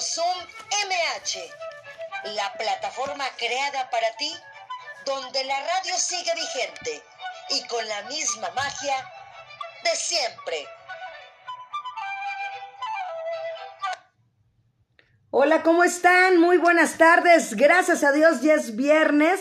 Zoom 0.00 0.38
MH, 0.88 2.32
la 2.34 2.52
plataforma 2.54 3.24
creada 3.36 3.90
para 3.90 4.16
ti, 4.16 4.32
donde 5.04 5.44
la 5.44 5.60
radio 5.60 5.94
sigue 5.98 6.32
vigente 6.34 7.02
y 7.50 7.66
con 7.66 7.86
la 7.86 8.02
misma 8.02 8.50
magia 8.50 8.96
de 9.84 9.96
siempre. 9.96 10.66
Hola, 15.30 15.62
¿cómo 15.62 15.84
están? 15.84 16.38
Muy 16.38 16.56
buenas 16.56 16.96
tardes. 16.96 17.54
Gracias 17.54 18.02
a 18.02 18.12
Dios 18.12 18.40
ya 18.40 18.54
es 18.54 18.76
viernes, 18.76 19.40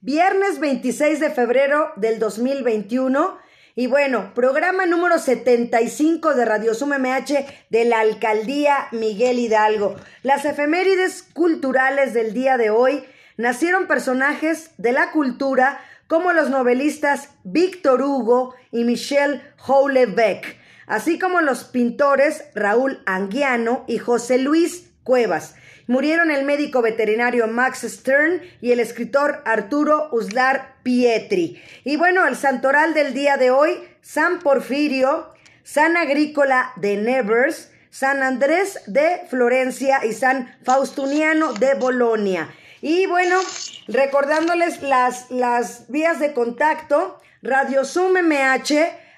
viernes 0.00 0.60
26 0.60 1.20
de 1.20 1.30
febrero 1.30 1.92
del 1.96 2.18
2021. 2.18 3.45
Y 3.78 3.88
bueno, 3.88 4.32
programa 4.32 4.86
número 4.86 5.18
75 5.18 6.32
de 6.32 6.46
Radio 6.46 6.72
Sum 6.72 6.94
MH 6.98 7.44
de 7.68 7.84
la 7.84 8.00
Alcaldía 8.00 8.88
Miguel 8.90 9.38
Hidalgo. 9.38 9.96
Las 10.22 10.46
efemérides 10.46 11.22
culturales 11.22 12.14
del 12.14 12.32
día 12.32 12.56
de 12.56 12.70
hoy 12.70 13.04
nacieron 13.36 13.86
personajes 13.86 14.70
de 14.78 14.92
la 14.92 15.12
cultura 15.12 15.78
como 16.06 16.32
los 16.32 16.48
novelistas 16.48 17.34
Víctor 17.44 18.00
Hugo 18.00 18.54
y 18.72 18.84
Michel 18.84 19.42
Houellebecq, 19.58 20.56
así 20.86 21.18
como 21.18 21.42
los 21.42 21.64
pintores 21.64 22.44
Raúl 22.54 23.02
Anguiano 23.04 23.84
y 23.86 23.98
José 23.98 24.38
Luis 24.38 24.90
Cuevas. 25.04 25.54
Murieron 25.88 26.32
el 26.32 26.44
médico 26.44 26.82
veterinario 26.82 27.46
Max 27.46 27.82
Stern 27.82 28.42
y 28.60 28.72
el 28.72 28.80
escritor 28.80 29.42
Arturo 29.44 30.08
Uslar 30.10 30.74
Pietri. 30.82 31.62
Y 31.84 31.96
bueno, 31.96 32.26
el 32.26 32.34
santoral 32.34 32.92
del 32.92 33.14
día 33.14 33.36
de 33.36 33.52
hoy, 33.52 33.78
San 34.00 34.40
Porfirio, 34.40 35.32
San 35.62 35.96
Agrícola 35.96 36.72
de 36.76 36.96
Nevers, 36.96 37.70
San 37.90 38.24
Andrés 38.24 38.80
de 38.86 39.22
Florencia 39.30 40.04
y 40.04 40.12
San 40.12 40.54
Faustuniano 40.64 41.52
de 41.52 41.74
Bolonia. 41.74 42.50
Y 42.82 43.06
bueno, 43.06 43.38
recordándoles 43.86 44.82
las, 44.82 45.30
las 45.30 45.88
vías 45.88 46.18
de 46.18 46.32
contacto, 46.32 47.20
radiosummh 47.42 48.16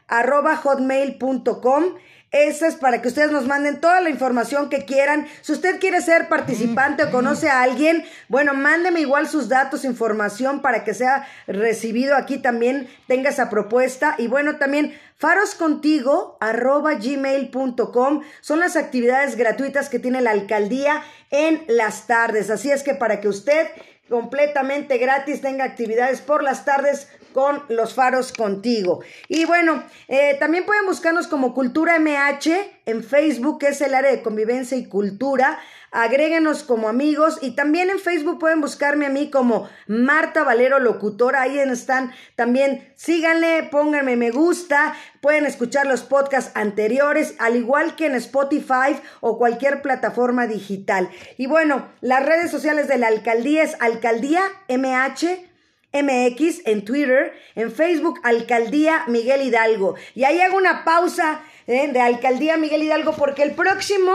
arroba 0.06 0.62
esa 2.30 2.66
es 2.66 2.74
para 2.74 3.00
que 3.00 3.08
ustedes 3.08 3.30
nos 3.30 3.46
manden 3.46 3.80
toda 3.80 4.00
la 4.02 4.10
información 4.10 4.68
que 4.68 4.84
quieran. 4.84 5.26
Si 5.40 5.52
usted 5.52 5.80
quiere 5.80 6.02
ser 6.02 6.28
participante 6.28 7.04
o 7.04 7.10
conoce 7.10 7.48
a 7.48 7.62
alguien, 7.62 8.04
bueno, 8.28 8.52
mándeme 8.52 9.00
igual 9.00 9.28
sus 9.28 9.48
datos, 9.48 9.84
información 9.84 10.60
para 10.60 10.84
que 10.84 10.92
sea 10.92 11.26
recibido 11.46 12.16
aquí 12.16 12.36
también, 12.36 12.88
tenga 13.06 13.30
esa 13.30 13.48
propuesta. 13.48 14.14
Y 14.18 14.28
bueno, 14.28 14.56
también 14.56 14.94
faroscontigo 15.16 16.36
arroba 16.40 16.94
gmail.com 16.94 18.22
son 18.42 18.60
las 18.60 18.76
actividades 18.76 19.36
gratuitas 19.36 19.88
que 19.88 19.98
tiene 19.98 20.20
la 20.20 20.32
alcaldía 20.32 21.02
en 21.30 21.64
las 21.66 22.06
tardes. 22.06 22.50
Así 22.50 22.70
es 22.70 22.82
que 22.82 22.94
para 22.94 23.20
que 23.20 23.28
usted 23.28 23.68
completamente 24.08 24.98
gratis 24.98 25.40
tenga 25.40 25.64
actividades 25.64 26.20
por 26.20 26.42
las 26.42 26.64
tardes 26.64 27.08
con 27.32 27.62
los 27.68 27.94
faros 27.94 28.32
contigo. 28.32 29.00
Y 29.28 29.44
bueno, 29.44 29.82
eh, 30.08 30.36
también 30.38 30.64
pueden 30.64 30.86
buscarnos 30.86 31.26
como 31.26 31.54
Cultura 31.54 31.98
MH 31.98 32.80
en 32.86 33.04
Facebook, 33.04 33.58
que 33.58 33.68
es 33.68 33.80
el 33.80 33.94
área 33.94 34.10
de 34.10 34.22
convivencia 34.22 34.76
y 34.76 34.86
cultura. 34.86 35.58
Agréguenos 35.90 36.64
como 36.64 36.88
amigos 36.88 37.38
y 37.40 37.52
también 37.52 37.88
en 37.88 37.98
Facebook 37.98 38.38
pueden 38.38 38.60
buscarme 38.60 39.06
a 39.06 39.10
mí 39.10 39.30
como 39.30 39.70
Marta 39.86 40.44
Valero 40.44 40.78
Locutora. 40.78 41.42
Ahí 41.42 41.58
están 41.58 42.12
también. 42.36 42.92
Síganle, 42.94 43.62
pónganme 43.70 44.16
me 44.16 44.30
gusta. 44.30 44.94
Pueden 45.22 45.46
escuchar 45.46 45.86
los 45.86 46.02
podcasts 46.02 46.52
anteriores, 46.54 47.34
al 47.38 47.56
igual 47.56 47.96
que 47.96 48.06
en 48.06 48.16
Spotify 48.16 49.00
o 49.20 49.38
cualquier 49.38 49.80
plataforma 49.80 50.46
digital. 50.46 51.08
Y 51.38 51.46
bueno, 51.46 51.88
las 52.02 52.24
redes 52.24 52.50
sociales 52.50 52.86
de 52.86 52.98
la 52.98 53.08
alcaldía 53.08 53.62
es 53.62 53.74
Alcaldía 53.80 54.42
MH 54.68 55.47
MX 55.92 56.62
en 56.66 56.84
Twitter, 56.84 57.32
en 57.54 57.72
Facebook 57.72 58.20
Alcaldía 58.22 59.04
Miguel 59.06 59.42
Hidalgo. 59.42 59.94
Y 60.14 60.24
ahí 60.24 60.40
hago 60.40 60.56
una 60.56 60.84
pausa 60.84 61.40
¿eh? 61.66 61.88
de 61.92 62.00
Alcaldía 62.00 62.56
Miguel 62.56 62.82
Hidalgo 62.82 63.14
porque 63.16 63.42
el 63.42 63.52
próximo 63.52 64.12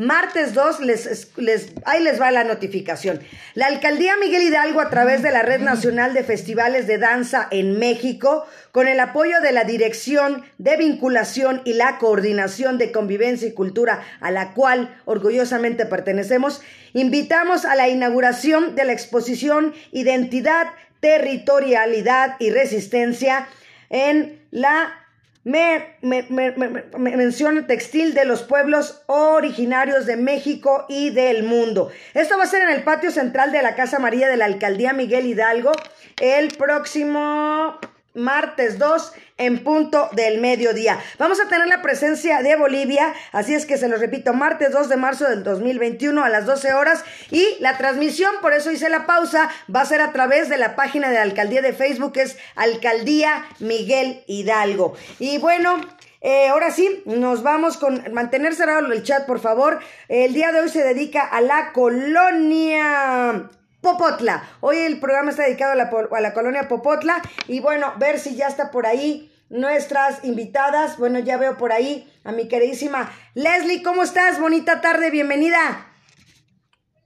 martes 0.00 0.54
2 0.54 0.80
les, 0.80 1.28
les, 1.36 1.74
ahí 1.84 2.02
les 2.02 2.18
va 2.18 2.30
la 2.30 2.42
notificación. 2.44 3.20
La 3.54 3.66
Alcaldía 3.66 4.16
Miguel 4.16 4.42
Hidalgo 4.42 4.80
a 4.80 4.88
través 4.88 5.22
de 5.22 5.30
la 5.30 5.42
Red 5.42 5.60
Nacional 5.60 6.14
de 6.14 6.24
Festivales 6.24 6.86
de 6.86 6.96
Danza 6.96 7.48
en 7.50 7.78
México, 7.78 8.46
con 8.72 8.88
el 8.88 8.98
apoyo 8.98 9.42
de 9.42 9.52
la 9.52 9.64
Dirección 9.64 10.42
de 10.56 10.78
Vinculación 10.78 11.60
y 11.66 11.74
la 11.74 11.98
Coordinación 11.98 12.78
de 12.78 12.92
Convivencia 12.92 13.46
y 13.46 13.52
Cultura 13.52 14.02
a 14.20 14.30
la 14.30 14.54
cual 14.54 14.98
orgullosamente 15.04 15.84
pertenecemos, 15.84 16.62
invitamos 16.94 17.66
a 17.66 17.74
la 17.74 17.88
inauguración 17.88 18.74
de 18.74 18.84
la 18.84 18.92
exposición 18.92 19.74
Identidad 19.92 20.68
territorialidad 21.00 22.36
y 22.38 22.50
resistencia 22.50 23.48
en 23.88 24.46
la 24.50 24.96
mención 25.42 27.66
textil 27.66 28.12
de 28.12 28.26
los 28.26 28.42
pueblos 28.42 29.02
originarios 29.06 30.04
de 30.04 30.16
México 30.16 30.84
y 30.88 31.10
del 31.10 31.44
mundo. 31.44 31.90
Esto 32.12 32.36
va 32.36 32.44
a 32.44 32.46
ser 32.46 32.62
en 32.62 32.70
el 32.70 32.82
patio 32.82 33.10
central 33.10 33.50
de 33.50 33.62
la 33.62 33.74
Casa 33.74 33.98
María 33.98 34.28
de 34.28 34.36
la 34.36 34.44
Alcaldía 34.44 34.92
Miguel 34.92 35.26
Hidalgo 35.26 35.72
el 36.20 36.48
próximo 36.48 37.78
martes 38.14 38.78
2 38.78 39.12
en 39.38 39.62
punto 39.64 40.08
del 40.12 40.40
mediodía. 40.40 40.98
Vamos 41.18 41.40
a 41.40 41.48
tener 41.48 41.66
la 41.66 41.82
presencia 41.82 42.42
de 42.42 42.56
Bolivia, 42.56 43.14
así 43.32 43.54
es 43.54 43.66
que 43.66 43.78
se 43.78 43.88
lo 43.88 43.96
repito, 43.96 44.34
martes 44.34 44.72
2 44.72 44.88
de 44.88 44.96
marzo 44.96 45.28
del 45.28 45.42
2021 45.42 46.22
a 46.22 46.28
las 46.28 46.46
12 46.46 46.74
horas 46.74 47.04
y 47.30 47.56
la 47.60 47.78
transmisión, 47.78 48.32
por 48.42 48.52
eso 48.52 48.70
hice 48.70 48.88
la 48.88 49.06
pausa, 49.06 49.50
va 49.74 49.82
a 49.82 49.86
ser 49.86 50.00
a 50.00 50.12
través 50.12 50.48
de 50.48 50.58
la 50.58 50.76
página 50.76 51.08
de 51.08 51.14
la 51.14 51.22
alcaldía 51.22 51.62
de 51.62 51.72
Facebook, 51.72 52.12
que 52.12 52.22
es 52.22 52.36
Alcaldía 52.56 53.46
Miguel 53.58 54.22
Hidalgo. 54.26 54.94
Y 55.18 55.38
bueno, 55.38 55.80
eh, 56.20 56.48
ahora 56.48 56.70
sí, 56.70 57.02
nos 57.06 57.42
vamos 57.42 57.78
con 57.78 58.02
mantener 58.12 58.54
cerrado 58.54 58.92
el 58.92 59.02
chat, 59.02 59.26
por 59.26 59.40
favor. 59.40 59.80
El 60.08 60.34
día 60.34 60.52
de 60.52 60.60
hoy 60.60 60.68
se 60.68 60.84
dedica 60.84 61.22
a 61.24 61.40
la 61.40 61.72
colonia 61.72 63.48
Popotla. 63.80 64.56
Hoy 64.60 64.78
el 64.78 65.00
programa 65.00 65.30
está 65.30 65.44
dedicado 65.44 65.72
a 65.72 65.76
la, 65.76 65.90
a 65.90 66.20
la, 66.20 66.34
colonia 66.34 66.68
Popotla 66.68 67.22
y 67.48 67.60
bueno, 67.60 67.94
ver 67.96 68.18
si 68.18 68.36
ya 68.36 68.46
está 68.46 68.70
por 68.70 68.86
ahí 68.86 69.32
nuestras 69.48 70.24
invitadas. 70.24 70.98
Bueno, 70.98 71.18
ya 71.18 71.36
veo 71.36 71.56
por 71.56 71.72
ahí 71.72 72.12
a 72.24 72.32
mi 72.32 72.48
queridísima 72.48 73.14
Leslie. 73.34 73.82
¿Cómo 73.82 74.02
estás? 74.02 74.38
Bonita 74.38 74.80
tarde, 74.80 75.10
bienvenida. 75.10 75.86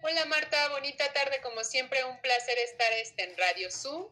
Hola 0.03 0.27
Marta, 0.27 0.69
bonita 0.69 1.05
tarde 1.13 1.41
como 1.43 1.65
siempre, 1.65 2.05
un 2.05 2.21
placer 2.21 2.59
estar 2.59 2.93
este, 3.01 3.25
en 3.25 3.39
Radio 3.39 3.71
Zoom 3.71 4.07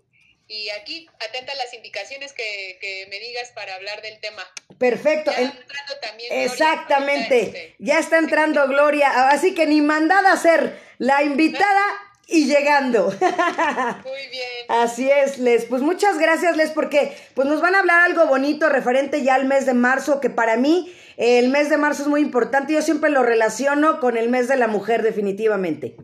y 0.49 0.71
aquí 0.71 1.07
atenta 1.21 1.53
a 1.53 1.57
las 1.57 1.75
indicaciones 1.75 2.33
que, 2.33 2.79
que, 2.81 3.07
me 3.11 3.19
digas 3.19 3.53
para 3.55 3.75
hablar 3.75 4.01
del 4.03 4.19
tema. 4.21 4.43
Perfecto. 4.79 5.31
Ya 5.33 6.01
también 6.01 6.33
Exactamente. 6.33 7.41
Este. 7.41 7.77
Ya 7.79 7.99
está 7.99 8.19
entrando 8.19 8.67
Gloria, 8.69 9.29
así 9.29 9.55
que 9.55 9.67
ni 9.67 9.81
mandada 9.81 10.33
a 10.33 10.37
ser 10.37 10.79
la 10.99 11.23
invitada 11.23 12.12
y 12.27 12.47
llegando. 12.47 13.07
Muy 14.05 14.27
bien. 14.31 14.67
Así 14.69 15.11
es, 15.11 15.39
Les. 15.39 15.65
Pues 15.67 15.83
muchas 15.83 16.19
gracias, 16.19 16.57
Les, 16.57 16.71
porque 16.71 17.17
pues 17.35 17.49
nos 17.49 17.61
van 17.61 17.75
a 17.75 17.81
hablar 17.81 18.01
algo 18.03 18.27
bonito 18.27 18.69
referente 18.69 19.23
ya 19.23 19.35
al 19.35 19.45
mes 19.45 19.67
de 19.67 19.75
marzo, 19.75 20.21
que 20.21 20.31
para 20.31 20.57
mí 20.57 20.95
el 21.17 21.49
mes 21.49 21.71
de 21.71 21.77
marzo 21.77 22.03
es 22.03 22.09
muy 22.09 22.21
importante. 22.21 22.73
Yo 22.73 22.83
siempre 22.83 23.11
lo 23.11 23.23
relaciono 23.23 24.01
con 24.01 24.17
el 24.17 24.29
mes 24.29 24.49
de 24.49 24.57
la 24.57 24.67
mujer, 24.67 25.03
definitivamente. 25.03 25.97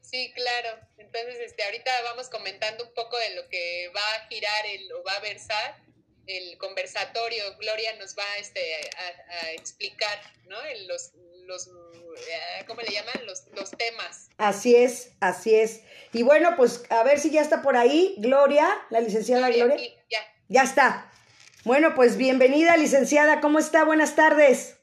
Sí, 0.00 0.32
claro. 0.34 0.78
Entonces, 0.98 1.36
este, 1.40 1.62
ahorita 1.64 1.90
vamos 2.04 2.28
comentando 2.28 2.84
un 2.84 2.94
poco 2.94 3.18
de 3.18 3.34
lo 3.34 3.48
que 3.48 3.90
va 3.94 4.00
a 4.00 4.28
girar 4.28 4.66
el, 4.66 4.90
o 4.92 5.02
va 5.04 5.12
a 5.14 5.20
versar 5.20 5.82
el 6.26 6.56
conversatorio. 6.58 7.56
Gloria 7.58 7.94
nos 7.96 8.16
va 8.16 8.24
este, 8.38 8.60
a, 9.42 9.52
explicar, 9.52 10.18
¿no? 10.46 10.56
los, 10.86 11.12
los 11.46 11.66
eh, 11.66 12.01
¿cómo 12.66 12.80
le 12.80 12.92
llaman? 12.92 13.26
Los, 13.26 13.44
los 13.54 13.70
temas. 13.70 14.30
Así 14.38 14.76
es, 14.76 15.12
así 15.20 15.54
es. 15.54 15.80
Y 16.12 16.22
bueno, 16.22 16.54
pues 16.56 16.84
a 16.90 17.02
ver 17.02 17.18
si 17.18 17.30
ya 17.30 17.40
está 17.42 17.62
por 17.62 17.76
ahí 17.76 18.14
Gloria, 18.18 18.66
la 18.90 19.00
licenciada 19.00 19.50
Gloria. 19.50 19.76
ya. 20.10 20.20
ya 20.48 20.62
está. 20.62 21.10
Bueno, 21.64 21.94
pues 21.94 22.16
bienvenida, 22.16 22.76
licenciada. 22.76 23.40
¿Cómo 23.40 23.58
está? 23.58 23.84
Buenas 23.84 24.14
tardes. 24.14 24.76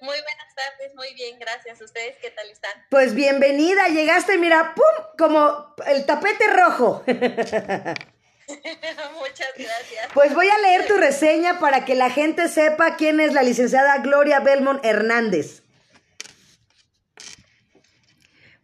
Muy 0.00 0.16
buenas 0.20 0.54
tardes, 0.56 0.94
muy 0.96 1.14
bien, 1.14 1.38
gracias. 1.38 1.80
¿Ustedes 1.80 2.16
qué 2.20 2.30
tal 2.30 2.50
están? 2.50 2.72
Pues 2.90 3.14
bienvenida, 3.14 3.86
llegaste, 3.88 4.36
mira, 4.36 4.74
¡pum! 4.74 5.06
Como 5.16 5.74
el 5.86 6.04
tapete 6.06 6.44
rojo. 6.48 7.04
Muchas 9.18 9.52
gracias. 9.56 10.08
Pues 10.12 10.34
voy 10.34 10.48
a 10.48 10.58
leer 10.58 10.86
tu 10.86 10.96
reseña 10.96 11.58
para 11.58 11.84
que 11.84 11.94
la 11.94 12.10
gente 12.10 12.48
sepa 12.48 12.96
quién 12.96 13.20
es 13.20 13.32
la 13.32 13.42
licenciada 13.42 13.98
Gloria 13.98 14.40
Belmont 14.40 14.84
Hernández. 14.84 15.61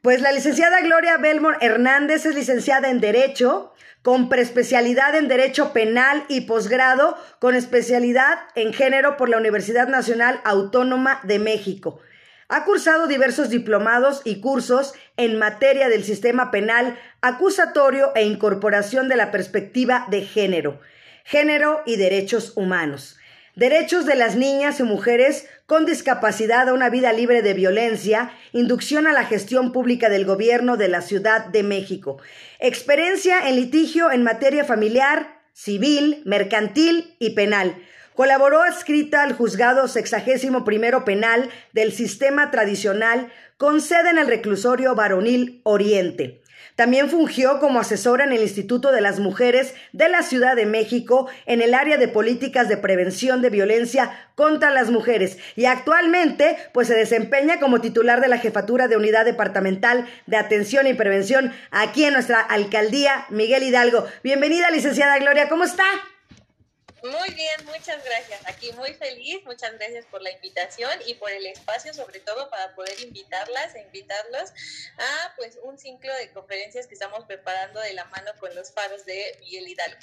Pues 0.03 0.21
la 0.21 0.31
licenciada 0.31 0.81
Gloria 0.81 1.17
Belmont 1.17 1.61
Hernández 1.61 2.25
es 2.25 2.37
licenciada 2.37 2.89
en 2.89 3.01
Derecho, 3.01 3.75
con 4.03 4.29
preespecialidad 4.29 5.17
en 5.17 5.27
Derecho 5.27 5.73
Penal 5.73 6.25
y 6.29 6.43
posgrado 6.43 7.19
con 7.41 7.57
especialidad 7.57 8.39
en 8.55 8.73
Género 8.73 9.17
por 9.17 9.29
la 9.29 9.39
Universidad 9.39 9.89
Nacional 9.89 10.41
Autónoma 10.45 11.21
de 11.25 11.41
México. 11.41 11.99
Ha 12.49 12.65
cursado 12.65 13.09
diversos 13.09 13.51
diplomados 13.51 14.23
y 14.25 14.41
cursos 14.41 14.95
en 15.17 15.37
materia 15.37 15.89
del 15.89 16.05
sistema 16.05 16.53
penal 16.53 16.97
acusatorio 17.21 18.13
e 18.15 18.23
incorporación 18.23 19.09
de 19.09 19.17
la 19.17 19.33
perspectiva 19.33 20.07
de 20.09 20.23
género, 20.23 20.81
género 21.25 21.83
y 21.87 21.97
derechos 21.97 22.53
humanos 22.55 23.19
derechos 23.59 24.07
de 24.07 24.15
las 24.15 24.37
niñas 24.37 24.79
y 24.79 24.85
mujeres 24.85 25.49
con 25.69 25.85
discapacidad 25.85 26.67
a 26.67 26.73
una 26.73 26.89
vida 26.89 27.13
libre 27.13 27.43
de 27.43 27.53
violencia, 27.53 28.33
inducción 28.53 29.07
a 29.07 29.13
la 29.13 29.27
gestión 29.27 29.71
pública 29.71 30.09
del 30.09 30.25
gobierno 30.25 30.79
de 30.79 30.89
la 30.89 31.03
Ciudad 31.03 31.45
de 31.45 31.63
México, 31.63 32.17
experiencia 32.59 33.47
en 33.51 33.57
litigio 33.57 34.11
en 34.11 34.23
materia 34.23 34.65
familiar, 34.65 35.43
civil, 35.53 36.23
mercantil 36.25 37.15
y 37.19 37.35
penal. 37.35 37.77
Colaboró 38.15 38.63
adscrita 38.63 39.23
al 39.23 39.35
juzgado 39.35 39.89
sexagésimo 39.89 40.65
primero 40.65 41.05
penal 41.05 41.51
del 41.75 41.93
sistema 41.93 42.51
tradicional 42.51 43.31
con 43.59 43.83
sede 43.83 44.09
en 44.09 44.17
el 44.17 44.27
reclusorio 44.27 44.95
varonil 44.95 45.61
Oriente. 45.65 46.41
También 46.79 47.11
fungió 47.11 47.59
como 47.59 47.81
asesora 47.81 48.23
en 48.23 48.31
el 48.31 48.41
Instituto 48.41 48.93
de 48.93 49.01
las 49.01 49.19
Mujeres 49.19 49.75
de 49.93 50.09
la 50.09 50.23
Ciudad 50.23 50.55
de 50.55 50.65
México 50.65 51.29
en 51.45 51.61
el 51.61 51.75
área 51.75 51.97
de 51.97 52.07
políticas 52.07 52.69
de 52.69 52.77
prevención 52.77 53.43
de 53.43 53.51
violencia 53.51 54.31
contra 54.37 54.71
las 54.71 54.89
mujeres 54.89 55.39
y 55.57 55.65
actualmente 55.65 56.57
pues 56.73 56.87
se 56.87 56.95
desempeña 56.95 57.59
como 57.59 57.81
titular 57.81 58.21
de 58.21 58.29
la 58.29 58.39
Jefatura 58.39 58.87
de 58.87 58.97
Unidad 58.97 59.25
Departamental 59.25 60.07
de 60.27 60.37
Atención 60.37 60.87
y 60.87 60.95
Prevención 60.95 61.53
aquí 61.73 62.05
en 62.05 62.13
nuestra 62.13 62.39
alcaldía 62.39 63.27
Miguel 63.29 63.65
Hidalgo. 63.65 64.07
Bienvenida, 64.23 64.71
licenciada 64.71 65.19
Gloria, 65.19 65.49
¿cómo 65.49 65.65
está? 65.65 65.83
Muy 67.03 67.35
bien, 67.35 67.65
muchas 67.65 68.05
gracias. 68.05 68.41
Aquí 68.47 68.73
muy 68.73 68.93
feliz, 68.95 69.45
muchas 69.45 69.73
gracias 69.75 70.05
por 70.07 70.21
la 70.21 70.33
invitación 70.33 70.91
y 71.07 71.15
por 71.15 71.31
el 71.31 71.47
espacio, 71.47 71.95
sobre 71.95 72.19
todo 72.21 72.51
para 72.51 72.75
poder 72.75 73.01
invitarlas 73.01 73.75
e 73.75 73.83
invitarlos 73.83 74.51
a 74.99 75.35
pues 75.37 75.59
un 75.63 75.79
ciclo 75.79 76.13
de 76.15 76.31
conferencias 76.31 76.87
que 76.87 76.95
estamos 76.95 77.25
preparando 77.27 77.81
de 77.81 77.93
la 77.93 78.05
mano 78.07 78.33
con 78.41 78.53
los 78.55 78.73
faros 78.73 79.05
de 79.05 79.37
Miguel 79.41 79.69
Hidalgo. 79.69 79.99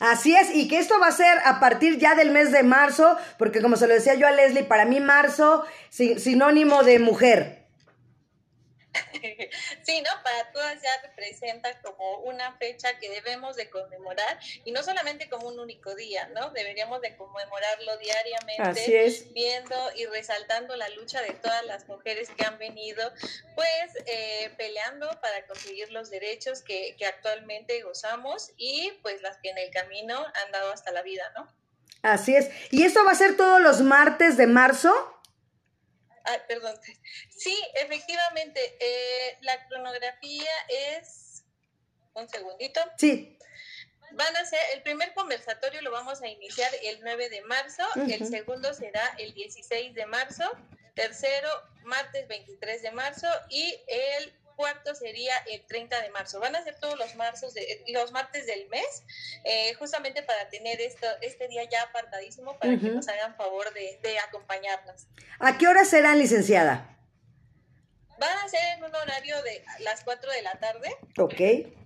Así 0.00 0.34
es, 0.34 0.50
y 0.54 0.66
que 0.66 0.78
esto 0.78 0.98
va 0.98 1.08
a 1.08 1.12
ser 1.12 1.38
a 1.44 1.60
partir 1.60 1.98
ya 1.98 2.14
del 2.14 2.30
mes 2.30 2.50
de 2.50 2.62
marzo, 2.62 3.16
porque 3.38 3.62
como 3.62 3.76
se 3.76 3.86
lo 3.86 3.94
decía 3.94 4.14
yo 4.14 4.26
a 4.26 4.32
Leslie, 4.32 4.64
para 4.64 4.84
mí 4.84 4.98
marzo 5.00 5.64
sinónimo 5.90 6.82
de 6.82 6.98
mujer. 6.98 7.59
Sí, 9.82 10.02
¿no? 10.02 10.10
Para 10.22 10.52
todas 10.52 10.80
ya 10.82 10.90
representa 11.02 11.80
como 11.80 12.18
una 12.20 12.56
fecha 12.58 12.98
que 12.98 13.10
debemos 13.10 13.56
de 13.56 13.70
conmemorar 13.70 14.38
y 14.64 14.72
no 14.72 14.82
solamente 14.82 15.28
como 15.28 15.48
un 15.48 15.58
único 15.58 15.94
día, 15.94 16.28
¿no? 16.28 16.50
Deberíamos 16.50 17.00
de 17.00 17.16
conmemorarlo 17.16 17.96
diariamente, 17.98 19.24
viendo 19.32 19.76
y 19.96 20.06
resaltando 20.06 20.76
la 20.76 20.88
lucha 20.90 21.22
de 21.22 21.32
todas 21.32 21.64
las 21.64 21.86
mujeres 21.88 22.28
que 22.30 22.44
han 22.44 22.58
venido, 22.58 23.10
pues, 23.54 24.04
eh, 24.06 24.52
peleando 24.56 25.08
para 25.20 25.46
conseguir 25.46 25.90
los 25.92 26.10
derechos 26.10 26.62
que, 26.62 26.96
que 26.98 27.06
actualmente 27.06 27.82
gozamos 27.82 28.52
y 28.56 28.92
pues 29.02 29.22
las 29.22 29.38
que 29.38 29.50
en 29.50 29.58
el 29.58 29.70
camino 29.70 30.16
han 30.16 30.52
dado 30.52 30.72
hasta 30.72 30.92
la 30.92 31.02
vida, 31.02 31.32
¿no? 31.34 31.48
Así 32.02 32.34
es. 32.34 32.50
¿Y 32.70 32.84
esto 32.84 33.04
va 33.04 33.12
a 33.12 33.14
ser 33.14 33.36
todos 33.36 33.60
los 33.60 33.82
martes 33.82 34.36
de 34.36 34.46
marzo? 34.46 35.19
Ah, 36.24 36.38
perdón. 36.46 36.78
Sí, 37.28 37.56
efectivamente, 37.74 38.76
eh, 38.80 39.38
la 39.42 39.66
cronografía 39.68 40.50
es... 40.68 41.44
Un 42.12 42.28
segundito. 42.28 42.80
Sí. 42.98 43.38
Van 44.12 44.36
a 44.36 44.44
ser, 44.44 44.58
el 44.74 44.82
primer 44.82 45.14
conversatorio 45.14 45.80
lo 45.82 45.92
vamos 45.92 46.20
a 46.22 46.26
iniciar 46.26 46.70
el 46.82 47.00
9 47.02 47.28
de 47.28 47.42
marzo, 47.42 47.84
el 47.94 48.26
segundo 48.26 48.74
será 48.74 49.14
el 49.18 49.32
16 49.32 49.94
de 49.94 50.06
marzo, 50.06 50.44
tercero 50.94 51.48
martes 51.84 52.26
23 52.26 52.82
de 52.82 52.90
marzo 52.90 53.28
y 53.48 53.80
el 53.86 54.39
cuarto 54.60 54.94
sería 54.94 55.32
el 55.50 55.62
30 55.62 56.02
de 56.02 56.10
marzo. 56.10 56.38
Van 56.38 56.54
a 56.54 56.62
ser 56.62 56.74
todos 56.78 56.98
los, 56.98 57.14
marzos 57.16 57.54
de, 57.54 57.82
los 57.88 58.12
martes 58.12 58.44
del 58.44 58.68
mes, 58.68 59.02
eh, 59.44 59.72
justamente 59.74 60.22
para 60.22 60.50
tener 60.50 60.82
esto, 60.82 61.06
este 61.22 61.48
día 61.48 61.64
ya 61.64 61.82
apartadísimo 61.84 62.58
para 62.58 62.78
que 62.78 62.90
nos 62.90 63.08
hagan 63.08 63.34
favor 63.36 63.72
de, 63.72 63.98
de 64.02 64.18
acompañarnos. 64.18 65.06
¿A 65.38 65.56
qué 65.56 65.66
hora 65.66 65.86
serán, 65.86 66.18
licenciada? 66.18 66.98
Van 68.18 68.36
a 68.36 68.48
ser 68.50 68.60
en 68.76 68.84
un 68.84 68.94
horario 68.94 69.42
de 69.42 69.64
las 69.78 70.04
4 70.04 70.30
de 70.30 70.42
la 70.42 70.52
tarde. 70.60 70.94
Ok 71.16 71.79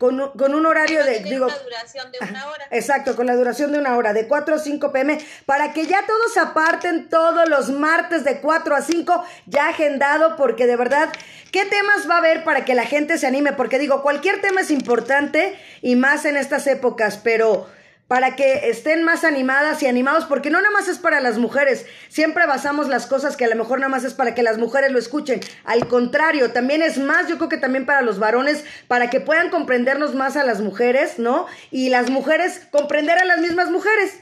con, 0.00 0.30
con 0.30 0.54
un 0.54 0.64
horario 0.64 1.04
de, 1.04 1.18
digo, 1.18 1.44
una 1.44 1.58
duración 1.58 2.10
de 2.10 2.18
una 2.26 2.48
hora. 2.48 2.66
Exacto, 2.70 3.14
con 3.14 3.26
la 3.26 3.36
duración 3.36 3.70
de 3.70 3.78
una 3.78 3.98
hora, 3.98 4.14
de 4.14 4.26
4 4.26 4.54
a 4.54 4.58
5 4.58 4.92
pm, 4.92 5.18
para 5.44 5.74
que 5.74 5.86
ya 5.86 6.06
todos 6.06 6.38
aparten 6.38 7.10
todos 7.10 7.46
los 7.50 7.68
martes 7.68 8.24
de 8.24 8.40
4 8.40 8.74
a 8.74 8.80
5, 8.80 9.24
ya 9.44 9.68
agendado, 9.68 10.36
porque 10.36 10.66
de 10.66 10.76
verdad, 10.76 11.10
¿qué 11.52 11.66
temas 11.66 12.08
va 12.08 12.14
a 12.14 12.18
haber 12.20 12.44
para 12.44 12.64
que 12.64 12.74
la 12.74 12.86
gente 12.86 13.18
se 13.18 13.26
anime? 13.26 13.52
Porque 13.52 13.78
digo, 13.78 14.00
cualquier 14.00 14.40
tema 14.40 14.62
es 14.62 14.70
importante 14.70 15.54
y 15.82 15.96
más 15.96 16.24
en 16.24 16.38
estas 16.38 16.66
épocas, 16.66 17.20
pero 17.22 17.68
para 18.10 18.34
que 18.34 18.68
estén 18.68 19.04
más 19.04 19.22
animadas 19.22 19.84
y 19.84 19.86
animados, 19.86 20.24
porque 20.24 20.50
no 20.50 20.60
nada 20.60 20.72
más 20.72 20.88
es 20.88 20.98
para 20.98 21.20
las 21.20 21.38
mujeres, 21.38 21.86
siempre 22.08 22.44
basamos 22.44 22.88
las 22.88 23.06
cosas 23.06 23.36
que 23.36 23.44
a 23.44 23.48
lo 23.48 23.54
mejor 23.54 23.78
nada 23.78 23.88
más 23.88 24.02
es 24.02 24.14
para 24.14 24.34
que 24.34 24.42
las 24.42 24.58
mujeres 24.58 24.90
lo 24.90 24.98
escuchen, 24.98 25.38
al 25.64 25.86
contrario, 25.86 26.52
también 26.52 26.82
es 26.82 26.98
más, 26.98 27.28
yo 27.28 27.36
creo 27.36 27.48
que 27.48 27.56
también 27.56 27.86
para 27.86 28.02
los 28.02 28.18
varones, 28.18 28.64
para 28.88 29.10
que 29.10 29.20
puedan 29.20 29.48
comprendernos 29.48 30.16
más 30.16 30.36
a 30.36 30.42
las 30.42 30.60
mujeres, 30.60 31.20
¿no? 31.20 31.46
Y 31.70 31.90
las 31.90 32.10
mujeres 32.10 32.66
comprender 32.72 33.16
a 33.16 33.24
las 33.24 33.38
mismas 33.38 33.70
mujeres. 33.70 34.18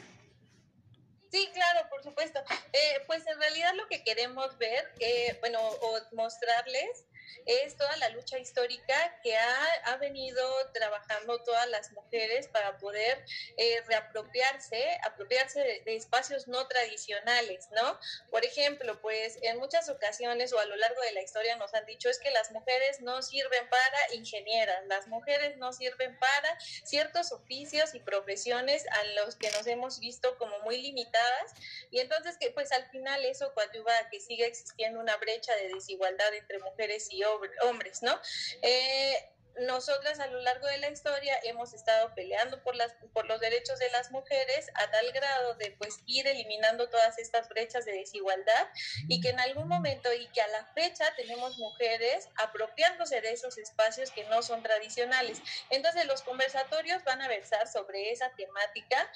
Sí, 1.33 1.49
claro, 1.55 1.89
por 1.89 2.03
supuesto. 2.03 2.41
Eh, 2.75 3.03
pues 3.07 3.27
en 3.27 3.39
realidad 3.39 3.73
lo 3.75 3.89
que 3.89 4.05
queremos 4.05 4.59
ver, 4.59 4.85
eh, 5.01 5.39
bueno, 5.41 5.61
o 5.63 5.99
mostrarles 6.13 7.07
es 7.47 7.77
toda 7.77 7.97
la 7.97 8.09
lucha 8.11 8.39
histórica 8.39 9.21
que 9.23 9.37
ha, 9.37 9.65
ha 9.87 9.97
venido 9.97 10.43
trabajando 10.73 11.43
todas 11.43 11.69
las 11.69 11.93
mujeres 11.93 12.49
para 12.49 12.79
poder 12.79 13.25
eh, 13.57 13.83
reapropiarse, 13.87 14.99
apropiarse 15.05 15.83
de, 15.85 15.97
espacios 15.97 16.47
no 16.49 16.67
tradicionales, 16.69 17.69
¿no? 17.73 17.99
Por 18.31 18.45
ejemplo, 18.45 19.01
pues 19.01 19.39
en 19.43 19.59
muchas 19.59 19.89
ocasiones 19.89 20.53
o 20.53 20.59
a 20.59 20.67
lo 20.67 20.77
largo 20.77 21.01
de 21.03 21.13
la 21.13 21.23
historia 21.23 21.57
nos 21.57 21.75
han 21.75 21.87
dicho 21.87 22.09
es 22.09 22.19
que 22.19 22.31
las 22.31 22.51
mujeres 22.53 23.01
no 23.01 23.23
sirven 23.23 23.69
para 23.69 24.15
ingenieras, 24.15 24.87
las 24.87 25.09
mujeres 25.09 25.57
no 25.57 25.73
sirven 25.73 26.19
para 26.19 26.59
ciertos 26.85 27.33
oficios 27.33 27.95
y 27.95 28.01
profesiones 28.01 28.87
a 28.91 29.05
los 29.25 29.37
que 29.37 29.51
nos 29.51 29.67
hemos 29.67 29.99
visto 30.01 30.37
como 30.39 30.59
muy 30.61 30.81
limitadas 30.81 31.55
y 31.91 32.01
entonces 32.01 32.37
que 32.39 32.51
pues 32.51 32.73
al 32.73 32.89
final 32.91 33.25
eso 33.25 33.53
coadyuva 33.55 33.93
a 33.99 34.11
que 34.11 34.21
siga 34.21 34.47
existiendo 34.47 35.01
una 35.01 35.17
brecha 35.17 35.55
de 35.57 35.69
desigualdad 35.69 36.35
entre 36.35 36.59
mujeres 36.59 37.09
y 37.11 37.18
hombres, 37.63 38.03
¿no? 38.03 38.19
Eh, 38.63 39.15
nosotras 39.61 40.21
a 40.21 40.27
lo 40.27 40.41
largo 40.41 40.67
de 40.67 40.79
la 40.79 40.91
historia 40.91 41.39
hemos 41.45 41.73
estado 41.75 42.15
peleando 42.15 42.63
por 42.63 42.77
las 42.77 42.95
por 43.13 43.27
los 43.27 43.41
derechos 43.41 43.79
de 43.79 43.91
las 43.91 44.11
mujeres 44.11 44.71
a 44.75 44.91
tal 44.91 45.11
grado 45.13 45.55
de 45.55 45.73
pues 45.73 45.99
ir 46.07 46.27
eliminando 46.27 46.89
todas 46.89 47.19
estas 47.19 47.49
brechas 47.49 47.85
de 47.85 47.93
desigualdad 47.93 48.69
y 49.09 49.21
que 49.21 49.31
en 49.31 49.41
algún 49.41 49.69
momento 49.69 50.13
y 50.13 50.29
que 50.29 50.41
a 50.41 50.49
la 50.49 50.67
fecha 50.75 51.05
tenemos 51.17 51.57
mujeres 51.59 52.29
apropiándose 52.37 53.21
de 53.21 53.33
esos 53.33 53.59
espacios 53.59 54.11
que 54.11 54.25
no 54.25 54.43
son 54.43 54.63
tradicionales. 54.63 55.41
Entonces 55.71 56.05
los 56.07 56.23
conversatorios 56.23 57.03
van 57.05 57.23
a 57.23 57.29
versar 57.29 57.67
sobre 57.69 58.13
esa 58.13 58.31
temática, 58.37 59.11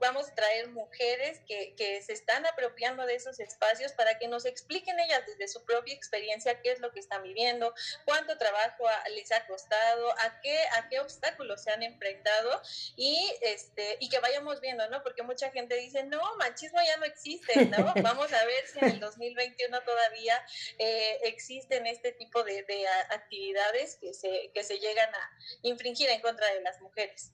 vamos 0.00 0.28
a 0.28 0.34
traer 0.34 0.68
mujeres 0.68 1.40
que, 1.46 1.74
que 1.76 2.02
se 2.02 2.12
están 2.12 2.46
apropiando 2.46 3.06
de 3.06 3.14
esos 3.14 3.40
espacios 3.40 3.92
para 3.92 4.18
que 4.18 4.28
nos 4.28 4.44
expliquen 4.44 4.98
ellas 5.00 5.24
desde 5.26 5.48
su 5.48 5.64
propia 5.64 5.94
experiencia 5.94 6.60
qué 6.60 6.72
es 6.72 6.80
lo 6.80 6.92
que 6.92 7.00
están 7.00 7.22
viviendo, 7.22 7.74
cuánto 8.04 8.38
trabajo 8.38 8.84
les 9.14 9.32
ha 9.32 9.46
costado 9.46 9.79
a 10.18 10.40
qué, 10.40 10.56
a 10.78 10.88
qué 10.88 11.00
obstáculos 11.00 11.62
se 11.62 11.70
han 11.70 11.82
enfrentado 11.82 12.60
y, 12.96 13.18
este, 13.42 13.96
y 14.00 14.08
que 14.08 14.18
vayamos 14.18 14.60
viendo, 14.60 14.88
¿no? 14.90 15.02
Porque 15.02 15.22
mucha 15.22 15.50
gente 15.50 15.76
dice, 15.76 16.04
no, 16.04 16.20
machismo 16.36 16.78
ya 16.84 16.96
no 16.98 17.04
existe, 17.04 17.66
¿no? 17.66 17.94
Vamos 18.02 18.32
a 18.32 18.44
ver 18.44 18.66
si 18.72 18.78
en 18.80 18.92
el 18.92 19.00
2021 19.00 19.80
todavía 19.82 20.34
eh, 20.78 21.18
existen 21.24 21.86
este 21.86 22.12
tipo 22.12 22.42
de, 22.42 22.62
de, 22.64 22.86
actividades 23.10 23.96
que 24.00 24.14
se, 24.14 24.50
que 24.52 24.64
se 24.64 24.78
llegan 24.78 25.08
a 25.14 25.30
infringir 25.62 26.08
en 26.10 26.20
contra 26.20 26.46
de 26.52 26.60
las 26.60 26.80
mujeres. 26.80 27.32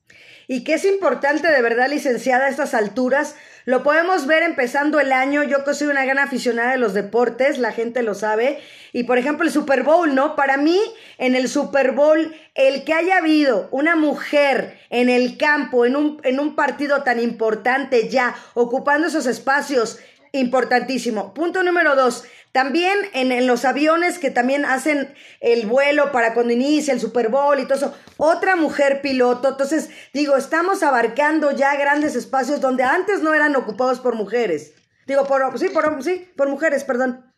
Y 0.48 0.64
que 0.64 0.74
es 0.74 0.84
importante, 0.84 1.48
de 1.48 1.62
verdad, 1.62 1.88
licenciada, 1.88 2.46
a 2.46 2.48
estas 2.48 2.74
alturas, 2.74 3.36
lo 3.64 3.82
podemos 3.82 4.26
ver 4.26 4.42
empezando 4.42 5.00
el 5.00 5.12
año, 5.12 5.42
yo 5.42 5.64
que 5.64 5.74
soy 5.74 5.88
una 5.88 6.04
gran 6.04 6.18
aficionada 6.18 6.72
de 6.72 6.78
los 6.78 6.94
deportes, 6.94 7.58
la 7.58 7.72
gente 7.72 8.02
lo 8.02 8.14
sabe, 8.14 8.60
y 8.92 9.04
por 9.04 9.18
ejemplo 9.18 9.46
el 9.46 9.52
Super 9.52 9.82
Bowl, 9.82 10.14
¿no? 10.14 10.36
Para 10.36 10.56
mí, 10.56 10.80
en 11.18 11.34
el 11.34 11.48
Super 11.48 11.92
Bowl, 11.92 12.35
el 12.54 12.84
que 12.84 12.94
haya 12.94 13.18
habido 13.18 13.68
una 13.70 13.96
mujer 13.96 14.78
en 14.90 15.08
el 15.08 15.36
campo, 15.36 15.84
en 15.84 15.96
un, 15.96 16.20
en 16.24 16.40
un 16.40 16.54
partido 16.54 17.02
tan 17.02 17.20
importante 17.20 18.08
ya, 18.08 18.34
ocupando 18.54 19.08
esos 19.08 19.26
espacios, 19.26 19.98
importantísimo. 20.32 21.34
Punto 21.34 21.62
número 21.62 21.96
dos, 21.96 22.24
también 22.52 22.96
en, 23.12 23.46
los 23.46 23.64
aviones 23.64 24.18
que 24.18 24.30
también 24.30 24.64
hacen 24.64 25.14
el 25.40 25.66
vuelo 25.66 26.10
para 26.10 26.32
cuando 26.32 26.54
inicia 26.54 26.94
el 26.94 27.00
Super 27.00 27.28
Bowl 27.28 27.58
y 27.60 27.64
todo 27.64 27.74
eso, 27.74 27.94
otra 28.16 28.56
mujer 28.56 29.02
piloto. 29.02 29.50
Entonces, 29.50 29.90
digo, 30.14 30.36
estamos 30.36 30.82
abarcando 30.82 31.50
ya 31.50 31.76
grandes 31.76 32.16
espacios 32.16 32.62
donde 32.62 32.82
antes 32.82 33.20
no 33.20 33.34
eran 33.34 33.56
ocupados 33.56 34.00
por 34.00 34.14
mujeres. 34.14 34.72
Digo, 35.06 35.26
por, 35.26 35.58
sí, 35.58 35.68
por, 35.68 36.02
sí, 36.02 36.30
por 36.34 36.48
mujeres, 36.48 36.84
perdón. 36.84 37.30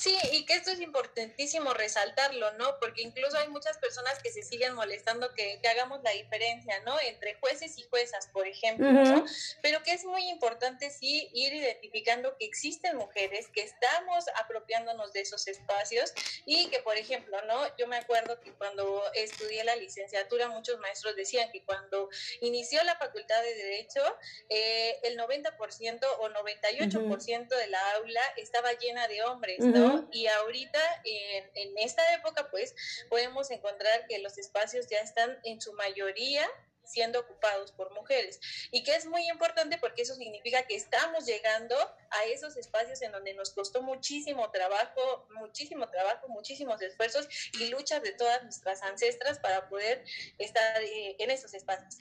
Sí, 0.00 0.16
y 0.32 0.46
que 0.46 0.54
esto 0.54 0.70
es 0.70 0.80
importantísimo 0.80 1.74
resaltarlo, 1.74 2.50
¿no? 2.52 2.78
Porque 2.80 3.02
incluso 3.02 3.36
hay 3.36 3.48
muchas 3.48 3.76
personas 3.76 4.18
que 4.22 4.32
se 4.32 4.42
siguen 4.42 4.74
molestando 4.74 5.30
que, 5.34 5.60
hagamos 5.70 6.02
la 6.02 6.10
diferencia, 6.12 6.80
¿no? 6.86 6.98
Entre 7.00 7.34
jueces 7.34 7.76
y 7.76 7.82
juezas, 7.82 8.26
por 8.28 8.46
ejemplo, 8.48 8.90
¿no? 8.90 9.26
Pero 9.60 9.82
que 9.82 9.92
es 9.92 10.06
muy 10.06 10.26
importante 10.30 10.90
sí 10.90 11.28
ir 11.34 11.52
identificando 11.52 12.34
que 12.38 12.46
existen 12.46 12.96
mujeres, 12.96 13.48
que 13.48 13.60
estamos 13.60 14.24
apropiándonos 14.36 15.12
de 15.12 15.20
esos 15.20 15.46
espacios 15.48 16.14
y 16.46 16.70
que, 16.70 16.78
por 16.78 16.96
ejemplo, 16.96 17.36
¿no? 17.42 17.76
Yo 17.76 17.86
me 17.86 17.98
acuerdo 17.98 18.40
que 18.40 18.54
cuando 18.54 19.02
estudié 19.12 19.64
la 19.64 19.76
licenciatura, 19.76 20.48
muchos 20.48 20.78
maestros 20.78 21.14
decían 21.14 21.52
que 21.52 21.62
cuando 21.62 22.08
inició 22.40 22.82
la 22.84 22.96
facultad 22.96 23.42
de 23.42 23.54
Derecho, 23.54 24.00
eh, 24.48 24.98
el 25.02 25.18
90% 25.18 26.06
o 26.20 26.28
98% 26.30 27.48
de 27.48 27.66
la 27.66 27.92
aula 27.96 28.22
estaba 28.38 28.72
llena 28.72 29.06
de 29.06 29.22
hombres, 29.24 29.58
¿no? 29.58 29.89
Y 30.12 30.26
ahorita, 30.26 30.80
en, 31.04 31.50
en 31.54 31.78
esta 31.78 32.02
época, 32.14 32.48
pues, 32.50 32.74
podemos 33.08 33.50
encontrar 33.50 34.06
que 34.08 34.18
los 34.18 34.38
espacios 34.38 34.86
ya 34.88 34.98
están 34.98 35.38
en 35.44 35.60
su 35.60 35.72
mayoría 35.74 36.46
siendo 36.90 37.20
ocupados 37.20 37.72
por 37.72 37.92
mujeres. 37.94 38.40
Y 38.70 38.82
que 38.82 38.94
es 38.94 39.06
muy 39.06 39.28
importante 39.28 39.78
porque 39.78 40.02
eso 40.02 40.14
significa 40.14 40.62
que 40.64 40.74
estamos 40.74 41.24
llegando 41.24 41.76
a 41.76 42.24
esos 42.32 42.56
espacios 42.56 43.00
en 43.02 43.12
donde 43.12 43.34
nos 43.34 43.50
costó 43.50 43.82
muchísimo 43.82 44.50
trabajo, 44.50 45.28
muchísimo 45.38 45.88
trabajo, 45.88 46.28
muchísimos 46.28 46.82
esfuerzos 46.82 47.28
y 47.58 47.68
luchas 47.68 48.02
de 48.02 48.12
todas 48.12 48.42
nuestras 48.42 48.82
ancestras 48.82 49.38
para 49.38 49.68
poder 49.68 50.04
estar 50.38 50.82
eh, 50.82 51.16
en 51.18 51.30
esos 51.30 51.54
espacios. 51.54 51.98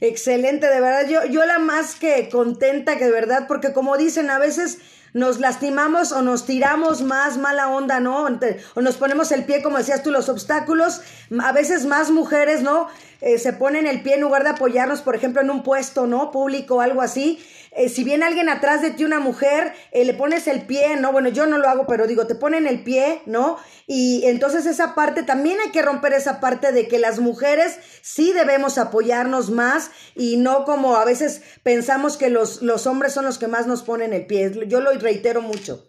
Excelente, 0.00 0.68
de 0.68 0.80
verdad, 0.80 1.08
yo, 1.08 1.24
yo 1.24 1.44
la 1.44 1.58
más 1.58 1.96
que 1.96 2.28
contenta 2.28 2.98
que 2.98 3.06
de 3.06 3.10
verdad, 3.10 3.46
porque 3.48 3.72
como 3.72 3.96
dicen, 3.96 4.30
a 4.30 4.38
veces 4.38 4.78
nos 5.16 5.40
lastimamos 5.40 6.12
o 6.12 6.20
nos 6.20 6.44
tiramos 6.44 7.00
más 7.00 7.38
mala 7.38 7.70
onda, 7.70 8.00
¿no? 8.00 8.28
O 8.74 8.80
nos 8.82 8.96
ponemos 8.96 9.32
el 9.32 9.46
pie, 9.46 9.62
como 9.62 9.78
decías 9.78 10.02
tú, 10.02 10.10
los 10.10 10.28
obstáculos. 10.28 11.00
A 11.40 11.52
veces 11.52 11.86
más 11.86 12.10
mujeres, 12.10 12.60
¿no? 12.60 12.88
Eh, 13.20 13.38
se 13.38 13.52
ponen 13.52 13.86
el 13.86 14.02
pie 14.02 14.14
en 14.14 14.20
lugar 14.20 14.44
de 14.44 14.50
apoyarnos, 14.50 15.02
por 15.02 15.16
ejemplo, 15.16 15.40
en 15.40 15.50
un 15.50 15.62
puesto, 15.62 16.06
¿no? 16.06 16.30
Público 16.30 16.76
o 16.76 16.80
algo 16.80 17.02
así. 17.02 17.38
Eh, 17.72 17.88
si 17.88 18.04
viene 18.04 18.24
alguien 18.24 18.48
atrás 18.48 18.82
de 18.82 18.90
ti, 18.90 19.04
una 19.04 19.20
mujer, 19.20 19.74
eh, 19.92 20.04
le 20.04 20.14
pones 20.14 20.46
el 20.46 20.66
pie, 20.66 20.96
¿no? 20.96 21.12
Bueno, 21.12 21.28
yo 21.28 21.46
no 21.46 21.58
lo 21.58 21.68
hago, 21.68 21.86
pero 21.86 22.06
digo, 22.06 22.26
te 22.26 22.34
ponen 22.34 22.66
el 22.66 22.82
pie, 22.82 23.22
¿no? 23.26 23.58
Y 23.86 24.24
entonces 24.26 24.66
esa 24.66 24.94
parte, 24.94 25.22
también 25.22 25.58
hay 25.60 25.70
que 25.70 25.82
romper 25.82 26.12
esa 26.12 26.40
parte 26.40 26.72
de 26.72 26.88
que 26.88 26.98
las 26.98 27.18
mujeres 27.18 27.78
sí 28.02 28.32
debemos 28.32 28.78
apoyarnos 28.78 29.50
más 29.50 29.90
y 30.14 30.36
no 30.36 30.64
como 30.64 30.96
a 30.96 31.04
veces 31.04 31.42
pensamos 31.62 32.16
que 32.16 32.30
los, 32.30 32.62
los 32.62 32.86
hombres 32.86 33.12
son 33.12 33.24
los 33.24 33.38
que 33.38 33.46
más 33.46 33.66
nos 33.66 33.82
ponen 33.82 34.12
el 34.12 34.26
pie. 34.26 34.52
Yo 34.66 34.80
lo 34.80 34.92
reitero 34.92 35.42
mucho. 35.42 35.88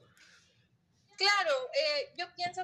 Claro, 1.17 1.51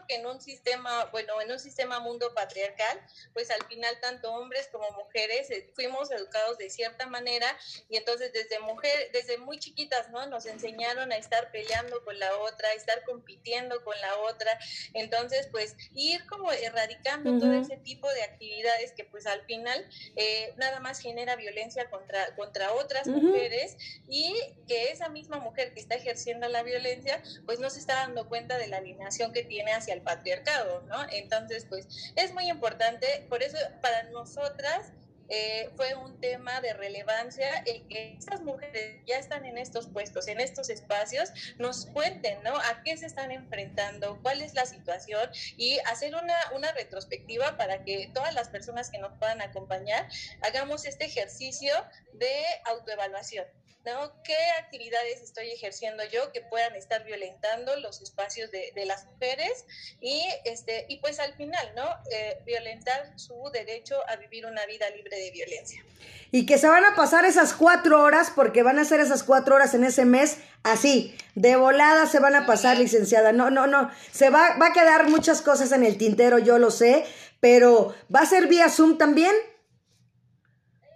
que 0.07 0.15
en 0.15 0.25
un 0.25 0.41
sistema, 0.41 1.05
bueno, 1.05 1.39
en 1.41 1.51
un 1.51 1.59
sistema 1.59 1.99
mundo 1.99 2.33
patriarcal, 2.33 2.99
pues 3.33 3.49
al 3.51 3.63
final 3.65 3.99
tanto 4.01 4.31
hombres 4.33 4.69
como 4.71 4.89
mujeres 4.91 5.49
eh, 5.51 5.71
fuimos 5.75 6.11
educados 6.11 6.57
de 6.57 6.69
cierta 6.69 7.07
manera 7.07 7.47
y 7.89 7.97
entonces 7.97 8.31
desde 8.33 8.59
mujer, 8.59 9.09
desde 9.11 9.37
muy 9.37 9.59
chiquitas, 9.59 10.09
¿no? 10.11 10.25
Nos 10.27 10.45
enseñaron 10.45 11.11
a 11.11 11.17
estar 11.17 11.51
peleando 11.51 12.03
con 12.03 12.17
la 12.19 12.35
otra, 12.37 12.69
a 12.69 12.73
estar 12.73 13.03
compitiendo 13.03 13.83
con 13.83 13.99
la 14.01 14.17
otra, 14.19 14.57
entonces 14.93 15.47
pues 15.51 15.75
ir 15.93 16.25
como 16.27 16.51
erradicando 16.51 17.37
todo 17.39 17.53
ese 17.53 17.77
tipo 17.77 18.11
de 18.11 18.23
actividades 18.23 18.91
que 18.93 19.05
pues 19.05 19.25
al 19.25 19.43
final 19.45 19.87
eh, 20.15 20.53
nada 20.57 20.79
más 20.79 20.99
genera 20.99 21.35
violencia 21.35 21.89
contra, 21.89 22.35
contra 22.35 22.73
otras 22.73 23.07
mujeres 23.07 23.77
y 24.07 24.35
que 24.67 24.91
esa 24.91 25.09
misma 25.09 25.39
mujer 25.39 25.73
que 25.73 25.79
está 25.79 25.95
ejerciendo 25.95 26.47
la 26.47 26.63
violencia 26.63 27.21
pues 27.45 27.59
no 27.59 27.69
se 27.69 27.79
está 27.79 27.95
dando 27.95 28.27
cuenta 28.27 28.57
de 28.57 28.67
la 28.67 28.77
alineación 28.77 29.33
que 29.33 29.43
tiene 29.43 29.73
hacia 29.73 29.92
el 29.93 30.01
patriarcado, 30.01 30.81
¿no? 30.83 31.05
Entonces, 31.11 31.65
pues 31.69 31.87
es 32.15 32.33
muy 32.33 32.49
importante, 32.49 33.25
por 33.29 33.43
eso 33.43 33.57
para 33.81 34.03
nosotras 34.09 34.91
eh, 35.29 35.69
fue 35.75 35.95
un 35.95 36.19
tema 36.19 36.59
de 36.61 36.73
relevancia 36.73 37.47
el 37.65 37.87
que 37.87 38.13
estas 38.13 38.41
mujeres 38.41 39.01
ya 39.07 39.17
están 39.17 39.45
en 39.45 39.57
estos 39.57 39.87
puestos, 39.87 40.27
en 40.27 40.39
estos 40.39 40.69
espacios, 40.69 41.29
nos 41.57 41.85
cuenten, 41.87 42.43
¿no? 42.43 42.55
A 42.55 42.83
qué 42.83 42.97
se 42.97 43.05
están 43.05 43.31
enfrentando, 43.31 44.19
cuál 44.21 44.41
es 44.41 44.53
la 44.53 44.65
situación 44.65 45.29
y 45.57 45.79
hacer 45.91 46.13
una, 46.15 46.35
una 46.55 46.71
retrospectiva 46.73 47.57
para 47.57 47.83
que 47.83 48.11
todas 48.13 48.33
las 48.33 48.49
personas 48.49 48.89
que 48.89 48.99
nos 48.99 49.17
puedan 49.17 49.41
acompañar 49.41 50.07
hagamos 50.41 50.85
este 50.85 51.05
ejercicio 51.05 51.73
de 52.13 52.35
autoevaluación. 52.65 53.45
¿No? 53.85 54.11
¿Qué 54.23 54.35
actividades 54.59 55.21
estoy 55.21 55.51
ejerciendo 55.51 56.03
yo 56.11 56.31
que 56.31 56.41
puedan 56.41 56.75
estar 56.75 57.03
violentando 57.03 57.75
los 57.77 58.01
espacios 58.01 58.49
de, 58.51 58.71
las 58.85 59.05
mujeres? 59.05 59.65
Y, 59.99 60.23
este, 60.45 60.85
y 60.89 60.99
pues 60.99 61.19
al 61.19 61.33
final, 61.35 61.73
¿no? 61.75 61.85
Eh, 62.11 62.37
violentar 62.45 63.17
su 63.17 63.35
derecho 63.51 63.95
a 64.07 64.15
vivir 64.15 64.45
una 64.45 64.65
vida 64.65 64.89
libre 64.89 65.17
de 65.17 65.31
violencia. 65.31 65.83
Y 66.31 66.45
que 66.45 66.57
se 66.57 66.67
van 66.67 66.85
a 66.85 66.95
pasar 66.95 67.25
esas 67.25 67.53
cuatro 67.53 68.01
horas, 68.01 68.31
porque 68.35 68.63
van 68.63 68.79
a 68.79 68.85
ser 68.85 68.99
esas 68.99 69.23
cuatro 69.23 69.55
horas 69.55 69.73
en 69.73 69.83
ese 69.83 70.05
mes, 70.05 70.37
así, 70.63 71.15
de 71.35 71.55
volada 71.55 72.07
se 72.07 72.19
van 72.19 72.35
a 72.35 72.45
pasar, 72.45 72.77
licenciada. 72.77 73.31
No, 73.33 73.49
no, 73.49 73.67
no, 73.67 73.91
se 74.11 74.29
va, 74.29 74.57
va 74.57 74.67
a 74.67 74.73
quedar 74.73 75.09
muchas 75.09 75.41
cosas 75.41 75.71
en 75.71 75.83
el 75.83 75.97
tintero, 75.97 76.39
yo 76.39 76.57
lo 76.57 76.71
sé, 76.71 77.05
pero 77.39 77.93
¿va 78.13 78.21
a 78.21 78.25
ser 78.25 78.47
vía 78.47 78.69
Zoom 78.69 78.97
también? 78.97 79.35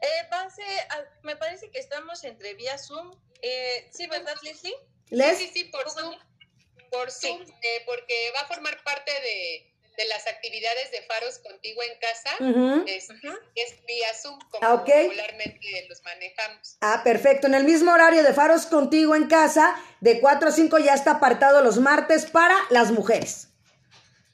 Eh, 0.01 0.27
va 0.32 0.42
a 0.42 0.50
ser, 0.50 0.66
me 1.24 1.36
parece 1.36 1.70
que 1.72 1.80
estamos 1.80 2.24
entre 2.24 2.54
vía 2.54 2.77
Zoom. 2.77 3.12
Eh, 3.42 3.89
sí, 3.92 4.08
¿verdad, 4.08 4.36
Leslie? 4.44 4.75
Sí, 5.10 5.50
sí, 5.54 5.63
por 5.66 5.89
Zoom. 5.89 6.16
Por 6.92 7.12
Zoom, 7.12 7.42
eh, 7.42 7.84
porque 7.86 8.32
va 8.36 8.42
a 8.42 8.48
formar 8.48 8.82
parte 8.84 9.12
de, 9.12 9.74
las 10.08 10.27
actividades 10.27 10.92
de 10.92 11.01
Faros 11.01 11.39
Contigo 11.39 11.82
en 11.82 12.00
Casa. 12.00 12.30
es, 12.86 13.86
vía 13.86 14.13
Zoom, 14.13 14.39
como 14.51 14.68
ah, 14.68 14.84
regularmente 14.86 15.86
los 15.89 16.04
manejamos. 16.04 16.77
Ah, 16.82 17.01
perfecto. 17.04 17.48
En 17.48 17.56
el 17.56 17.63
mismo 17.63 17.92
horario 17.92 18.24
de 18.24 18.34
Faros 18.34 18.68
Contigo 18.68 19.16
en 19.16 19.27
Casa, 19.27 19.75
de 20.00 20.20
4 20.22 20.50
a 20.50 20.51
5 20.51 20.77
ya 20.80 20.94
está 20.94 21.13
apartado 21.13 21.62
los 21.62 21.80
martes 21.80 22.25
para 22.27 22.56
las 22.70 22.92
mujeres. 22.92 23.50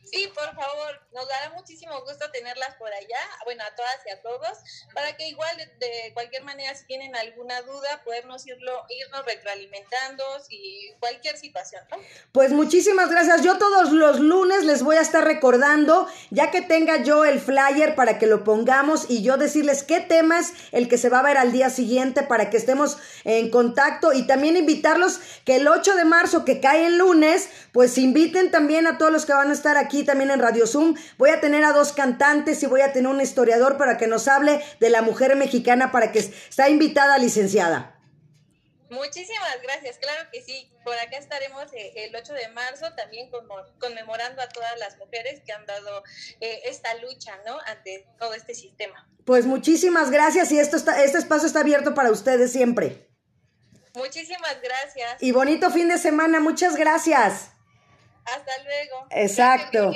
Sí, 0.03 0.27
por 0.36 0.53
favor, 0.53 1.02
nos 1.13 1.27
dará 1.27 1.51
muchísimo 1.55 1.93
gusto 2.01 2.29
tenerlas 2.32 2.75
por 2.75 2.91
allá, 2.91 3.20
bueno, 3.46 3.63
a 3.63 3.75
todas 3.75 3.98
y 4.05 4.12
a 4.12 4.22
todos, 4.22 4.58
para 4.93 5.15
que 5.15 5.27
igual 5.29 5.55
de, 5.79 6.12
cualquier 6.13 6.43
manera, 6.43 6.74
si 6.75 6.86
tienen 6.86 7.15
alguna 7.15 7.62
duda, 7.62 8.01
podernos 8.03 8.46
irlo, 8.48 8.84
irnos 8.89 9.25
retroalimentando 9.25 10.24
y 10.50 10.93
cualquier 11.00 11.38
situación. 11.38 11.84
Pues 12.32 12.51
muchísimas 12.51 13.10
gracias. 13.10 13.43
Yo 13.43 13.58
todos 13.58 13.91
los 13.91 14.20
lunes 14.20 14.63
les 14.63 14.84
voy 14.84 14.98
a 14.98 15.01
estar 15.01 15.24
recordando, 15.24 16.08
ya 16.32 16.51
que 16.51 16.62
tenga 16.62 17.03
yo 17.03 17.25
el 17.25 17.39
flyer 17.39 17.96
para 17.96 18.17
que 18.17 18.27
lo 18.27 18.43
pongamos 18.43 19.10
y 19.10 19.24
yo 19.24 19.38
decirles 19.38 19.84
qué 19.84 20.00
tema 20.00 20.39
es 20.39 20.53
el 20.72 20.89
que 20.89 20.98
se 20.98 21.10
va 21.10 21.20
a 21.20 21.24
ver 21.24 21.38
al 21.38 21.51
día 21.51 21.70
siguiente 21.70 22.24
para 22.24 22.50
que 22.50 22.58
estemos 22.58 22.98
en 23.24 23.50
contacto 23.50 24.13
y 24.13 24.25
también 24.27 24.58
invitarlos 24.58 25.20
que 25.46 25.58
el 25.58 25.67
8 25.67 25.96
de 25.96 26.05
marzo, 26.05 26.46
que 26.46 26.60
cae 26.60 26.88
el 26.88 26.98
lunes, 26.98 27.50
pues 27.72 27.98
inviten 27.98 28.51
también 28.51 28.88
a 28.88 28.98
todos 28.98 29.12
los 29.12 29.25
que 29.25 29.34
van 29.34 29.50
a 29.50 29.53
estar 29.53 29.77
aquí 29.77 30.03
también 30.03 30.32
en 30.32 30.39
Radio 30.39 30.67
Zoom 30.67 30.96
Voy 31.17 31.29
a 31.29 31.39
tener 31.39 31.63
a 31.63 31.72
dos 31.72 31.93
cantantes 31.93 32.62
y 32.63 32.65
voy 32.65 32.81
a 32.81 32.93
tener 32.93 33.12
un 33.12 33.22
historiador 33.22 33.77
para 33.77 33.98
que 33.98 34.07
nos 34.07 34.27
hable 34.27 34.63
de 34.79 34.89
la 34.89 35.01
mujer 35.01 35.36
mexicana 35.36 35.91
para 35.91 36.12
que 36.12 36.19
está 36.19 36.69
invitada 36.69 37.17
licenciada. 37.17 37.93
Muchísimas 38.93 39.62
gracias, 39.63 39.98
claro 39.98 40.29
que 40.31 40.41
sí. 40.41 40.72
Por 40.83 40.93
acá 40.93 41.17
estaremos 41.17 41.65
eh, 41.74 41.93
el 41.95 42.15
8 42.15 42.33
de 42.33 42.48
marzo 42.50 42.93
también 42.95 43.29
conmemorando 43.79 44.41
a 44.41 44.50
todas 44.50 44.77
las 44.77 44.98
mujeres 44.98 45.41
que 45.45 45.51
han 45.51 45.65
dado 45.65 46.03
eh, 46.39 46.62
esta 46.65 46.93
lucha, 46.95 47.38
¿no? 47.45 47.57
Ante 47.65 48.05
todo 48.19 48.33
este 48.33 48.53
sistema. 48.53 49.10
Pues 49.25 49.45
muchísimas 49.45 50.12
gracias 50.12 50.51
y 50.51 50.60
esto 50.60 50.77
está, 50.77 51.03
este 51.03 51.17
espacio 51.17 51.48
está 51.48 51.62
abierto 51.62 51.95
para 51.95 52.12
ustedes 52.12 52.51
siempre. 52.51 53.07
Muchísimas 53.95 54.62
gracias. 54.62 55.22
Y 55.22 55.31
bonito 55.31 55.72
fin 55.72 55.88
de 55.88 55.98
semana, 55.98 56.39
muchas 56.39 56.75
gracias. 56.75 57.51
Hasta 58.25 58.63
luego. 58.63 59.07
Exacto. 59.12 59.91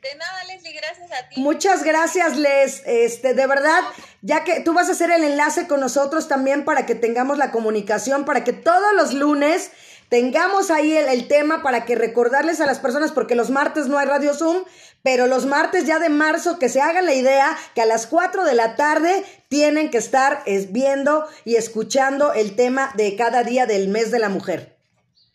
De 0.00 0.14
nada, 0.14 0.44
Leslie, 0.44 0.72
gracias 0.72 1.12
a 1.12 1.28
ti. 1.28 1.40
Muchas 1.40 1.82
gracias, 1.82 2.38
Les. 2.38 2.82
Este, 2.86 3.34
de 3.34 3.46
verdad, 3.46 3.82
ya 4.22 4.44
que 4.44 4.60
tú 4.60 4.72
vas 4.72 4.88
a 4.88 4.92
hacer 4.92 5.10
el 5.10 5.24
enlace 5.24 5.66
con 5.66 5.80
nosotros 5.80 6.26
también 6.26 6.64
para 6.64 6.86
que 6.86 6.94
tengamos 6.94 7.36
la 7.36 7.50
comunicación, 7.50 8.24
para 8.24 8.42
que 8.42 8.54
todos 8.54 8.94
los 8.94 9.12
lunes 9.12 9.70
tengamos 10.08 10.70
ahí 10.70 10.96
el, 10.96 11.28
tema 11.28 11.62
para 11.62 11.84
que 11.84 11.96
recordarles 11.96 12.60
a 12.60 12.66
las 12.66 12.78
personas, 12.78 13.12
porque 13.12 13.34
los 13.34 13.50
martes 13.50 13.88
no 13.88 13.98
hay 13.98 14.06
Radio 14.06 14.34
Zoom, 14.34 14.64
pero 15.02 15.26
los 15.26 15.44
martes 15.44 15.86
ya 15.86 15.98
de 15.98 16.08
marzo, 16.08 16.58
que 16.58 16.70
se 16.70 16.80
hagan 16.80 17.04
la 17.04 17.14
idea 17.14 17.56
que 17.74 17.82
a 17.82 17.86
las 17.86 18.06
4 18.06 18.44
de 18.44 18.54
la 18.54 18.76
tarde 18.76 19.24
tienen 19.48 19.90
que 19.90 19.98
estar 19.98 20.42
viendo 20.70 21.28
y 21.44 21.56
escuchando 21.56 22.32
el 22.32 22.56
tema 22.56 22.92
de 22.96 23.16
cada 23.16 23.44
día 23.44 23.66
del 23.66 23.88
mes 23.88 24.10
de 24.10 24.18
la 24.18 24.30
mujer. 24.30 24.76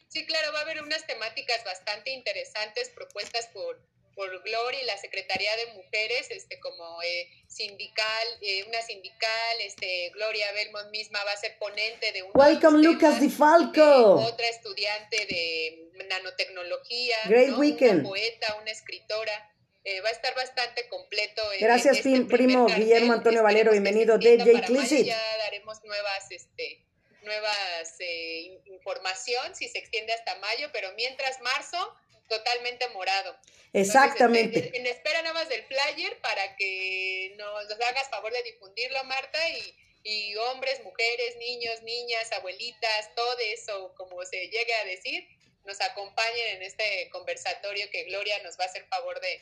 Sí, 0.09 0.25
claro, 0.25 0.53
va 0.53 0.59
a 0.59 0.61
haber 0.63 0.81
unas 0.81 1.05
temáticas 1.05 1.63
bastante 1.65 2.11
interesantes 2.11 2.89
propuestas 2.89 3.47
por 3.53 3.79
por 4.15 4.41
Gloria 4.43 4.81
y 4.81 4.85
la 4.85 4.97
Secretaría 4.97 5.55
de 5.57 5.73
Mujeres, 5.73 6.27
este, 6.31 6.59
como 6.61 7.01
eh, 7.03 7.29
sindical, 7.47 8.27
eh, 8.41 8.63
una 8.63 8.81
sindical, 8.81 9.61
este, 9.61 10.09
Gloria 10.13 10.51
Belmont 10.53 10.89
misma 10.89 11.23
va 11.25 11.33
a 11.33 11.37
ser 11.37 11.57
ponente 11.59 12.11
de 12.13 12.23
un... 12.23 12.31
Welcome 12.33 12.81
Lucas 12.81 13.19
Di 13.19 13.29
Falco. 13.29 13.81
Eh, 14.21 14.31
otra 14.33 14.47
estudiante 14.47 15.25
de 15.25 16.05
nanotecnología, 16.07 17.17
Great 17.25 17.49
¿no? 17.49 17.57
Weekend. 17.59 17.99
una 18.01 18.09
poeta, 18.09 18.55
una 18.61 18.71
escritora. 18.71 19.51
Eh, 19.83 20.01
va 20.01 20.09
a 20.09 20.11
estar 20.13 20.33
bastante 20.33 20.87
completo. 20.87 21.41
en- 21.53 21.59
Gracias, 21.61 22.03
en 22.05 22.15
este 22.15 22.35
primo 22.35 22.65
cartel. 22.67 22.83
Guillermo 22.85 23.13
Antonio 23.13 23.43
Valero, 23.43 23.71
bienvenido, 23.71 24.17
para 24.17 24.67
mayo, 24.71 24.87
Clicit. 24.87 25.05
Ya 25.05 25.37
daremos 25.39 25.83
nuevas, 25.83 26.31
este, 26.31 26.81
nuevas 27.21 27.95
eh, 27.99 28.39
in- 28.39 28.61
información 28.73 29.53
si 29.55 29.67
se 29.67 29.77
extiende 29.77 30.13
hasta 30.13 30.35
mayo, 30.37 30.69
pero 30.73 30.91
mientras 30.93 31.39
marzo, 31.41 31.93
totalmente 32.27 32.87
morado. 32.89 33.35
Entonces, 33.73 33.95
Exactamente. 33.95 34.59
este, 34.59 34.77
en 34.77 34.87
espera 34.87 35.21
nada 35.21 35.33
más 35.33 35.49
del 35.49 35.63
flyer 35.65 36.19
para 36.21 36.55
que 36.55 37.33
nos, 37.37 37.67
nos 37.67 37.81
hagas 37.81 38.09
favor 38.09 38.31
de 38.31 38.43
difundirlo, 38.43 39.03
Marta, 39.03 39.49
y, 39.49 39.75
y 40.03 40.35
hombres, 40.37 40.83
mujeres, 40.83 41.35
niños, 41.37 41.81
niñas, 41.83 42.31
abuelitas, 42.31 43.13
todo 43.15 43.37
eso, 43.39 43.93
como 43.97 44.23
se 44.23 44.47
llegue 44.47 44.73
a 44.75 44.85
decir, 44.85 45.27
nos 45.65 45.81
acompañen 45.81 46.57
en 46.57 46.63
este 46.63 47.09
conversatorio 47.11 47.89
que 47.89 48.03
Gloria 48.03 48.41
nos 48.43 48.57
va 48.57 48.63
a 48.65 48.67
hacer 48.67 48.85
favor 48.87 49.19
de, 49.19 49.41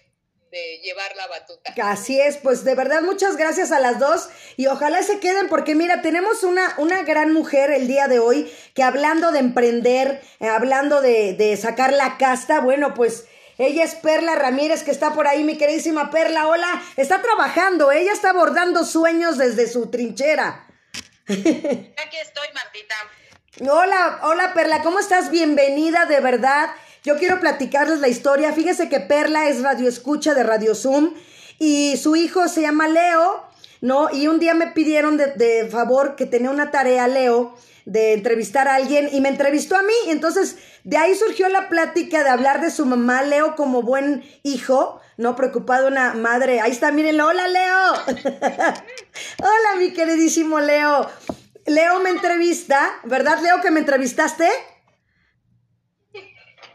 de 0.54 0.78
llevar 0.84 1.16
la 1.16 1.28
batuta. 1.28 1.74
Así 1.82 2.22
es, 2.22 2.38
pues 2.38 2.64
de 2.64 2.76
verdad 2.76 3.02
muchas 3.02 3.38
gracias 3.38 3.72
a 3.72 3.80
las 3.80 3.98
dos 3.98 4.30
y 4.56 4.68
ojalá 4.68 5.02
se 5.02 5.20
queden 5.20 5.50
porque 5.50 5.74
mira, 5.74 6.04
tenemos 6.04 6.44
una, 6.44 6.76
una 6.78 7.02
gran 7.02 7.34
mujer 7.34 7.72
el 7.72 7.88
día 7.88 8.08
de 8.08 8.20
hoy 8.20 8.54
que 8.76 8.84
hablando 8.84 9.32
de 9.32 9.40
emprender, 9.40 10.22
eh, 10.40 10.48
hablando 10.48 11.02
de, 11.02 11.34
de 11.34 11.58
sacar 11.58 11.92
la 11.92 12.20
casta, 12.20 12.60
bueno, 12.60 12.94
pues 12.94 13.26
ella 13.58 13.84
es 13.84 13.96
Perla 13.96 14.36
Ramírez 14.36 14.84
que 14.84 14.92
está 14.92 15.14
por 15.14 15.28
ahí, 15.28 15.44
mi 15.44 15.58
queridísima 15.58 16.12
Perla, 16.12 16.48
hola, 16.48 16.84
está 16.98 17.20
trabajando, 17.24 17.92
ella 17.92 18.14
está 18.14 18.30
abordando 18.30 18.86
sueños 18.86 19.40
desde 19.40 19.68
su 19.68 19.90
trinchera. 19.90 20.68
Aquí 21.28 22.18
estoy, 22.22 22.48
Martita. 22.54 22.96
Hola, 23.72 24.20
hola 24.22 24.54
Perla, 24.54 24.84
¿cómo 24.84 25.00
estás? 25.00 25.32
Bienvenida, 25.32 26.06
de 26.06 26.20
verdad. 26.20 26.70
Yo 27.06 27.18
quiero 27.18 27.42
platicarles 27.42 28.00
la 28.00 28.08
historia. 28.08 28.54
Fíjese 28.54 28.88
que 28.88 29.02
Perla 29.02 29.50
es 29.50 29.62
radio 29.62 29.90
escucha 29.90 30.34
de 30.34 30.44
Radio 30.44 30.74
Zoom 30.74 31.14
y 31.60 31.98
su 31.98 32.16
hijo 32.16 32.48
se 32.48 32.62
llama 32.62 32.88
Leo, 32.88 33.44
¿no? 33.82 34.10
Y 34.14 34.28
un 34.28 34.40
día 34.40 34.54
me 34.54 34.68
pidieron 34.68 35.18
de, 35.18 35.28
de 35.28 35.68
favor 35.70 36.16
que 36.16 36.26
tenía 36.26 36.50
una 36.50 36.72
tarea, 36.72 37.10
Leo, 37.10 37.56
de 37.86 38.14
entrevistar 38.14 38.70
a 38.70 38.76
alguien 38.76 39.10
y 39.12 39.20
me 39.20 39.28
entrevistó 39.28 39.76
a 39.76 39.84
mí. 39.84 39.94
Entonces, 40.08 40.56
de 40.86 40.96
ahí 40.96 41.14
surgió 41.14 41.50
la 41.50 41.68
plática 41.68 42.24
de 42.24 42.30
hablar 42.30 42.62
de 42.62 42.72
su 42.72 42.86
mamá, 42.86 43.22
Leo, 43.22 43.58
como 43.58 43.82
buen 43.82 44.24
hijo, 44.44 45.02
no 45.18 45.36
preocupado, 45.36 45.90
una 45.90 46.14
madre. 46.14 46.62
Ahí 46.62 46.72
está, 46.72 46.94
mírenlo. 46.94 47.28
Hola, 47.28 47.50
Leo. 47.50 47.94
Hola, 49.40 49.78
mi 49.78 49.92
queridísimo 49.92 50.62
Leo. 50.62 51.10
Leo 51.66 52.00
me 52.00 52.12
entrevista, 52.12 52.90
¿verdad, 53.04 53.40
Leo, 53.42 53.60
que 53.62 53.72
me 53.72 53.82
entrevistaste? 53.82 54.48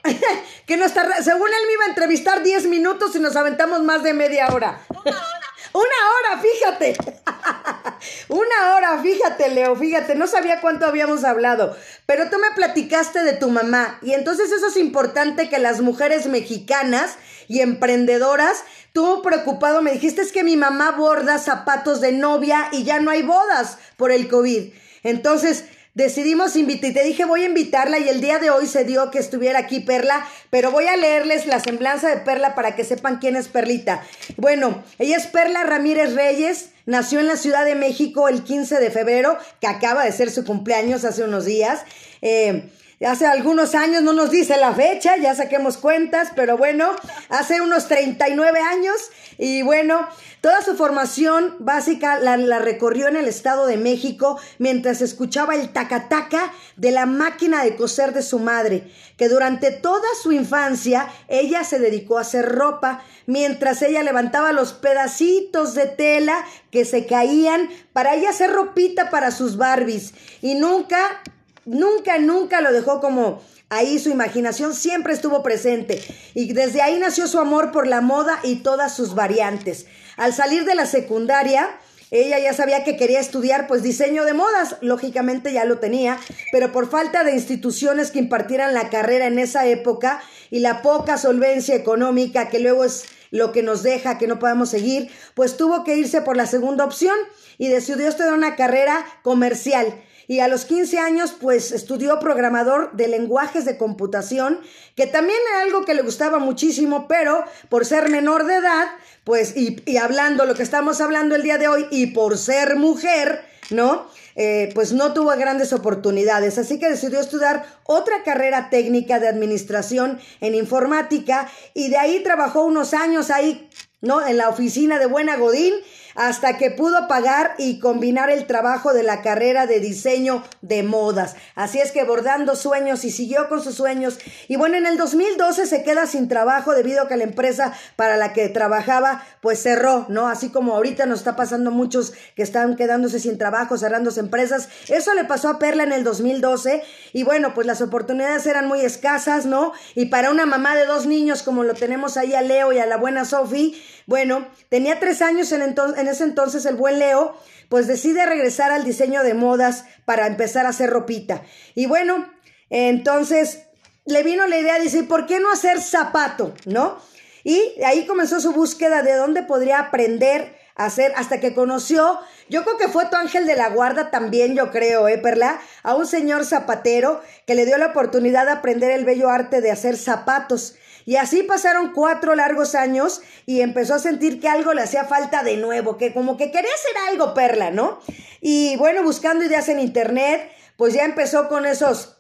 que 0.67 0.77
nos 0.77 0.93
según 0.93 1.49
él 1.49 1.67
me 1.67 1.73
iba 1.73 1.85
a 1.85 1.89
entrevistar 1.89 2.43
10 2.43 2.67
minutos 2.67 3.15
y 3.17 3.21
nos 3.21 3.37
aventamos 3.37 3.83
más 3.83 4.03
de 4.03 4.15
media 4.15 4.49
hora. 4.49 4.81
Una 4.91 5.11
hora. 5.11 5.49
Una 5.73 5.85
hora, 5.85 6.43
fíjate. 6.43 6.97
Una 8.29 8.75
hora, 8.75 9.03
fíjate, 9.03 9.49
Leo, 9.51 9.77
fíjate, 9.77 10.15
no 10.15 10.27
sabía 10.27 10.61
cuánto 10.61 10.87
habíamos 10.87 11.25
hablado, 11.25 11.77
pero 12.07 12.31
tú 12.31 12.39
me 12.39 12.51
platicaste 12.55 13.23
de 13.23 13.35
tu 13.35 13.51
mamá 13.51 13.99
y 14.03 14.13
entonces 14.13 14.51
eso 14.53 14.69
es 14.69 14.77
importante 14.77 15.49
que 15.49 15.59
las 15.59 15.81
mujeres 15.81 16.27
mexicanas 16.27 17.17
y 17.49 17.61
emprendedoras, 17.61 18.65
tú 18.93 19.21
preocupado 19.23 19.83
me 19.83 19.93
dijiste 19.93 20.23
es 20.23 20.33
que 20.33 20.45
mi 20.45 20.57
mamá 20.57 20.93
borda 20.93 21.39
zapatos 21.39 22.01
de 22.01 22.13
novia 22.13 22.69
y 22.73 22.85
ya 22.85 23.01
no 23.01 23.11
hay 23.11 23.23
bodas 23.23 23.79
por 23.97 24.13
el 24.13 24.29
COVID. 24.29 24.73
Entonces, 25.03 25.65
decidimos 25.99 26.55
invitar, 26.55 26.91
y 26.91 26.95
te 26.95 27.03
dije 27.03 27.25
voy 27.25 27.43
a 27.43 27.47
invitarla 27.47 27.99
y 27.99 28.09
el 28.09 28.21
día 28.21 28.39
de 28.39 28.51
hoy 28.51 28.69
se 28.69 28.85
dio 28.85 29.11
que 29.11 29.19
estuviera 29.19 29.59
aquí 29.59 29.81
Perla, 29.81 30.25
pero 30.49 30.71
voy 30.71 30.87
a 30.87 30.97
leerles 30.97 31.47
la 31.47 31.59
semblanza 31.59 32.09
de 32.09 32.19
Perla 32.19 32.55
para 32.55 32.77
que 32.77 32.85
sepan 32.85 33.19
quién 33.19 33.35
es 33.35 33.49
Perlita. 33.49 34.05
Bueno, 34.37 34.85
ella 35.01 35.17
es 35.17 35.27
Perla 35.27 35.65
Ramírez 35.65 36.15
Reyes, 36.15 36.71
nació 36.87 37.19
en 37.19 37.27
la 37.27 37.37
Ciudad 37.37 37.65
de 37.65 37.75
México 37.75 38.29
el 38.29 38.45
15 38.45 38.79
de 38.79 38.93
febrero, 38.93 39.39
que 39.61 39.67
acaba 39.67 40.05
de 40.05 40.13
ser 40.13 40.31
su 40.31 40.45
cumpleaños 40.45 41.05
hace 41.05 41.25
unos 41.25 41.45
días. 41.45 41.81
Eh, 42.23 42.71
Hace 43.07 43.27
algunos 43.27 43.77
años, 43.77 44.03
no 44.03 44.13
nos 44.13 44.33
dice 44.33 44.57
la 44.57 44.75
fecha, 44.75 45.17
ya 45.19 45.33
saquemos 45.33 45.77
cuentas, 45.77 46.31
pero 46.35 46.57
bueno, 46.57 46.91
hace 47.29 47.61
unos 47.61 47.87
39 47.87 48.59
años 48.59 48.97
y 49.39 49.63
bueno, 49.63 50.09
toda 50.41 50.63
su 50.63 50.75
formación 50.75 51.55
básica 51.61 52.19
la, 52.19 52.59
recorrió 52.59 53.07
en 53.07 53.15
el 53.15 53.29
Estado 53.29 53.67
de 53.69 53.77
México 53.77 54.41
mientras 54.59 55.01
escuchaba 55.01 55.55
el 55.55 55.69
tacataca 55.69 56.53
de 56.75 56.91
la 56.91 57.07
máquina 57.07 57.63
de 57.63 57.77
coser 57.77 58.13
de 58.13 58.23
su 58.23 58.41
madre, 58.41 58.93
que 59.17 59.29
durante 59.29 59.71
toda 59.71 60.09
su 60.21 60.33
infancia 60.33 61.09
ella 61.29 61.63
se 61.63 61.79
dedicó 61.79 62.19
a 62.19 62.23
hacer 62.23 62.49
ropa, 62.49 63.05
mientras 63.27 63.81
ella 63.83 64.03
levantaba 64.03 64.51
los 64.51 64.73
pedacitos 64.73 65.75
de 65.75 65.87
tela 65.87 66.45
que 66.73 66.85
se 66.85 67.07
caían 67.07 67.69
para 67.93 68.17
ella 68.17 68.31
hacer 68.31 68.51
ropita 68.51 69.09
para 69.11 69.31
sus 69.31 69.57
Barbies. 69.57 70.15
Y 70.43 70.57
nunca 70.57 71.23
nunca, 71.69 72.19
nunca 72.19 72.61
lo 72.61 72.73
dejó 72.73 73.01
como 73.01 73.43
ahí, 73.69 73.99
su 73.99 74.11
imaginación 74.11 74.75
siempre 74.75 75.13
estuvo 75.13 75.43
presente. 75.43 76.03
Y 76.35 76.53
desde 76.53 76.83
ahí 76.83 76.99
nació 76.99 77.27
su 77.27 77.39
amor 77.39 77.71
por 77.73 77.87
la 77.87 78.01
moda 78.01 78.41
y 78.43 78.57
todas 78.57 78.95
sus 78.95 79.15
variantes. 79.15 79.87
Al 80.17 80.33
salir 80.33 80.65
de 80.65 80.75
la 80.75 80.87
secundaria, 80.87 81.69
ella 82.11 82.39
ya 82.39 82.55
sabía 82.55 82.85
que 82.85 82.97
quería 82.97 83.21
estudiar 83.21 83.67
pues 83.67 83.83
diseño 83.83 84.25
de 84.25 84.33
modas, 84.33 84.77
lógicamente 84.81 85.53
ya 85.53 85.67
lo 85.67 85.79
tenía, 85.79 86.19
pero 86.53 86.73
por 86.73 86.89
falta 86.89 87.23
de 87.23 87.33
instituciones 87.35 88.11
que 88.11 88.19
impartieran 88.19 88.73
la 88.73 88.89
carrera 88.89 89.27
en 89.27 89.39
esa 89.39 89.67
época 89.67 90.23
y 90.51 90.61
la 90.61 90.81
poca 90.81 91.19
solvencia 91.19 91.75
económica 91.75 92.49
que 92.49 92.61
luego 92.61 92.85
es 92.85 93.05
lo 93.31 93.53
que 93.53 93.63
nos 93.63 93.83
deja 93.83 94.17
que 94.17 94.27
no 94.27 94.39
podamos 94.39 94.71
seguir, 94.71 95.11
pues 95.35 95.59
tuvo 95.59 95.85
que 95.85 95.97
irse 95.97 96.23
por 96.23 96.39
la 96.39 96.47
segunda 96.47 96.87
opción 96.87 97.15
y 97.59 97.69
decidió 97.69 98.09
estudiar 98.09 98.33
una 98.33 98.57
carrera 98.57 99.05
comercial 99.23 99.95
y 100.29 100.41
a 100.41 100.47
los 100.47 100.67
15 100.67 100.99
años 100.99 101.35
pues 101.41 101.73
estudió 101.73 102.21
programador 102.21 102.93
de 102.93 103.09
lenguajes 103.09 103.65
de 103.65 103.79
computación, 103.79 104.61
que 104.95 105.07
también 105.07 105.39
era 105.51 105.63
algo 105.63 105.85
que 105.85 105.95
le 105.95 106.03
gustaba 106.03 106.39
muchísimo, 106.39 107.09
pero 107.09 107.43
por 107.71 107.87
ser 107.87 108.11
menor 108.11 108.45
de 108.45 108.57
edad, 108.57 108.89
pues 109.25 109.57
y, 109.57 109.83
y 109.87 109.97
hablando 109.97 110.45
lo 110.45 110.55
que 110.55 110.63
estamos 110.63 111.01
hablando 111.01 111.35
el 111.35 111.43
día 111.43 111.59
de 111.59 111.67
hoy 111.67 111.87
y 111.91 112.09
por 112.09 112.37
ser 112.37 112.77
mujer, 112.77 113.43
¿no? 113.71 114.07
Eh, 114.37 114.71
pues 114.73 114.93
no 114.93 115.15
tuvo 115.15 115.31
grandes 115.31 115.73
oportunidades, 115.73 116.59
así 116.59 116.79
que 116.79 116.89
decidió 116.89 117.19
estudiar 117.19 117.67
otra 117.85 118.23
carrera 118.23 118.71
técnica 118.71 119.19
de 119.19 119.27
administración 119.27 120.21
en 120.41 120.55
informática 120.55 121.51
y 121.75 121.89
de 121.89 121.97
ahí 121.97 122.23
trabajó 122.23 122.65
unos 122.65 122.95
años 122.95 123.31
ahí, 123.31 123.69
¿no? 124.01 124.25
En 124.25 124.37
la 124.37 124.49
oficina 124.49 125.01
de 125.01 125.07
Buena 125.07 125.37
Godín 125.37 125.75
hasta 126.15 126.57
que 126.57 126.71
pudo 126.71 127.09
pagar 127.09 127.55
y 127.59 127.79
combinar 127.79 128.31
el 128.31 128.47
trabajo 128.47 128.93
de 128.93 129.03
la 129.03 129.23
carrera 129.23 129.67
de 129.67 129.81
diseño 129.81 130.45
de 130.63 130.83
modas. 130.83 131.37
Así 131.55 131.79
es 131.79 131.93
que 131.93 132.05
bordando 132.05 132.57
sueños 132.57 133.05
y 133.05 133.11
siguió 133.11 133.49
con 133.49 133.63
sus 133.63 133.75
sueños. 133.75 134.19
Y 134.49 134.57
bueno, 134.57 134.77
en 134.77 134.87
el 134.87 134.97
2012 134.97 135.67
se 135.67 135.83
queda 135.83 136.07
sin 136.07 136.29
trabajo 136.29 136.75
debido 136.75 137.03
a 137.03 137.09
que 137.09 137.17
la 137.17 137.25
empresa 137.25 137.73
para 137.97 138.17
la 138.17 138.33
que 138.33 138.49
trabajaba 138.49 139.23
pues 139.41 139.63
cerró, 139.63 140.07
¿no? 140.09 140.29
Así 140.29 140.51
como 140.51 140.75
ahorita 140.75 141.07
nos 141.07 141.21
está 141.21 141.37
pasando 141.37 141.71
muchos 141.71 142.13
que 142.35 142.43
están 142.43 142.77
quedándose 142.77 143.21
sin 143.21 143.39
trabajo, 143.39 143.79
cerrándose 143.79 144.21
empresas. 144.21 144.69
Eso 144.89 145.15
le 145.15 145.25
pasó 145.25 145.49
a 145.49 145.59
Perla 145.59 145.85
en 145.85 145.93
el 145.93 146.05
2012 146.05 146.83
y 147.13 147.23
bueno, 147.23 147.55
pues 147.55 147.67
las 147.67 147.81
oportunidades 147.81 148.47
eran 148.47 148.67
muy 148.67 148.81
escasas, 148.81 149.47
¿no? 149.47 149.73
Y 149.95 150.07
para 150.07 150.31
una 150.31 150.47
mamá 150.47 150.77
de 150.77 150.87
dos 150.87 151.07
niños 151.07 151.43
como 151.43 151.65
lo 151.65 151.75
tenemos 151.75 152.17
ahí 152.17 152.35
a 152.35 152.43
Leo 152.43 152.73
y 152.73 152.79
a 152.79 152.87
la 152.87 152.97
buena 152.97 153.25
Sophie, 153.25 153.81
bueno, 154.09 154.49
tenía 154.71 154.99
tres 154.99 155.21
años 155.21 155.53
en, 155.53 155.61
ese 156.09 156.25
entonces 156.25 156.65
el 156.65 156.77
buen 156.77 156.99
Leo, 156.99 157.37
pues 157.69 157.87
decide 157.87 158.25
regresar 158.25 158.73
al 158.73 158.83
diseño 158.83 159.23
de 159.23 159.35
modas 159.35 159.85
para 160.07 160.27
empezar 160.27 160.65
a 160.65 160.71
hacer 160.71 160.89
ropita. 160.89 161.43
Y 161.75 161.85
bueno, 161.85 162.27
entonces 162.71 163.65
le 164.07 164.23
vino 164.23 164.47
la 164.47 164.57
idea 164.57 164.79
de 164.79 164.85
decir, 164.85 165.07
¿por 165.07 165.27
qué 165.27 165.41
no 165.41 165.53
hacer 165.53 165.83
zapato? 165.83 166.55
¿No? 166.65 166.97
Y 167.45 167.61
ahí 167.85 168.07
comenzó 168.07 168.41
su 168.41 168.55
búsqueda 168.55 169.03
de 169.03 169.15
dónde 169.15 169.43
podría 169.43 169.79
aprender 169.79 170.57
a 170.75 170.87
hacer 170.87 171.13
hasta 171.15 171.39
que 171.39 171.55
conoció, 171.55 172.19
yo 172.49 172.65
creo 172.65 172.79
que 172.79 172.89
fue 172.89 173.11
tu 173.11 173.17
ángel 173.17 173.47
de 173.47 173.57
la 173.57 173.69
guarda 173.69 174.11
también, 174.11 174.55
yo 174.55 174.71
creo, 174.71 175.07
¿eh, 175.07 175.19
Perla? 175.19 175.61
A 175.83 175.95
un 175.97 176.07
señor 176.07 176.47
zapatero 176.47 177.21
que 177.47 177.55
le 177.55 177.67
dio 177.67 177.77
la 177.77 177.89
oportunidad 177.89 178.47
de 178.47 178.53
aprender 178.53 178.91
el 178.91 179.05
bello 179.05 179.29
arte 179.29 179.61
de 179.61 179.71
hacer 179.71 179.99
zapatos. 179.99 180.77
Y 181.09 181.17
así 181.17 181.43
pasaron 181.43 181.95
cuatro 181.95 182.35
largos 182.35 182.75
años 182.75 183.23
y 183.47 183.63
empezó 183.63 183.95
a 183.95 183.99
sentir 183.99 184.43
que 184.43 184.49
algo 184.51 184.75
le 184.75 184.83
hacía 184.83 185.05
falta 185.05 185.43
de 185.43 185.57
nuevo, 185.57 185.97
que 185.97 186.13
como 186.13 186.37
que 186.37 186.51
quería 186.51 186.71
hacer 186.71 187.09
algo, 187.09 187.33
Perla, 187.33 187.71
¿no? 187.71 187.99
Y 188.43 188.77
bueno, 188.77 189.03
buscando 189.03 189.43
ideas 189.43 189.71
en 189.71 189.81
internet, 189.81 190.53
pues 190.77 190.93
ya 190.93 191.07
empezó 191.07 191.49
con 191.49 191.65
esos 191.65 192.19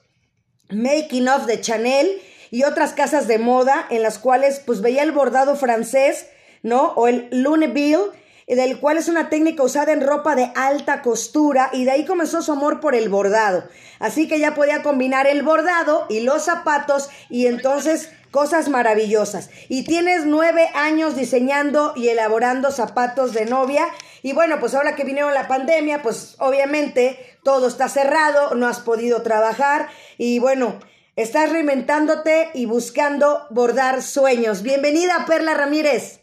making 0.70 1.28
of 1.28 1.44
de 1.44 1.60
Chanel 1.60 2.18
y 2.50 2.64
otras 2.64 2.94
casas 2.94 3.28
de 3.28 3.38
moda 3.38 3.86
en 3.90 4.00
las 4.00 4.18
cuales 4.18 4.62
pues 4.64 4.80
veía 4.80 5.02
el 5.02 5.12
bordado 5.12 5.54
francés, 5.54 6.26
¿no? 6.62 6.94
O 6.94 7.08
el 7.08 7.28
Luneville 7.30 8.12
del 8.46 8.80
cual 8.80 8.96
es 8.96 9.08
una 9.08 9.28
técnica 9.28 9.62
usada 9.62 9.92
en 9.92 10.00
ropa 10.00 10.34
de 10.34 10.50
alta 10.54 11.02
costura 11.02 11.68
y 11.74 11.84
de 11.84 11.90
ahí 11.90 12.06
comenzó 12.06 12.40
su 12.40 12.52
amor 12.52 12.80
por 12.80 12.94
el 12.94 13.10
bordado. 13.10 13.64
Así 13.98 14.28
que 14.28 14.38
ya 14.38 14.54
podía 14.54 14.82
combinar 14.82 15.26
el 15.26 15.42
bordado 15.42 16.06
y 16.08 16.20
los 16.20 16.46
zapatos 16.46 17.10
y 17.28 17.46
entonces 17.46 18.10
cosas 18.30 18.68
maravillosas. 18.68 19.50
Y 19.68 19.84
tienes 19.84 20.24
nueve 20.24 20.70
años 20.74 21.16
diseñando 21.16 21.92
y 21.96 22.08
elaborando 22.08 22.70
zapatos 22.70 23.32
de 23.32 23.46
novia. 23.46 23.88
Y 24.22 24.32
bueno, 24.32 24.58
pues 24.60 24.74
ahora 24.74 24.96
que 24.96 25.04
vinieron 25.04 25.34
la 25.34 25.48
pandemia, 25.48 26.02
pues 26.02 26.36
obviamente 26.38 27.38
todo 27.42 27.68
está 27.68 27.88
cerrado, 27.88 28.54
no 28.54 28.66
has 28.66 28.80
podido 28.80 29.22
trabajar 29.22 29.88
y 30.16 30.38
bueno, 30.38 30.78
estás 31.16 31.50
reinventándote 31.50 32.50
y 32.54 32.66
buscando 32.66 33.46
bordar 33.50 34.02
sueños. 34.02 34.62
Bienvenida, 34.62 35.24
Perla 35.26 35.54
Ramírez. 35.54 36.20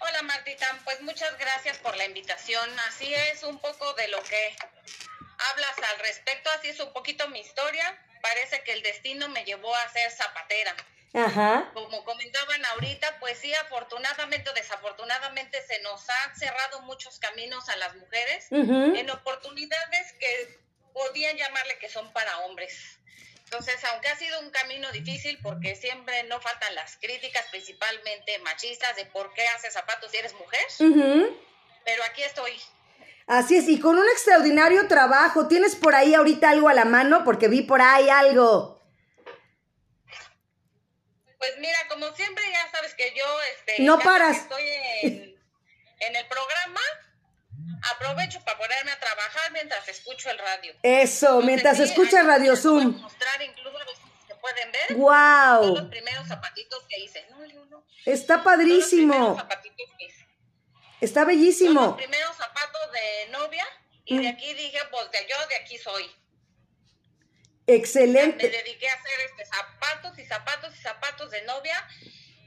Hola 0.00 0.22
Martita, 0.22 0.66
pues 0.84 1.02
muchas 1.02 1.36
gracias 1.38 1.78
por 1.78 1.96
la 1.96 2.06
invitación. 2.06 2.68
Así 2.88 3.12
es 3.32 3.42
un 3.42 3.58
poco 3.58 3.92
de 3.94 4.08
lo 4.08 4.22
que 4.22 4.56
hablas 5.50 5.90
al 5.90 5.98
respecto, 6.00 6.50
así 6.58 6.68
es 6.68 6.80
un 6.80 6.92
poquito 6.92 7.28
mi 7.28 7.40
historia. 7.40 7.96
Parece 8.20 8.62
que 8.62 8.72
el 8.72 8.82
destino 8.82 9.28
me 9.28 9.44
llevó 9.44 9.74
a 9.74 9.88
ser 9.90 10.10
zapatera. 10.10 10.74
Ajá. 11.14 11.70
Como 11.72 12.04
comentaban 12.04 12.64
ahorita, 12.66 13.18
pues 13.18 13.38
sí, 13.38 13.52
afortunadamente 13.54 14.50
o 14.50 14.52
desafortunadamente 14.52 15.62
se 15.66 15.80
nos 15.80 16.08
han 16.08 16.38
cerrado 16.38 16.82
muchos 16.82 17.18
caminos 17.18 17.68
a 17.68 17.76
las 17.76 17.96
mujeres 17.96 18.46
en 18.50 19.10
oportunidades 19.10 20.12
que 20.20 20.60
podían 20.92 21.36
llamarle 21.36 21.78
que 21.78 21.88
son 21.88 22.12
para 22.12 22.38
hombres. 22.40 22.98
Entonces, 23.44 23.82
aunque 23.84 24.08
ha 24.08 24.16
sido 24.16 24.40
un 24.40 24.50
camino 24.50 24.92
difícil, 24.92 25.38
porque 25.42 25.74
siempre 25.74 26.22
no 26.24 26.38
faltan 26.38 26.74
las 26.74 26.98
críticas, 26.98 27.46
principalmente 27.50 28.38
machistas, 28.40 28.94
de 28.96 29.06
por 29.06 29.32
qué 29.32 29.46
haces 29.48 29.72
zapatos 29.72 30.10
si 30.10 30.18
eres 30.18 30.34
mujer, 30.34 30.60
pero 31.84 32.04
aquí 32.04 32.22
estoy. 32.22 32.60
Así 33.28 33.56
es, 33.56 33.68
y 33.68 33.78
con 33.78 33.98
un 33.98 34.08
extraordinario 34.08 34.88
trabajo. 34.88 35.48
¿Tienes 35.48 35.76
por 35.76 35.94
ahí 35.94 36.14
ahorita 36.14 36.50
algo 36.50 36.68
a 36.68 36.74
la 36.74 36.84
mano? 36.84 37.24
Porque 37.24 37.48
vi 37.48 37.62
por 37.62 37.82
ahí 37.82 38.08
algo. 38.08 38.82
Pues 41.38 41.52
mira, 41.60 41.78
como 41.88 42.10
siempre, 42.14 42.42
ya 42.50 42.70
sabes 42.72 42.94
que 42.94 43.12
yo 43.16 43.24
este, 43.54 43.82
no 43.82 43.98
paras. 43.98 44.38
estoy 44.38 44.62
en, 45.02 45.12
en 46.00 46.16
el 46.16 46.26
programa, 46.26 46.80
aprovecho 47.94 48.42
para 48.44 48.58
ponerme 48.58 48.90
a 48.90 48.98
trabajar 48.98 49.52
mientras 49.52 49.86
escucho 49.88 50.30
el 50.30 50.38
radio. 50.38 50.74
Eso, 50.82 51.40
mientras 51.42 51.78
escucha 51.78 52.22
Radio 52.22 52.56
Zoom. 52.56 53.00
mostrar 53.00 53.42
incluso 53.42 53.78
pueden 54.40 54.72
ver. 54.72 54.96
Wow. 54.96 55.64
Son 55.64 55.74
los 55.74 55.90
primeros 55.90 56.26
zapatitos 56.26 56.82
que 56.88 57.00
hice. 57.00 57.26
No, 57.30 57.38
no, 57.38 57.64
no. 57.66 57.84
Está 58.04 58.42
padrísimo. 58.42 59.12
Son 59.12 59.22
los 59.22 59.36
primeros 59.36 59.38
zapatitos 59.38 59.86
que 59.98 60.04
hice. 60.06 60.27
Está 61.00 61.24
bellísimo. 61.24 61.80
Son 61.80 61.90
los 61.90 61.96
primeros 61.96 62.36
zapatos 62.36 62.92
de 62.92 63.32
novia 63.32 63.66
y 64.04 64.18
de 64.18 64.28
aquí 64.28 64.54
dije, 64.54 64.78
pues 64.90 65.10
de 65.10 65.18
yo 65.28 65.36
de 65.48 65.56
aquí 65.56 65.78
soy. 65.78 66.10
Excelente. 67.66 68.46
Me 68.46 68.56
dediqué 68.56 68.88
a 68.88 68.94
hacer 68.94 69.12
este 69.30 69.44
zapatos 69.46 70.18
y 70.18 70.24
zapatos 70.24 70.74
y 70.74 70.80
zapatos 70.80 71.30
de 71.30 71.42
novia 71.42 71.86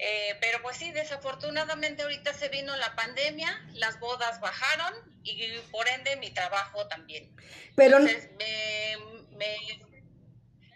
eh, 0.03 0.35
pero 0.41 0.59
pues 0.63 0.77
sí, 0.77 0.91
desafortunadamente 0.91 2.01
ahorita 2.01 2.33
se 2.33 2.49
vino 2.49 2.75
la 2.75 2.95
pandemia, 2.95 3.63
las 3.75 3.99
bodas 3.99 4.39
bajaron 4.39 4.95
y 5.23 5.59
por 5.71 5.87
ende 5.87 6.15
mi 6.15 6.31
trabajo 6.31 6.87
también. 6.87 7.31
Pero 7.75 7.97
Entonces 7.97 8.31
me, 8.39 8.97
me, 9.37 9.57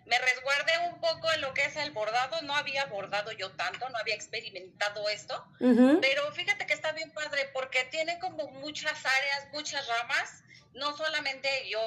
me, 0.06 0.18
resguardé 0.20 0.90
un 0.92 1.00
poco 1.00 1.32
en 1.34 1.42
lo 1.42 1.54
que 1.54 1.66
es 1.66 1.76
el 1.76 1.92
bordado, 1.92 2.42
no 2.44 2.56
había 2.56 2.86
bordado 2.86 3.32
yo 3.32 3.52
tanto, 3.52 3.90
no 3.90 3.98
había 3.98 4.16
experimentado 4.16 5.08
esto, 5.10 5.46
pero 5.60 6.32
fíjate 6.34 6.66
que 6.66 6.74
está 6.74 6.92
bien 6.92 7.12
padre 7.12 7.50
porque 7.54 7.84
tiene 7.86 8.20
como 8.20 8.48
muchas 8.48 9.06
áreas, 9.06 9.48
muchas 9.52 9.88
ramas 9.88 10.44
no 10.76 10.96
solamente 10.96 11.50
yo, 11.70 11.80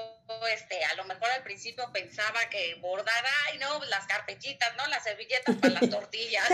este, 0.51 0.83
a 0.85 0.95
lo 0.95 1.05
mejor 1.05 1.31
al 1.31 1.43
principio 1.43 1.91
pensaba 1.93 2.41
que 2.51 2.75
bordar, 2.77 3.25
ay, 3.47 3.59
no, 3.59 3.85
las 3.85 4.07
carpetitas, 4.07 4.75
¿no? 4.77 4.87
Las 4.89 5.05
servilletas 5.05 5.57
para 5.57 5.75
las 5.75 5.91
tortillas. 5.91 6.49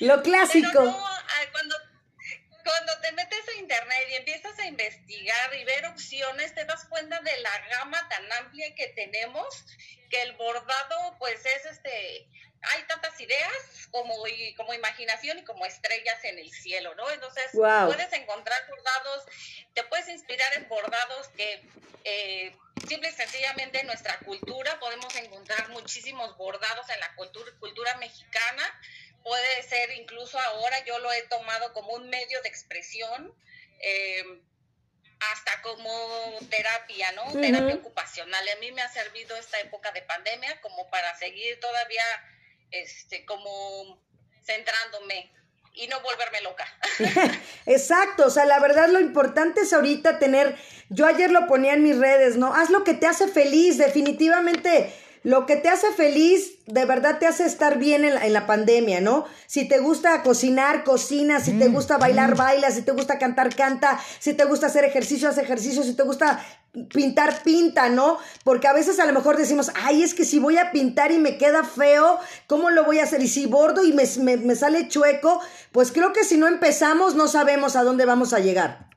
lo 0.00 0.20
clásico. 0.22 0.68
Pero 0.72 0.84
no, 0.84 1.06
cuando, 1.52 1.76
cuando 2.64 2.98
te 3.00 3.12
metes 3.12 3.48
a 3.48 3.58
internet 3.58 4.06
y 4.10 4.14
empiezas 4.16 4.58
a 4.58 4.66
investigar 4.66 5.54
y 5.54 5.64
ver 5.64 5.86
opciones, 5.86 6.54
te 6.54 6.64
das 6.64 6.86
cuenta 6.88 7.20
de 7.20 7.36
la 7.38 7.68
gama 7.70 8.08
tan 8.08 8.32
amplia 8.32 8.74
que 8.74 8.88
tenemos, 8.88 9.64
que 10.10 10.22
el 10.22 10.32
bordado, 10.32 11.16
pues 11.18 11.44
es 11.44 11.66
este, 11.66 12.28
hay 12.72 12.82
tantas 12.84 13.20
ideas 13.20 13.52
como, 13.90 14.14
como 14.56 14.74
imaginación 14.74 15.38
y 15.38 15.44
como 15.44 15.66
estrellas 15.66 16.24
en 16.24 16.38
el 16.38 16.50
cielo, 16.50 16.94
¿no? 16.94 17.10
Entonces, 17.10 17.50
puedes 17.52 18.12
encontrar 18.12 18.66
bordados, 18.68 19.24
te 19.74 19.84
puedes 19.84 20.08
inspirar 20.08 20.54
en 20.54 20.68
bordados 20.68 21.28
que 21.36 21.62
eh, 22.04 22.56
simple 22.88 23.08
y 23.08 23.12
sencillamente 23.12 23.80
en 23.80 23.86
nuestra 23.86 24.18
cultura 24.20 24.78
podemos 24.78 25.14
encontrar 25.16 25.68
muchísimos 25.70 26.36
bordados 26.36 26.88
en 26.90 27.00
la 27.00 27.14
cultura, 27.14 27.50
cultura 27.58 27.96
mexicana. 27.96 28.80
Puede 29.24 29.62
ser 29.62 29.90
incluso 29.92 30.38
ahora, 30.38 30.84
yo 30.84 30.98
lo 31.00 31.12
he 31.12 31.22
tomado 31.22 31.72
como 31.72 31.94
un 31.94 32.08
medio 32.08 32.40
de 32.42 32.48
expresión. 32.48 33.34
Eh, 33.80 34.42
hasta 35.32 35.62
como 35.62 35.90
terapia, 36.50 37.12
¿no? 37.12 37.32
Terapia 37.40 37.76
ocupacional. 37.76 38.46
A 38.48 38.60
mí 38.60 38.72
me 38.72 38.82
ha 38.82 38.88
servido 38.88 39.36
esta 39.36 39.58
época 39.60 39.90
de 39.92 40.02
pandemia 40.02 40.60
como 40.60 40.88
para 40.90 41.16
seguir 41.16 41.58
todavía 41.60 42.02
este, 42.70 43.24
como 43.24 43.98
centrándome 44.44 45.32
y 45.72 45.88
no 45.88 46.00
volverme 46.00 46.40
loca. 46.42 46.66
Exacto, 47.66 48.26
o 48.26 48.30
sea, 48.30 48.44
la 48.44 48.60
verdad 48.60 48.88
lo 48.88 49.00
importante 49.00 49.62
es 49.62 49.72
ahorita 49.72 50.18
tener, 50.18 50.56
yo 50.88 51.06
ayer 51.06 51.30
lo 51.30 51.46
ponía 51.46 51.72
en 51.72 51.82
mis 51.82 51.98
redes, 51.98 52.36
¿no? 52.36 52.54
Haz 52.54 52.70
lo 52.70 52.84
que 52.84 52.94
te 52.94 53.06
hace 53.06 53.26
feliz, 53.26 53.78
definitivamente 53.78 54.92
lo 55.24 55.46
que 55.46 55.56
te 55.56 55.70
hace 55.70 55.90
feliz, 55.92 56.58
de 56.66 56.84
verdad 56.84 57.18
te 57.18 57.26
hace 57.26 57.46
estar 57.46 57.78
bien 57.78 58.04
en 58.04 58.32
la, 58.32 58.46
pandemia, 58.46 59.00
¿no? 59.00 59.24
Si 59.46 59.66
te 59.66 59.78
gusta 59.78 60.22
cocinar, 60.22 60.84
cocina, 60.84 61.40
si 61.40 61.58
te 61.58 61.70
mm, 61.70 61.72
gusta 61.72 61.96
bailar, 61.96 62.34
mm. 62.34 62.38
baila, 62.38 62.70
si 62.70 62.82
te 62.82 62.92
gusta 62.92 63.18
cantar, 63.18 63.56
canta, 63.56 63.98
si 64.18 64.34
te 64.34 64.44
gusta 64.44 64.66
hacer 64.66 64.84
ejercicio, 64.84 65.30
haz 65.30 65.38
ejercicio, 65.38 65.82
si 65.82 65.94
te 65.94 66.02
gusta 66.02 66.44
pintar, 66.92 67.42
pinta, 67.42 67.88
¿no? 67.88 68.18
Porque 68.44 68.68
a 68.68 68.74
veces 68.74 69.00
a 69.00 69.06
lo 69.06 69.14
mejor 69.14 69.38
decimos, 69.38 69.70
ay, 69.74 70.02
es 70.02 70.12
que 70.12 70.26
si 70.26 70.38
voy 70.38 70.58
a 70.58 70.72
pintar 70.72 71.10
y 71.10 71.16
me 71.16 71.38
queda 71.38 71.64
feo, 71.64 72.20
¿cómo 72.46 72.68
lo 72.68 72.84
voy 72.84 72.98
a 72.98 73.04
hacer? 73.04 73.22
Y 73.22 73.28
si 73.28 73.46
bordo 73.46 73.82
y 73.82 73.94
me, 73.94 74.04
me 74.36 74.56
sale 74.56 74.88
chueco, 74.88 75.40
pues 75.72 75.90
creo 75.90 76.12
que 76.12 76.24
si 76.24 76.36
no 76.36 76.48
empezamos 76.48 77.14
no 77.14 77.28
sabemos 77.28 77.76
a 77.76 77.82
dónde 77.82 78.04
vamos 78.04 78.34
a 78.34 78.40
llegar. 78.40 78.90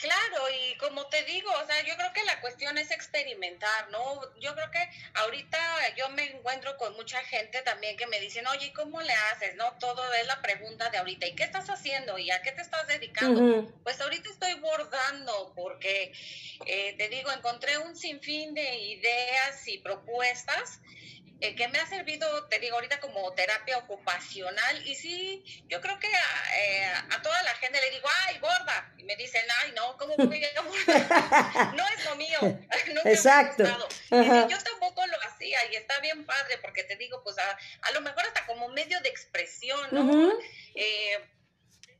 Claro, 0.00 0.42
y 0.50 0.59
como 0.80 1.06
te 1.08 1.22
digo, 1.24 1.50
o 1.52 1.66
sea, 1.66 1.82
yo 1.84 1.94
creo 1.96 2.12
que 2.12 2.24
la 2.24 2.40
cuestión 2.40 2.78
es 2.78 2.90
experimentar, 2.90 3.90
¿no? 3.90 4.20
Yo 4.40 4.54
creo 4.54 4.70
que 4.70 4.90
ahorita 5.14 5.58
yo 5.96 6.08
me 6.10 6.24
encuentro 6.24 6.76
con 6.78 6.94
mucha 6.94 7.22
gente 7.24 7.60
también 7.62 7.96
que 7.96 8.06
me 8.06 8.18
dicen, 8.18 8.46
oye, 8.46 8.72
¿cómo 8.72 9.00
le 9.02 9.12
haces? 9.12 9.54
¿No? 9.56 9.72
Todo 9.78 10.02
es 10.14 10.26
la 10.26 10.40
pregunta 10.40 10.88
de 10.90 10.98
ahorita, 10.98 11.26
¿y 11.26 11.34
qué 11.34 11.44
estás 11.44 11.68
haciendo? 11.68 12.18
¿Y 12.18 12.30
a 12.30 12.40
qué 12.42 12.52
te 12.52 12.62
estás 12.62 12.86
dedicando? 12.86 13.70
Pues 13.82 14.00
ahorita 14.00 14.30
estoy 14.30 14.54
bordando 14.54 15.52
porque, 15.54 16.12
eh, 16.66 16.94
te 16.96 17.08
digo, 17.08 17.30
encontré 17.30 17.78
un 17.78 17.94
sinfín 17.94 18.54
de 18.54 18.76
ideas 18.76 19.68
y 19.68 19.78
propuestas 19.78 20.80
eh, 21.40 21.54
que 21.54 21.68
me 21.68 21.78
ha 21.78 21.86
servido, 21.86 22.46
te 22.48 22.58
digo 22.58 22.74
ahorita, 22.74 23.00
como 23.00 23.32
terapia 23.32 23.78
ocupacional. 23.78 24.86
Y 24.86 24.94
sí, 24.94 25.42
yo 25.68 25.80
creo 25.80 25.98
que 25.98 26.06
a, 26.06 26.58
eh, 26.58 26.92
toda 27.22 27.42
la 27.42 27.54
gente 27.54 27.80
le 27.80 27.90
digo, 27.90 28.08
ay, 28.26 28.38
gorda. 28.38 28.92
Y 28.98 29.04
me 29.04 29.16
dicen, 29.16 29.42
ay, 29.62 29.72
no, 29.72 29.96
¿cómo 29.96 30.16
voy 30.16 30.44
a 30.44 30.62
gorda? 30.62 31.72
no 31.76 31.84
es 31.96 32.04
lo 32.04 32.16
mío. 32.16 32.38
Exacto. 33.04 33.64
yo 34.10 34.58
tampoco 34.58 35.06
lo 35.06 35.16
hacía 35.22 35.58
y 35.70 35.76
está 35.76 35.98
bien 36.00 36.26
padre 36.26 36.58
porque 36.58 36.84
te 36.84 36.96
digo, 36.96 37.22
pues 37.22 37.36
a, 37.38 37.90
lo 37.92 38.00
mejor 38.02 38.26
hasta 38.26 38.44
como 38.46 38.68
medio 38.68 39.00
de 39.00 39.08
expresión, 39.08 39.88
¿no? 39.92 40.32
Eh, 40.74 41.18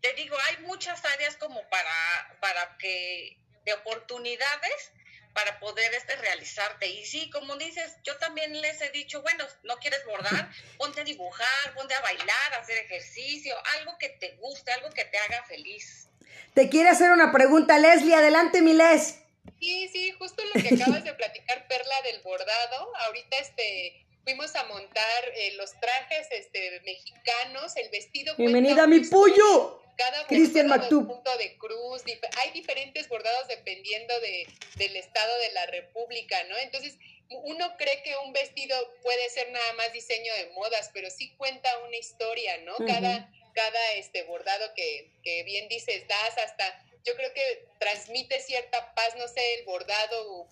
te 0.01 0.13
digo, 0.15 0.37
hay 0.49 0.65
muchas 0.65 1.05
áreas 1.05 1.37
como 1.37 1.63
para, 1.69 2.37
para 2.41 2.77
que, 2.79 3.39
de 3.65 3.73
oportunidades 3.75 4.93
para 5.33 5.59
poder 5.61 5.93
este, 5.95 6.17
realizarte. 6.17 6.87
Y 6.87 7.05
sí, 7.05 7.31
como 7.31 7.57
dices, 7.57 7.97
yo 8.05 8.17
también 8.19 8.61
les 8.61 8.81
he 8.81 8.91
dicho, 8.91 9.23
bueno, 9.23 9.45
no 9.65 9.77
quieres 9.79 10.05
bordar, 10.07 10.51
ponte 10.79 11.01
a 11.01 11.05
dibujar, 11.05 11.75
ponte 11.75 11.95
a 11.95 12.01
bailar, 12.01 12.55
a 12.55 12.61
hacer 12.61 12.79
ejercicio, 12.79 13.55
algo 13.79 13.97
que 13.99 14.09
te 14.09 14.37
guste, 14.37 14.73
algo 14.73 14.91
que 14.91 15.05
te 15.05 15.19
haga 15.19 15.45
feliz. 15.45 16.09
Te 16.55 16.69
quiere 16.69 16.89
hacer 16.89 17.11
una 17.11 17.33
pregunta, 17.33 17.79
Leslie, 17.79 18.15
adelante, 18.15 18.63
mi 18.63 18.75
Les. 18.75 19.21
Sí, 19.59 19.89
sí, 19.93 20.13
justo 20.19 20.43
lo 20.55 20.61
que 20.61 20.75
acabas 20.75 21.05
de 21.05 21.15
platicar, 21.15 21.67
Perla, 21.69 21.95
del 22.05 22.21
bordado. 22.23 22.97
Ahorita 23.07 23.37
este 23.39 24.07
fuimos 24.25 24.55
a 24.55 24.65
montar 24.65 25.25
eh, 25.35 25.55
los 25.57 25.73
trajes 25.81 26.29
este, 26.31 26.81
mexicanos, 26.85 27.77
el 27.77 27.91
vestido. 27.91 28.35
Bienvenida 28.37 28.85
a 28.85 28.87
mi 28.87 29.01
pollo 29.01 29.81
cada 30.01 30.27
Cristian 30.27 30.69
punto 30.89 31.37
de 31.37 31.59
cruz, 31.59 32.03
hay 32.43 32.51
diferentes 32.53 33.07
bordados 33.09 33.49
dependiendo 33.49 34.19
de, 34.21 34.47
del 34.77 34.97
estado 34.97 35.39
de 35.41 35.53
la 35.53 35.67
república, 35.67 36.43
¿no? 36.45 36.57
Entonces, 36.57 36.97
uno 37.29 37.77
cree 37.77 38.03
que 38.03 38.17
un 38.25 38.33
vestido 38.33 38.77
puede 39.03 39.29
ser 39.29 39.51
nada 39.51 39.73
más 39.75 39.93
diseño 39.93 40.33
de 40.35 40.51
modas, 40.53 40.91
pero 40.95 41.11
sí 41.11 41.35
cuenta 41.37 41.69
una 41.87 41.97
historia, 41.97 42.57
¿no? 42.59 42.77
Cada, 42.87 43.31
cada 43.53 43.93
este 43.93 44.23
bordado 44.23 44.73
que, 44.75 45.13
que 45.23 45.43
bien 45.43 45.69
dices, 45.69 46.09
das 46.09 46.39
hasta, 46.39 46.83
yo 47.05 47.15
creo 47.15 47.33
que 47.35 47.67
transmite 47.79 48.41
cierta 48.41 48.95
paz, 48.95 49.15
no 49.17 49.29
sé, 49.29 49.55
el 49.55 49.65
bordado 49.65 50.49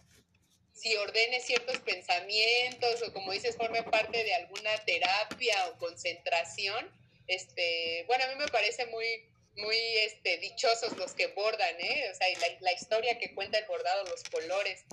si 0.74 0.94
ordene 0.96 1.40
ciertos 1.40 1.78
pensamientos 1.78 3.02
o 3.02 3.12
como 3.12 3.32
dices 3.32 3.56
forme 3.56 3.82
parte 3.82 4.22
de 4.22 4.34
alguna 4.34 4.76
terapia 4.84 5.68
o 5.70 5.78
concentración, 5.78 6.88
este, 7.26 8.04
bueno, 8.06 8.24
a 8.24 8.28
mí 8.28 8.34
me 8.36 8.46
parece 8.46 8.86
muy, 8.86 9.06
muy 9.58 9.76
este, 9.98 10.38
dichosos 10.38 10.96
los 10.96 11.12
que 11.12 11.28
bordan, 11.28 11.80
¿eh? 11.80 12.10
O 12.10 12.14
sea, 12.14 12.26
la, 12.40 12.56
la 12.60 12.72
historia 12.72 13.18
que 13.18 13.34
cuenta 13.34 13.58
el 13.58 13.66
bordado, 13.66 14.04
los 14.04 14.22
colores. 14.24 14.84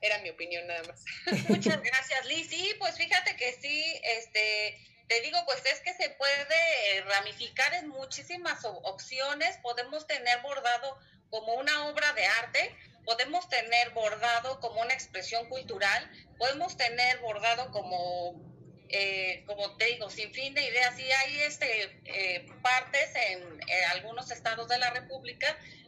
Era 0.00 0.18
mi 0.18 0.30
opinión 0.30 0.66
nada 0.66 0.82
más. 0.84 1.04
Muchas 1.48 1.82
gracias, 1.82 2.24
Liz. 2.26 2.48
Sí, 2.48 2.74
pues 2.78 2.96
fíjate 2.96 3.36
que 3.36 3.52
sí, 3.54 4.00
este, 4.16 4.78
te 5.08 5.20
digo, 5.22 5.38
pues 5.46 5.64
es 5.66 5.80
que 5.80 5.92
se 5.94 6.10
puede 6.10 7.00
ramificar 7.06 7.74
en 7.74 7.88
muchísimas 7.88 8.64
opciones. 8.64 9.56
Podemos 9.58 10.06
tener 10.06 10.40
bordado 10.42 10.98
como 11.30 11.54
una 11.54 11.88
obra 11.88 12.12
de 12.12 12.24
arte, 12.24 12.76
podemos 13.04 13.48
tener 13.48 13.90
bordado 13.90 14.60
como 14.60 14.80
una 14.80 14.94
expresión 14.94 15.48
cultural, 15.48 16.10
podemos 16.38 16.76
tener 16.76 17.18
bordado 17.18 17.70
como, 17.70 18.47
eh, 18.88 19.44
como 19.46 19.76
te 19.76 19.86
digo, 19.86 20.08
sin 20.10 20.32
fin 20.32 20.54
de 20.54 20.62
ideas. 20.62 20.98
Y 20.98 21.10
hay 21.10 21.40
este, 21.40 22.00
eh, 22.04 22.46
partes 22.62 23.10
en, 23.30 23.58
algunos 23.94 24.30
estados 24.30 24.68
de 24.68 24.78
la 24.78 24.90
República 24.90 25.46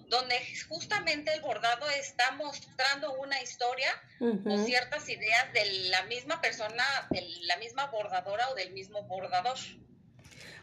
donde 0.09 0.37
justamente 0.69 1.33
el 1.33 1.41
bordado 1.41 1.89
está 1.91 2.33
mostrando 2.33 3.15
una 3.15 3.41
historia 3.43 3.89
o 4.21 4.65
ciertas 4.65 5.09
ideas 5.09 5.53
de 5.53 5.89
la 5.89 6.03
misma 6.05 6.41
persona, 6.41 6.85
de 7.11 7.25
la 7.43 7.57
misma 7.59 7.87
bordadora 7.87 8.51
o 8.51 8.55
del 8.57 8.73
mismo 8.73 9.05
bordador. 9.05 9.57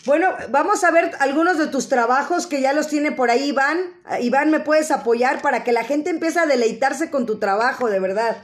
Bueno, 0.05 0.35
vamos 0.49 0.83
a 0.83 0.91
ver 0.91 1.11
algunos 1.19 1.57
de 1.57 1.67
tus 1.67 1.89
trabajos 1.89 2.45
que 2.45 2.61
ya 2.61 2.73
los 2.73 2.87
tiene 2.87 3.11
por 3.11 3.31
ahí 3.31 3.49
Iván. 3.49 4.01
Iván, 4.21 4.51
¿me 4.51 4.59
puedes 4.59 4.91
apoyar 4.91 5.41
para 5.41 5.63
que 5.63 5.71
la 5.71 5.83
gente 5.83 6.09
empiece 6.09 6.39
a 6.39 6.45
deleitarse 6.45 7.09
con 7.09 7.25
tu 7.25 7.39
trabajo, 7.39 7.89
de 7.89 7.99
verdad? 7.99 8.37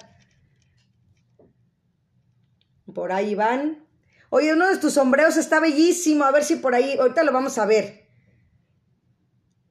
Por 2.93 3.11
ahí 3.11 3.31
Iván. 3.31 3.85
Oye, 4.29 4.53
uno 4.53 4.67
de 4.67 4.77
tus 4.77 4.93
sombreros 4.93 5.37
está 5.37 5.59
bellísimo. 5.59 6.25
A 6.25 6.31
ver 6.31 6.43
si 6.43 6.55
por 6.55 6.75
ahí, 6.75 6.97
ahorita 6.97 7.23
lo 7.23 7.31
vamos 7.31 7.57
a 7.57 7.65
ver. 7.65 8.07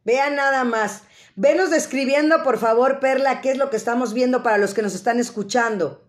Vean 0.04 0.36
nada 0.36 0.64
más. 0.64 1.02
Venos 1.34 1.70
describiendo, 1.70 2.42
por 2.42 2.58
favor, 2.58 3.00
Perla, 3.00 3.40
qué 3.40 3.52
es 3.52 3.56
lo 3.56 3.70
que 3.70 3.76
estamos 3.76 4.12
viendo 4.12 4.42
para 4.42 4.58
los 4.58 4.74
que 4.74 4.82
nos 4.82 4.94
están 4.94 5.18
escuchando. 5.18 6.06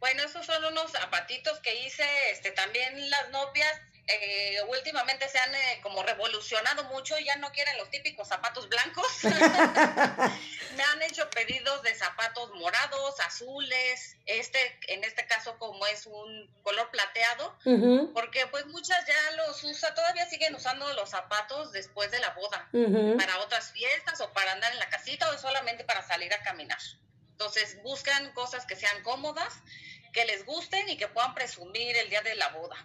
Bueno, 0.00 0.22
esos 0.24 0.44
son 0.46 0.64
unos 0.64 0.90
zapatitos 0.90 1.60
que 1.60 1.86
hice, 1.86 2.04
este, 2.32 2.50
también 2.52 3.08
las 3.10 3.30
novias 3.30 3.80
eh, 4.06 4.58
últimamente 4.68 5.28
se 5.28 5.38
han 5.38 5.54
eh, 5.54 5.80
como 5.82 6.02
revolucionado 6.02 6.84
mucho 6.84 7.18
y 7.18 7.24
ya 7.24 7.36
no 7.36 7.52
quieren 7.52 7.76
los 7.78 7.90
típicos 7.90 8.28
zapatos 8.28 8.68
blancos. 8.68 9.06
Me 10.76 10.82
han 10.82 11.02
hecho 11.02 11.28
pedidos 11.30 11.82
de 11.82 11.94
zapatos 11.94 12.50
morados, 12.54 13.20
azules, 13.20 14.16
este, 14.26 14.78
en 14.88 15.04
este 15.04 15.26
caso 15.26 15.58
como 15.58 15.86
es 15.86 16.06
un 16.06 16.48
color 16.62 16.90
plateado, 16.90 17.56
porque 18.14 18.46
pues 18.46 18.66
muchas 18.66 19.04
ya 19.06 19.30
los 19.36 19.62
usa, 19.64 19.94
todavía 19.94 20.26
siguen 20.28 20.54
usando 20.54 20.92
los 20.94 21.10
zapatos 21.10 21.72
después 21.72 22.10
de 22.10 22.20
la 22.20 22.30
boda, 22.30 22.68
para 23.18 23.38
otras 23.40 23.72
fiestas 23.72 24.20
o 24.20 24.32
para 24.32 24.52
andar 24.52 24.72
en 24.72 24.78
la 24.78 24.88
casita 24.88 25.28
o 25.30 25.38
solamente 25.38 25.84
para 25.84 26.06
salir 26.06 26.32
a 26.32 26.42
caminar. 26.42 26.78
Entonces 27.32 27.82
buscan 27.82 28.32
cosas 28.32 28.66
que 28.66 28.76
sean 28.76 29.02
cómodas, 29.02 29.54
que 30.12 30.24
les 30.24 30.44
gusten 30.44 30.88
y 30.88 30.96
que 30.96 31.08
puedan 31.08 31.34
presumir 31.34 31.96
el 31.96 32.10
día 32.10 32.22
de 32.22 32.34
la 32.34 32.48
boda. 32.48 32.76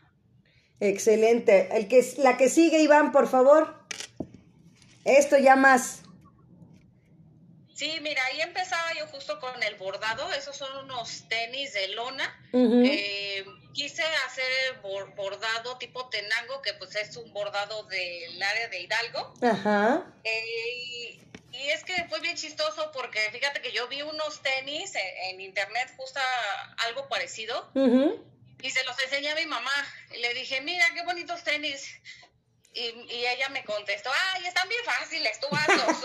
Excelente. 0.79 1.69
El 1.75 1.87
que, 1.87 2.05
la 2.17 2.37
que 2.37 2.49
sigue, 2.49 2.79
Iván, 2.79 3.11
por 3.11 3.27
favor. 3.27 3.75
Esto 5.05 5.37
ya 5.37 5.55
más. 5.55 6.01
Sí, 7.75 7.99
mira, 8.01 8.23
ahí 8.25 8.39
empezaba 8.39 8.93
yo 8.97 9.05
justo 9.07 9.39
con 9.39 9.61
el 9.61 9.75
bordado. 9.75 10.31
Esos 10.33 10.55
son 10.55 10.85
unos 10.85 11.27
tenis 11.27 11.73
de 11.73 11.89
lona. 11.89 12.23
Eh, 12.53 13.45
quise 13.73 14.01
hacer 14.25 14.79
bordado 15.15 15.77
tipo 15.77 16.07
tenango, 16.07 16.61
que 16.61 16.73
pues 16.73 16.95
es 16.95 17.15
un 17.17 17.33
bordado 17.33 17.83
del 17.83 18.41
área 18.41 18.69
de 18.69 18.81
Hidalgo. 18.81 19.33
Ajá. 19.41 20.05
Eh, 20.23 21.19
y, 21.51 21.69
es 21.69 21.83
que 21.83 22.05
fue 22.09 22.19
bien 22.21 22.37
chistoso 22.37 22.91
porque 22.93 23.19
fíjate 23.31 23.61
que 23.61 23.71
yo 23.71 23.87
vi 23.87 24.01
unos 24.01 24.41
tenis 24.41 24.93
en, 25.29 25.41
internet, 25.41 25.91
justo 25.97 26.19
algo 26.85 27.07
parecido 27.09 27.71
y 28.65 28.71
se 28.71 28.83
los 28.83 28.99
enseñé 28.99 29.29
a 29.29 29.35
mi 29.35 29.45
mamá. 29.45 29.71
Y 30.11 30.17
le 30.17 30.33
dije, 30.33 30.59
mira, 30.61 30.85
qué 30.95 31.03
bonitos 31.03 31.43
tenis. 31.43 31.87
Y, 32.73 32.81
y 32.81 33.25
ella 33.27 33.47
me 33.49 33.63
contestó, 33.63 34.09
ay, 34.33 34.47
están 34.47 34.67
bien 34.67 34.83
fáciles, 34.83 35.39
tú 35.39 35.47
hazlos. 35.51 36.03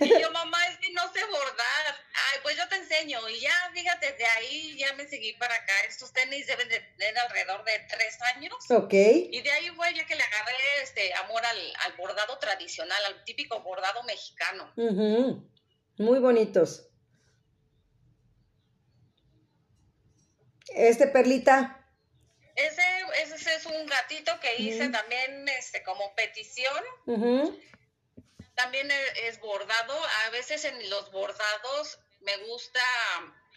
y 0.00 0.20
yo, 0.20 0.30
mamá, 0.32 0.66
es 0.66 0.76
que 0.78 0.92
no 0.92 1.10
sé 1.12 1.24
bordar. 1.24 1.86
Ay, 1.86 2.40
pues 2.42 2.56
yo 2.56 2.68
te 2.68 2.76
enseño. 2.76 3.26
Y 3.28 3.40
ya, 3.40 3.70
fíjate, 3.72 4.12
de 4.12 4.26
ahí 4.26 4.76
ya 4.76 4.92
me 4.94 5.08
seguí 5.08 5.32
para 5.34 5.54
acá. 5.54 5.72
Estos 5.88 6.12
tenis 6.12 6.48
deben 6.48 6.68
de 6.68 6.80
tener 6.80 7.16
alrededor 7.18 7.64
de 7.64 7.78
tres 7.88 8.20
años. 8.34 8.54
Ok. 8.70 8.92
Y 8.92 9.40
de 9.40 9.52
ahí 9.52 9.70
fue 9.70 9.94
ya 9.94 10.04
que 10.04 10.16
le 10.16 10.24
agarré 10.24 10.82
este 10.82 11.14
amor 11.14 11.46
al, 11.46 11.76
al 11.86 11.92
bordado 11.96 12.38
tradicional, 12.38 13.02
al 13.06 13.24
típico 13.24 13.60
bordado 13.60 14.02
mexicano. 14.02 14.72
Muy 15.96 16.18
bonitos. 16.18 16.89
Este 20.70 21.06
perlita. 21.06 21.76
Ese, 22.54 22.82
ese 23.22 23.54
es 23.54 23.66
un 23.66 23.86
gatito 23.86 24.38
que 24.40 24.56
hice 24.56 24.88
también 24.88 25.48
este, 25.48 25.82
como 25.82 26.14
petición. 26.14 26.84
También 28.54 28.90
e, 28.90 29.28
es, 29.28 29.40
bordado. 29.40 29.94
A 30.26 30.30
veces 30.30 30.64
en 30.64 30.90
los 30.90 31.10
bordados 31.10 31.98
me 32.20 32.36
gusta 32.48 32.80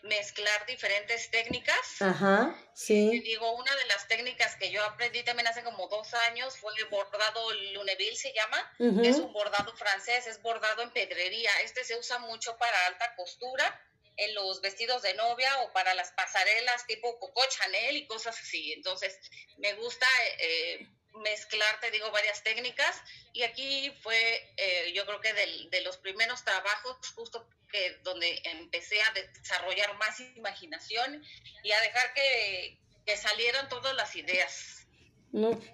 mezclar 0.04 0.66
diferentes 0.66 1.30
técnicas. 1.32 2.02
Ajá, 2.02 2.56
sí. 2.74 3.10
Y 3.12 3.20
digo, 3.22 3.52
una 3.56 3.76
de 3.76 3.86
las 3.86 4.08
técnicas 4.08 4.56
que 4.56 4.72
yo 4.72 4.84
aprendí 4.84 5.24
también 5.24 5.48
hace 5.48 5.64
como 5.64 5.88
dos 5.88 6.14
años 6.30 6.58
fue 6.58 6.74
el 6.78 6.86
bordado 6.86 7.54
Luneville, 7.74 8.16
se 8.16 8.34
llama. 8.34 9.04
Es 9.04 9.18
un 9.18 9.34
bordado 9.34 9.74
francés, 9.76 10.28
es 10.28 10.42
bordado 10.42 10.82
en 10.82 10.92
pedrería. 10.92 11.52
Este 11.64 11.84
se 11.84 11.98
usa 11.98 12.20
mucho 12.20 12.58
para 12.58 12.86
alta 12.88 13.16
costura 13.16 13.82
en 14.18 14.34
los 14.36 14.62
vestidos 14.62 15.02
de 15.02 15.14
novia 15.16 15.50
o 15.62 15.74
para 15.74 15.94
las 15.94 16.12
pasarelas 16.12 16.86
tipo 16.88 17.20
Coco 17.20 17.42
Chanel 17.50 17.98
y 17.98 18.08
cosas 18.08 18.38
así. 18.40 18.74
Entonces, 18.74 19.20
me 19.58 19.74
gusta 19.74 20.06
eh, 20.40 20.88
mezclar, 21.16 21.80
te 21.80 21.92
digo, 21.92 22.12
varias 22.12 22.44
técnicas 22.44 23.02
y 23.34 23.44
aquí 23.44 23.92
fue, 24.02 24.54
eh, 24.58 24.94
yo 24.94 25.06
creo 25.06 25.22
que 25.22 25.34
de 25.34 25.82
los 25.82 25.98
primeros 25.98 26.44
trabajos 26.44 26.98
justo 27.16 27.48
que 27.72 27.98
donde 28.04 28.42
empecé 28.44 29.02
a 29.02 29.14
desarrollar 29.14 29.96
más 29.98 30.20
imaginación 30.20 31.24
y 31.64 31.72
a 31.72 31.82
dejar 31.82 32.14
que, 32.14 32.78
que 33.06 33.18
salieran 33.18 33.68
todas 33.70 33.96
las 33.96 34.16
ideas. 34.16 34.84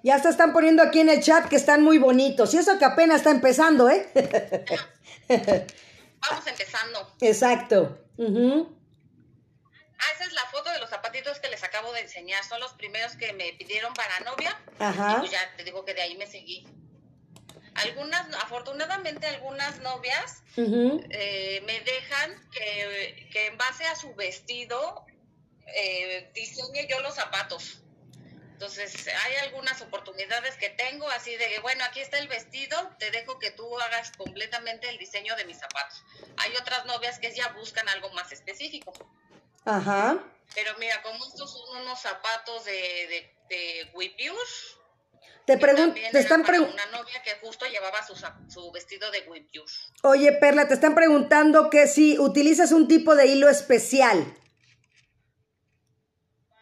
Ya 0.04 0.18
se 0.20 0.30
están 0.30 0.54
poniendo 0.54 0.82
aquí 0.82 1.02
en 1.02 1.10
el 1.10 1.22
chat 1.22 1.50
que 1.50 1.58
están 1.58 1.84
muy 1.84 1.98
bonitos. 1.98 2.54
Y 2.54 2.58
eso 2.58 2.80
que 2.80 2.86
apenas 2.86 3.18
está 3.18 3.32
empezando, 3.32 3.90
¿eh? 3.90 4.08
Vamos 6.22 6.48
empezando. 6.48 7.16
Exacto. 7.22 7.98
Ah, 10.00 10.12
esa 10.16 10.24
es 10.26 10.34
la 10.34 10.46
foto 10.46 10.72
de 10.72 10.80
los 10.80 10.90
zapatitos 10.90 11.40
que 11.40 11.50
les 11.50 11.64
acabo 11.64 11.92
de 11.94 12.02
enseñar. 12.02 12.44
Son 12.44 12.60
los 12.60 12.74
primeros 12.74 13.16
que 13.16 13.34
me 13.34 13.54
pidieron 13.54 13.94
para 13.94 14.20
novia. 14.22 14.58
Ajá. 14.80 15.14
Y 15.14 15.20
pues 15.20 15.32
ya 15.32 15.56
te 15.58 15.64
digo 15.64 15.84
que 15.86 15.94
de 15.94 16.02
ahí 16.02 16.18
me 16.18 16.28
seguí. 16.28 16.66
Algunas, 17.76 18.34
afortunadamente, 18.36 19.28
algunas 19.28 19.80
novias 19.80 20.44
eh, 20.58 21.64
me 21.66 21.80
dejan 21.82 22.50
que, 22.52 23.48
en 23.48 23.58
base 23.58 23.86
a 23.86 23.96
su 23.96 24.14
vestido 24.16 25.06
eh, 25.68 26.32
diseñe 26.34 26.88
yo 26.90 27.00
los 27.02 27.16
zapatos. 27.16 27.82
Entonces, 28.60 29.08
hay 29.08 29.36
algunas 29.48 29.82
oportunidades 29.82 30.58
que 30.58 30.70
tengo, 30.70 31.10
así 31.12 31.34
de, 31.38 31.60
bueno, 31.62 31.82
aquí 31.86 32.02
está 32.02 32.20
el 32.20 32.28
vestido, 32.28 32.78
te 33.00 33.10
dejo 33.10 33.40
que 33.40 33.52
tú 33.52 33.80
hagas 33.80 34.12
completamente 34.18 34.90
el 34.90 34.98
diseño 34.98 35.34
de 35.38 35.46
mis 35.46 35.58
zapatos. 35.58 36.04
Hay 36.36 36.52
otras 36.60 36.86
novias 36.86 37.20
que 37.20 37.34
ya 37.34 37.48
buscan 37.54 37.88
algo 37.88 38.10
más 38.10 38.34
específico. 38.34 38.92
Ajá. 39.64 40.18
Pero 40.54 40.74
mira, 40.78 41.02
como 41.04 41.26
estos 41.26 41.54
son 41.54 41.84
unos 41.84 42.02
zapatos 42.02 42.66
de, 42.66 42.74
de, 43.08 43.34
de 43.48 43.90
te, 45.46 45.58
te 46.12 46.20
están 46.20 46.44
preguntando. 46.44 46.84
Una 46.84 46.98
novia 46.98 47.24
que 47.24 47.36
justo 47.36 47.66
llevaba 47.66 48.06
su, 48.06 48.14
su 48.50 48.72
vestido 48.74 49.10
de 49.10 49.22
Wipiur. 49.22 49.70
Oye, 50.04 50.34
Perla, 50.34 50.68
te 50.68 50.74
están 50.74 50.96
preguntando 50.96 51.70
que 51.70 51.88
si 51.88 52.20
utilizas 52.20 52.74
un 52.74 52.90
tipo 52.90 53.16
de 53.16 53.28
hilo 53.28 53.48
especial. 53.48 54.36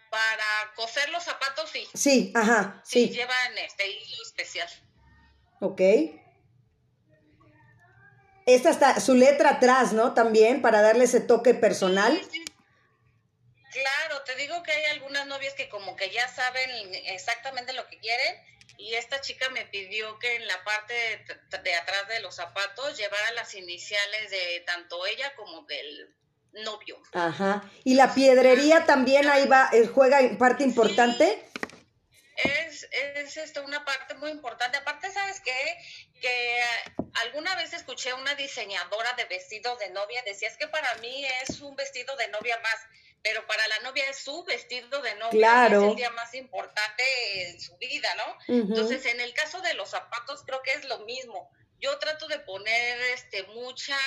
Para 0.09 0.73
coser 0.75 1.09
los 1.09 1.23
zapatos, 1.23 1.69
sí. 1.69 1.87
Sí, 1.93 2.31
ajá, 2.35 2.81
sí. 2.85 3.09
llevan 3.09 3.57
este 3.57 3.89
hilo 3.89 4.23
especial. 4.23 4.69
Ok. 5.59 5.81
Esta 8.45 8.69
está 8.69 8.99
su 9.01 9.13
letra 9.15 9.51
atrás, 9.51 9.91
¿no? 9.91 10.13
También 10.13 10.61
para 10.61 10.81
darle 10.81 11.03
ese 11.03 11.19
toque 11.19 11.53
personal. 11.53 12.19
Claro, 13.71 14.23
te 14.23 14.35
digo 14.35 14.63
que 14.63 14.71
hay 14.71 14.85
algunas 14.85 15.27
novias 15.27 15.53
que 15.53 15.67
como 15.67 15.95
que 15.95 16.09
ya 16.09 16.27
saben 16.29 16.95
exactamente 17.07 17.73
lo 17.73 17.85
que 17.87 17.99
quieren 17.99 18.35
y 18.77 18.93
esta 18.93 19.21
chica 19.21 19.49
me 19.49 19.65
pidió 19.65 20.17
que 20.19 20.35
en 20.35 20.47
la 20.47 20.63
parte 20.63 20.93
de, 20.93 21.75
atrás 21.75 22.07
de 22.07 22.19
los 22.21 22.35
zapatos 22.35 22.97
llevara 22.97 23.31
las 23.31 23.55
iniciales 23.55 24.31
de 24.31 24.63
tanto 24.65 25.05
ella 25.05 25.35
como 25.35 25.63
del 25.63 26.15
novio. 26.63 27.01
Ajá. 27.13 27.69
¿Y 27.83 27.95
la 27.95 28.13
piedrería 28.13 28.85
también 28.85 29.29
ahí 29.29 29.47
va, 29.47 29.69
eh, 29.73 29.87
juega 29.87 30.19
parte 30.37 30.63
importante? 30.63 31.43
es, 32.37 32.87
es 32.91 33.37
esto, 33.37 33.63
una 33.63 33.83
parte 33.83 34.13
muy 34.15 34.29
importante. 34.29 34.77
Aparte, 34.77 35.11
¿sabes 35.11 35.41
qué? 35.41 35.77
Que 36.21 36.61
alguna 37.25 37.55
vez 37.55 37.73
escuché 37.73 38.11
a 38.11 38.15
una 38.15 38.35
diseñadora 38.35 39.13
de 39.13 39.25
vestidos 39.25 39.79
de 39.79 39.89
novia, 39.89 40.21
decía, 40.23 40.47
es 40.47 40.57
que 40.57 40.67
para 40.67 40.93
mí 40.95 41.25
es 41.43 41.59
un 41.61 41.75
vestido 41.75 42.15
de 42.15 42.27
novia 42.29 42.59
más, 42.59 42.79
pero 43.23 43.45
para 43.47 43.67
la 43.67 43.79
novia 43.79 44.07
es 44.09 44.19
su 44.19 44.43
vestido 44.43 45.01
de 45.01 45.15
novia, 45.15 45.31
claro. 45.31 45.81
es 45.81 45.89
el 45.89 45.95
día 45.95 46.11
más 46.11 46.33
importante 46.35 47.03
en 47.49 47.59
su 47.59 47.75
vida, 47.77 48.09
¿no? 48.15 48.55
Entonces, 48.55 49.05
en 49.05 49.19
el 49.19 49.33
caso 49.33 49.59
de 49.61 49.73
los 49.73 49.89
zapatos, 49.89 50.43
creo 50.45 50.61
que 50.61 50.71
es 50.71 50.85
lo 50.85 50.99
mismo. 50.99 51.49
Yo 51.79 51.97
trato 51.99 52.27
de 52.27 52.39
poner 52.39 52.99
este 53.13 53.43
mucha 53.43 53.97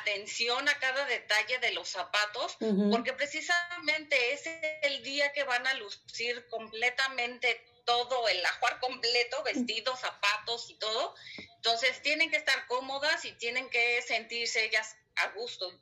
atención 0.00 0.68
a 0.68 0.78
cada 0.78 1.04
detalle 1.06 1.58
de 1.58 1.72
los 1.72 1.88
zapatos, 1.88 2.56
porque 2.90 3.12
precisamente 3.12 4.16
es 4.32 4.42
el 4.82 5.02
día 5.02 5.32
que 5.32 5.44
van 5.44 5.66
a 5.66 5.74
lucir 5.74 6.46
completamente 6.48 7.60
todo, 7.84 8.28
el 8.28 8.44
ajuar 8.44 8.78
completo, 8.80 9.42
vestidos, 9.42 10.00
zapatos 10.00 10.70
y 10.70 10.74
todo. 10.74 11.14
Entonces 11.56 12.00
tienen 12.02 12.30
que 12.30 12.36
estar 12.36 12.66
cómodas 12.68 13.24
y 13.24 13.32
tienen 13.32 13.68
que 13.70 14.02
sentirse 14.02 14.64
ellas 14.64 14.96
a 15.16 15.30
gusto. 15.36 15.72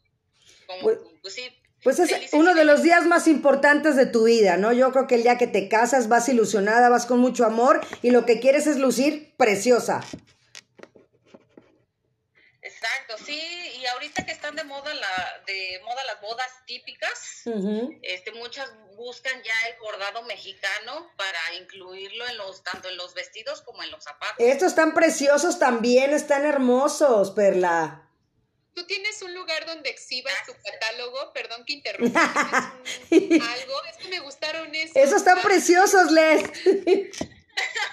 pues, 0.82 0.98
pues, 1.22 1.36
pues 1.82 1.98
es 1.98 2.32
uno 2.32 2.54
de 2.54 2.64
los 2.64 2.82
días 2.82 3.06
más 3.06 3.26
importantes 3.26 3.96
de 3.96 4.06
tu 4.06 4.24
vida, 4.24 4.56
¿no? 4.56 4.72
Yo 4.72 4.92
creo 4.92 5.06
que 5.06 5.16
el 5.16 5.22
día 5.22 5.38
que 5.38 5.46
te 5.46 5.68
casas 5.68 6.08
vas 6.08 6.28
ilusionada, 6.28 6.88
vas 6.88 7.06
con 7.06 7.18
mucho 7.18 7.44
amor 7.44 7.80
y 8.02 8.10
lo 8.10 8.26
que 8.26 8.40
quieres 8.40 8.66
es 8.66 8.76
lucir 8.76 9.34
preciosa. 9.36 10.02
Exacto, 13.10 13.24
sí, 13.24 13.40
y 13.80 13.86
ahorita 13.86 14.24
que 14.24 14.32
están 14.32 14.56
de 14.56 14.64
moda 14.64 14.92
la 14.94 15.42
de 15.46 15.80
moda 15.84 16.02
las 16.04 16.20
bodas 16.20 16.48
típicas, 16.66 17.42
este 18.02 18.32
muchas 18.32 18.70
buscan 18.96 19.42
ya 19.42 19.68
el 19.68 19.78
bordado 19.80 20.22
mexicano 20.24 21.10
para 21.16 21.54
incluirlo 21.60 22.26
en 22.28 22.36
los 22.36 22.62
tanto 22.62 22.88
en 22.88 22.96
los 22.96 23.14
vestidos 23.14 23.62
como 23.62 23.82
en 23.82 23.90
los 23.90 24.04
zapatos. 24.04 24.36
Estos 24.38 24.68
están 24.68 24.94
preciosos 24.94 25.58
también, 25.58 26.12
están 26.12 26.44
hermosos, 26.44 27.30
Perla. 27.32 28.06
Tú 28.74 28.86
tienes 28.86 29.20
un 29.22 29.34
lugar 29.34 29.66
donde 29.66 29.90
exhibas 29.90 30.34
tu 30.46 30.52
catálogo, 30.52 31.32
perdón 31.32 31.64
que 31.66 31.72
interrumpa, 31.74 32.22
algo, 33.10 33.84
es 33.90 33.96
que 33.98 34.08
me 34.08 34.20
gustaron 34.20 34.74
esos. 34.74 34.96
Esos 34.96 35.16
están 35.16 35.40
preciosos, 35.42 36.10
Les. 36.12 36.44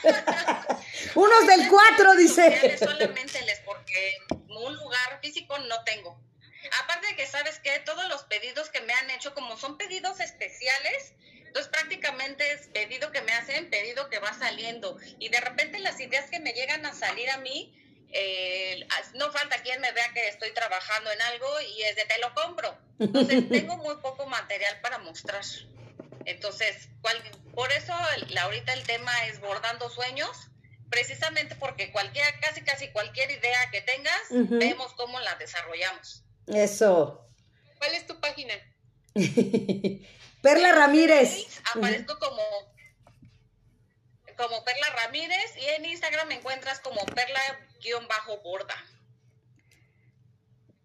Unos 1.15 1.47
del 1.47 1.69
4, 1.69 2.15
dice. 2.15 2.77
Solamente 2.77 3.41
les 3.43 3.60
porque 3.60 4.17
un 4.49 4.75
lugar 4.75 5.19
físico 5.21 5.58
no 5.60 5.84
tengo. 5.84 6.19
Aparte 6.84 7.08
de 7.08 7.15
que, 7.15 7.27
¿sabes 7.27 7.60
que 7.60 7.80
Todos 7.80 8.08
los 8.10 8.23
pedidos 8.23 8.69
que 8.69 8.82
me 8.82 8.93
han 8.93 9.10
hecho, 9.12 9.34
como 9.34 9.58
son 9.58 9.77
pedidos 9.77 10.19
especiales, 10.19 11.13
entonces 11.45 11.71
prácticamente 11.71 12.51
es 12.51 12.67
pedido 12.67 13.12
que 13.12 13.21
me 13.21 13.34
hacen, 13.34 13.69
pedido 13.69 14.10
que 14.10 14.19
va 14.19 14.34
saliendo. 14.34 14.97
Y 15.19 15.30
de 15.30 15.39
repente 15.39 15.80
las 15.80 15.99
ideas 15.99 16.30
que 16.30 16.39
me 16.39 16.53
llegan 16.53 16.86
a 16.86 16.93
salir 16.93 17.30
a 17.30 17.38
mí, 17.38 17.73
eh, 18.12 18.88
no 19.15 19.32
falta 19.32 19.62
quien 19.62 19.82
me 19.82 19.91
vea 19.91 20.12
que 20.13 20.27
estoy 20.27 20.51
trabajando 20.51 21.12
en 21.12 21.21
algo 21.21 21.47
y 21.62 21.84
es 21.84 21.95
de 21.95 22.06
te 22.06 22.19
lo 22.19 22.34
compro. 22.34 22.77
Entonces 22.99 23.49
tengo 23.49 23.77
muy 23.77 23.95
poco 23.97 24.25
material 24.27 24.80
para 24.82 24.99
mostrar. 24.99 25.43
Entonces, 26.28 26.90
por 27.56 27.72
eso 27.72 27.94
ahorita 27.94 28.74
el 28.74 28.84
tema 28.84 29.13
es 29.28 29.40
bordando 29.40 29.90
sueños, 29.90 30.50
precisamente 30.90 31.56
porque 31.56 31.90
cualquier, 31.94 32.38
casi 32.42 32.62
casi 32.63 32.90
cualquier 32.90 33.32
idea 33.32 33.72
que 33.72 33.80
tengas, 33.82 34.22
vemos 34.30 34.94
cómo 34.96 35.22
la 35.22 35.36
desarrollamos. 35.36 36.26
Eso. 36.48 37.26
¿Cuál 37.78 37.94
es 37.94 38.06
tu 38.06 38.20
página? 38.20 38.54
Perla 40.42 40.74
Ramírez. 40.74 41.62
Aparezco 41.74 42.20
como 42.20 42.44
como 44.36 44.63
Perla 44.66 44.88
Ramírez 45.04 45.58
y 45.58 45.66
en 45.66 45.86
Instagram 45.86 46.28
me 46.28 46.36
encuentras 46.36 46.82
como 46.82 47.04
perla-borda. 47.06 48.76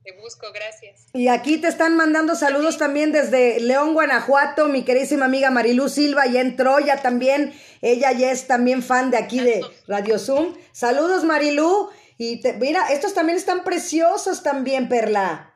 Te 0.05 0.13
busco, 0.13 0.51
gracias. 0.53 1.07
Y 1.13 1.29
aquí 1.29 1.59
te 1.59 1.69
están 1.69 1.97
mandando 1.97 2.35
saludos 2.35 2.77
también 2.77 3.13
desde 3.13 3.61
León, 3.61 3.95
Guanajuato, 3.95 4.67
mi 4.67 4.85
queridísima 4.85 5.27
amiga 5.27 5.51
Marilú 5.51 5.89
Silva, 5.89 6.27
y 6.27 6.39
en 6.39 6.57
Troya 6.57 7.01
también. 7.03 7.55
Ella 7.83 8.11
ya 8.11 8.33
es 8.33 8.49
también 8.49 8.83
fan 8.83 9.13
de 9.13 9.19
aquí 9.19 9.39
de 9.39 9.65
Radio 9.87 10.19
Zoom. 10.19 10.57
Saludos, 10.73 11.23
Marilú. 11.23 11.91
Y 12.19 12.41
mira, 12.59 12.89
estos 12.89 13.15
también 13.15 13.39
están 13.39 13.63
preciosos 13.63 14.43
también, 14.43 14.89
Perla. 14.89 15.55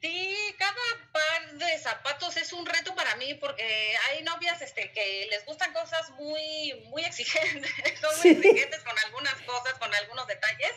Sí, 0.00 0.36
cada 0.58 1.12
par 1.12 1.58
de 1.58 1.78
zapatos 1.78 2.36
es 2.36 2.52
un 2.52 2.66
reto 2.66 2.96
para 2.96 3.14
mí 3.14 3.34
porque 3.34 3.94
hay 4.08 4.24
novias 4.24 4.60
este, 4.60 4.90
que 4.90 5.28
les 5.30 5.44
gustan 5.46 5.72
cosas 5.72 6.10
muy, 6.18 6.74
muy 6.90 7.04
exigentes, 7.04 7.70
son 8.00 8.10
muy 8.18 8.30
exigentes 8.32 8.82
con 8.82 8.98
algunas 9.06 9.34
cosas, 9.42 9.74
con 9.74 9.94
algunos 9.94 10.26
detalles 10.26 10.72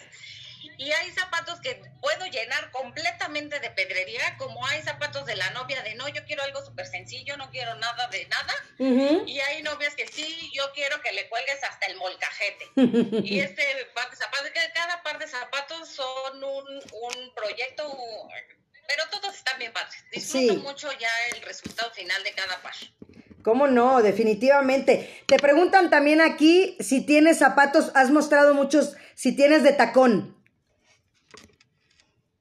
y 0.77 0.91
hay 0.91 1.11
zapatos 1.11 1.59
que 1.61 1.81
puedo 2.01 2.25
llenar 2.27 2.71
completamente 2.71 3.59
de 3.59 3.69
pedrería, 3.71 4.35
como 4.37 4.65
hay 4.67 4.81
zapatos 4.81 5.25
de 5.25 5.35
la 5.35 5.49
novia 5.51 5.81
de 5.83 5.95
no, 5.95 6.07
yo 6.09 6.23
quiero 6.25 6.43
algo 6.43 6.63
súper 6.63 6.87
sencillo, 6.87 7.37
no 7.37 7.49
quiero 7.49 7.75
nada 7.75 8.07
de 8.07 8.27
nada. 8.27 8.53
Y 9.25 9.39
hay 9.39 9.63
novias 9.63 9.95
que 9.95 10.07
sí, 10.07 10.51
yo 10.53 10.63
quiero 10.73 11.01
que 11.01 11.11
le 11.13 11.27
cuelgues 11.29 11.63
hasta 11.63 11.85
el 11.87 11.97
molcajete. 11.97 12.69
y 13.23 13.39
este 13.39 13.63
par 13.93 14.09
de 14.09 14.15
zapatos, 14.15 14.51
cada 14.73 15.03
par 15.03 15.19
de 15.19 15.27
zapatos 15.27 15.89
son 15.89 16.43
un, 16.43 16.65
un 16.67 17.33
proyecto, 17.35 17.97
pero 18.87 19.03
todos 19.11 19.35
están 19.35 19.57
bien 19.59 19.73
padres. 19.73 20.03
Disfruto 20.11 20.55
mucho 20.55 20.89
ya 20.99 21.09
el 21.35 21.41
resultado 21.41 21.91
final 21.91 22.23
de 22.23 22.33
cada 22.33 22.61
par. 22.61 22.73
¿Cómo 23.43 23.67
no? 23.67 24.01
Definitivamente. 24.01 25.23
Te 25.27 25.37
preguntan 25.37 25.91
también 25.91 26.19
aquí 26.19 26.77
si 26.79 27.05
tienes 27.05 27.37
zapatos, 27.37 27.91
has 27.93 28.09
mostrado 28.09 28.55
muchos, 28.55 28.95
si 29.13 29.35
tienes 29.35 29.61
de 29.61 29.71
tacón 29.71 30.35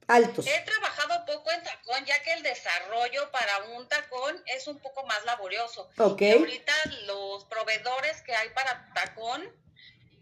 altos. 0.08 0.46
He 0.46 0.60
trabajado 0.60 1.24
poco 1.26 1.50
en 1.50 1.62
tacón, 1.62 2.04
ya 2.04 2.22
que 2.22 2.32
el 2.34 2.42
desarrollo 2.42 3.30
para 3.30 3.58
un 3.76 3.88
tacón 3.88 4.42
es 4.46 4.66
un 4.66 4.78
poco 4.78 5.04
más 5.06 5.24
laborioso. 5.24 5.90
Ok. 5.98 6.20
Y 6.22 6.32
ahorita 6.32 6.72
los 7.06 7.44
proveedores 7.44 8.20
que 8.22 8.34
hay 8.34 8.50
para 8.50 8.92
tacón, 8.94 9.42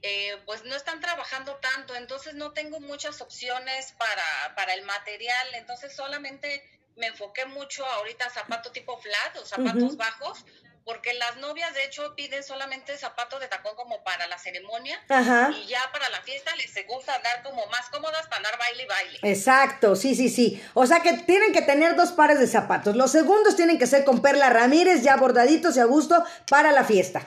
eh, 0.02 0.36
pues 0.46 0.64
no 0.64 0.74
están 0.74 1.00
trabajando 1.00 1.56
tanto, 1.56 1.94
entonces 1.94 2.34
no 2.34 2.52
tengo 2.52 2.80
muchas 2.80 3.20
opciones 3.20 3.92
para, 3.92 4.54
para 4.56 4.74
el 4.74 4.82
material, 4.82 5.54
entonces 5.54 5.94
solamente 5.94 6.68
me 6.96 7.06
enfoqué 7.06 7.46
mucho 7.46 7.86
ahorita 7.86 8.26
a 8.26 8.30
zapato 8.30 8.72
tipo 8.72 8.98
flat 8.98 9.36
o 9.36 9.46
zapatos 9.46 9.96
bajos, 9.96 10.44
porque 10.84 11.12
las 11.14 11.36
novias 11.36 11.72
de 11.74 11.84
hecho 11.84 12.14
piden 12.16 12.42
solamente 12.42 12.96
zapatos 12.98 13.40
de 13.40 13.48
tacón 13.48 13.74
como 13.76 14.02
para 14.02 14.26
la 14.26 14.38
ceremonia 14.38 14.98
y 15.08 15.66
ya 15.66 15.80
para 15.92 16.08
la 16.10 16.20
fiesta 16.22 16.54
les 16.56 16.74
gusta 16.86 17.14
andar 17.14 17.42
como 17.42 17.64
más 17.66 17.88
cómodas 17.90 18.26
para 18.26 18.38
andar 18.38 18.58
baile 18.58 18.82
y 18.82 18.86
baile. 18.86 19.18
Exacto, 19.22 19.96
sí, 19.96 20.14
sí, 20.14 20.28
sí. 20.28 20.62
O 20.74 20.86
sea 20.86 21.00
que 21.00 21.12
tienen 21.18 21.52
que 21.52 21.62
tener 21.62 21.96
dos 21.96 22.12
pares 22.12 22.38
de 22.38 22.46
zapatos. 22.46 22.96
Los 22.96 23.12
segundos 23.12 23.56
tienen 23.56 23.78
que 23.78 23.86
ser 23.86 24.04
con 24.04 24.22
Perla 24.22 24.50
Ramírez 24.50 25.02
ya 25.02 25.16
bordaditos 25.16 25.76
y 25.76 25.80
a 25.80 25.84
gusto 25.84 26.24
para 26.48 26.72
la 26.72 26.84
fiesta. 26.84 27.22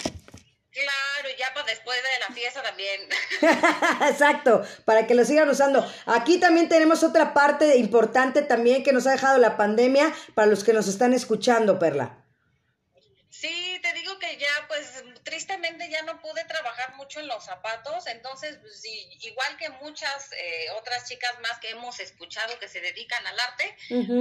Claro, 0.76 1.36
ya 1.40 1.54
para 1.54 1.68
después 1.68 1.98
de 1.98 2.28
la 2.28 2.36
fiesta 2.36 2.62
también. 2.62 3.02
Exacto, 4.12 4.64
para 4.84 5.08
que 5.08 5.16
lo 5.16 5.24
sigan 5.24 5.48
usando. 5.48 5.90
Aquí 6.06 6.38
también 6.38 6.68
tenemos 6.68 7.04
otra 7.04 7.34
parte 7.34 7.78
importante 7.78 8.42
también 8.42 8.84
que 8.84 8.92
nos 8.92 9.08
ha 9.08 9.12
dejado 9.12 9.38
la 9.38 9.56
pandemia 9.56 10.14
para 10.34 10.48
los 10.48 10.66
que 10.66 10.74
nos 10.74 10.90
están 10.90 11.14
escuchando, 11.14 11.80
Perla. 11.80 12.25
Que 14.36 14.42
ya, 14.42 14.68
pues 14.68 15.04
tristemente 15.24 15.90
ya 15.90 16.02
no 16.04 16.20
pude 16.22 16.44
trabajar 16.46 16.96
mucho 16.96 17.20
en 17.20 17.28
los 17.28 17.44
zapatos, 17.46 18.08
entonces, 18.08 18.58
pues, 18.62 18.82
igual 18.86 19.58
que 19.58 19.70
muchas 19.70 20.32
eh, 20.34 20.68
otras 20.80 21.08
chicas 21.08 21.32
más 21.42 21.60
que 21.60 21.70
hemos 21.72 22.00
escuchado 22.00 22.58
que 22.60 22.68
se 22.68 22.82
dedican 22.82 23.26
al 23.28 23.40
arte, 23.40 23.78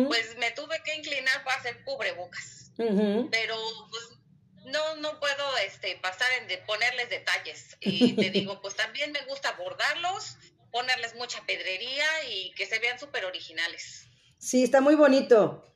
pues 0.06 0.36
me 0.38 0.50
tuve 0.50 0.82
que 0.84 0.94
inclinar 0.94 1.44
para 1.44 1.58
hacer 1.58 1.82
cubrebocas. 1.84 2.70
Pero, 2.76 3.56
pues, 3.90 4.18
no, 4.66 4.96
no 4.96 5.20
puedo 5.20 5.56
este, 5.58 5.96
pasar 5.96 6.30
en 6.40 6.48
de 6.48 6.58
ponerles 6.58 7.10
detalles. 7.10 7.76
Y 7.80 8.12
te 8.16 8.30
digo, 8.30 8.60
pues 8.60 8.74
también 8.74 9.12
me 9.12 9.22
gusta 9.22 9.52
bordarlos, 9.52 10.36
ponerles 10.70 11.14
mucha 11.14 11.44
pedrería 11.46 12.06
y 12.30 12.52
que 12.52 12.66
se 12.66 12.78
vean 12.78 12.98
súper 12.98 13.24
originales. 13.24 14.06
Sí, 14.38 14.64
está 14.64 14.80
muy 14.80 14.94
bonito. 14.94 15.73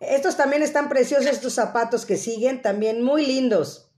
Estos 0.00 0.36
también 0.36 0.62
están 0.62 0.88
preciosos, 0.88 1.26
estos 1.26 1.54
zapatos 1.54 2.04
que 2.04 2.16
siguen, 2.16 2.62
también 2.62 3.02
muy 3.02 3.26
lindos. 3.26 3.90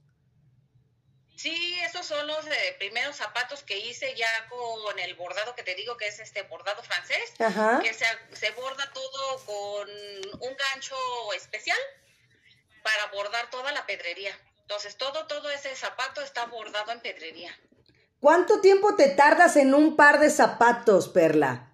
Sí, 1.35 1.79
esos 1.85 2.05
son 2.05 2.27
los 2.27 2.45
eh, 2.47 2.75
primeros 2.79 3.15
zapatos 3.15 3.63
que 3.63 3.77
hice 3.77 4.13
ya 4.15 4.27
con 4.49 4.99
el 4.99 5.15
bordado 5.15 5.55
que 5.55 5.63
te 5.63 5.73
digo 5.75 5.95
que 5.95 6.07
es 6.07 6.19
este 6.19 6.41
bordado 6.43 6.83
francés, 6.83 7.31
que 7.37 7.93
se, 7.93 8.05
se 8.33 8.51
borda 8.51 8.91
todo 8.93 9.45
con 9.45 9.89
un 9.89 10.57
gancho 10.57 10.95
especial 11.35 11.77
para 12.83 13.11
bordar 13.13 13.49
toda 13.49 13.71
la 13.71 13.85
pedrería. 13.85 14.37
Entonces, 14.61 14.97
todo, 14.97 15.27
todo 15.27 15.49
ese 15.49 15.75
zapato 15.75 16.21
está 16.21 16.45
bordado 16.45 16.91
en 16.91 16.99
pedrería. 16.99 17.57
¿Cuánto 18.19 18.59
tiempo 18.59 18.95
te 18.95 19.07
tardas 19.07 19.55
en 19.55 19.73
un 19.73 19.95
par 19.95 20.19
de 20.19 20.29
zapatos, 20.29 21.07
Perla? 21.07 21.68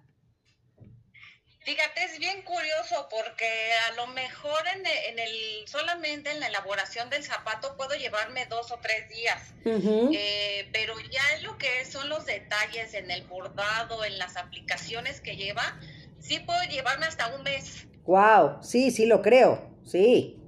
Fíjate, 1.66 2.04
es 2.04 2.20
bien 2.20 2.42
curioso 2.42 3.08
porque 3.10 3.44
a 3.90 3.94
lo 3.96 4.06
mejor 4.06 4.60
en 4.72 5.18
el, 5.18 5.66
solamente 5.66 6.30
en 6.30 6.38
la 6.38 6.46
elaboración 6.46 7.10
del 7.10 7.24
zapato 7.24 7.76
puedo 7.76 7.96
llevarme 7.96 8.46
dos 8.46 8.70
o 8.70 8.78
tres 8.80 9.08
días, 9.08 9.52
eh, 9.64 10.68
pero 10.72 10.94
ya 11.10 11.22
en 11.36 11.42
lo 11.42 11.58
que 11.58 11.84
son 11.84 12.08
los 12.08 12.24
detalles 12.24 12.94
en 12.94 13.10
el 13.10 13.24
bordado, 13.24 14.04
en 14.04 14.16
las 14.16 14.36
aplicaciones 14.36 15.20
que 15.20 15.34
lleva, 15.34 15.76
sí 16.20 16.38
puedo 16.38 16.62
llevarme 16.70 17.06
hasta 17.06 17.34
un 17.34 17.42
mes. 17.42 17.88
Wow, 18.04 18.62
sí, 18.62 18.92
sí 18.92 19.04
lo 19.04 19.20
creo, 19.20 19.68
sí. 19.84 20.40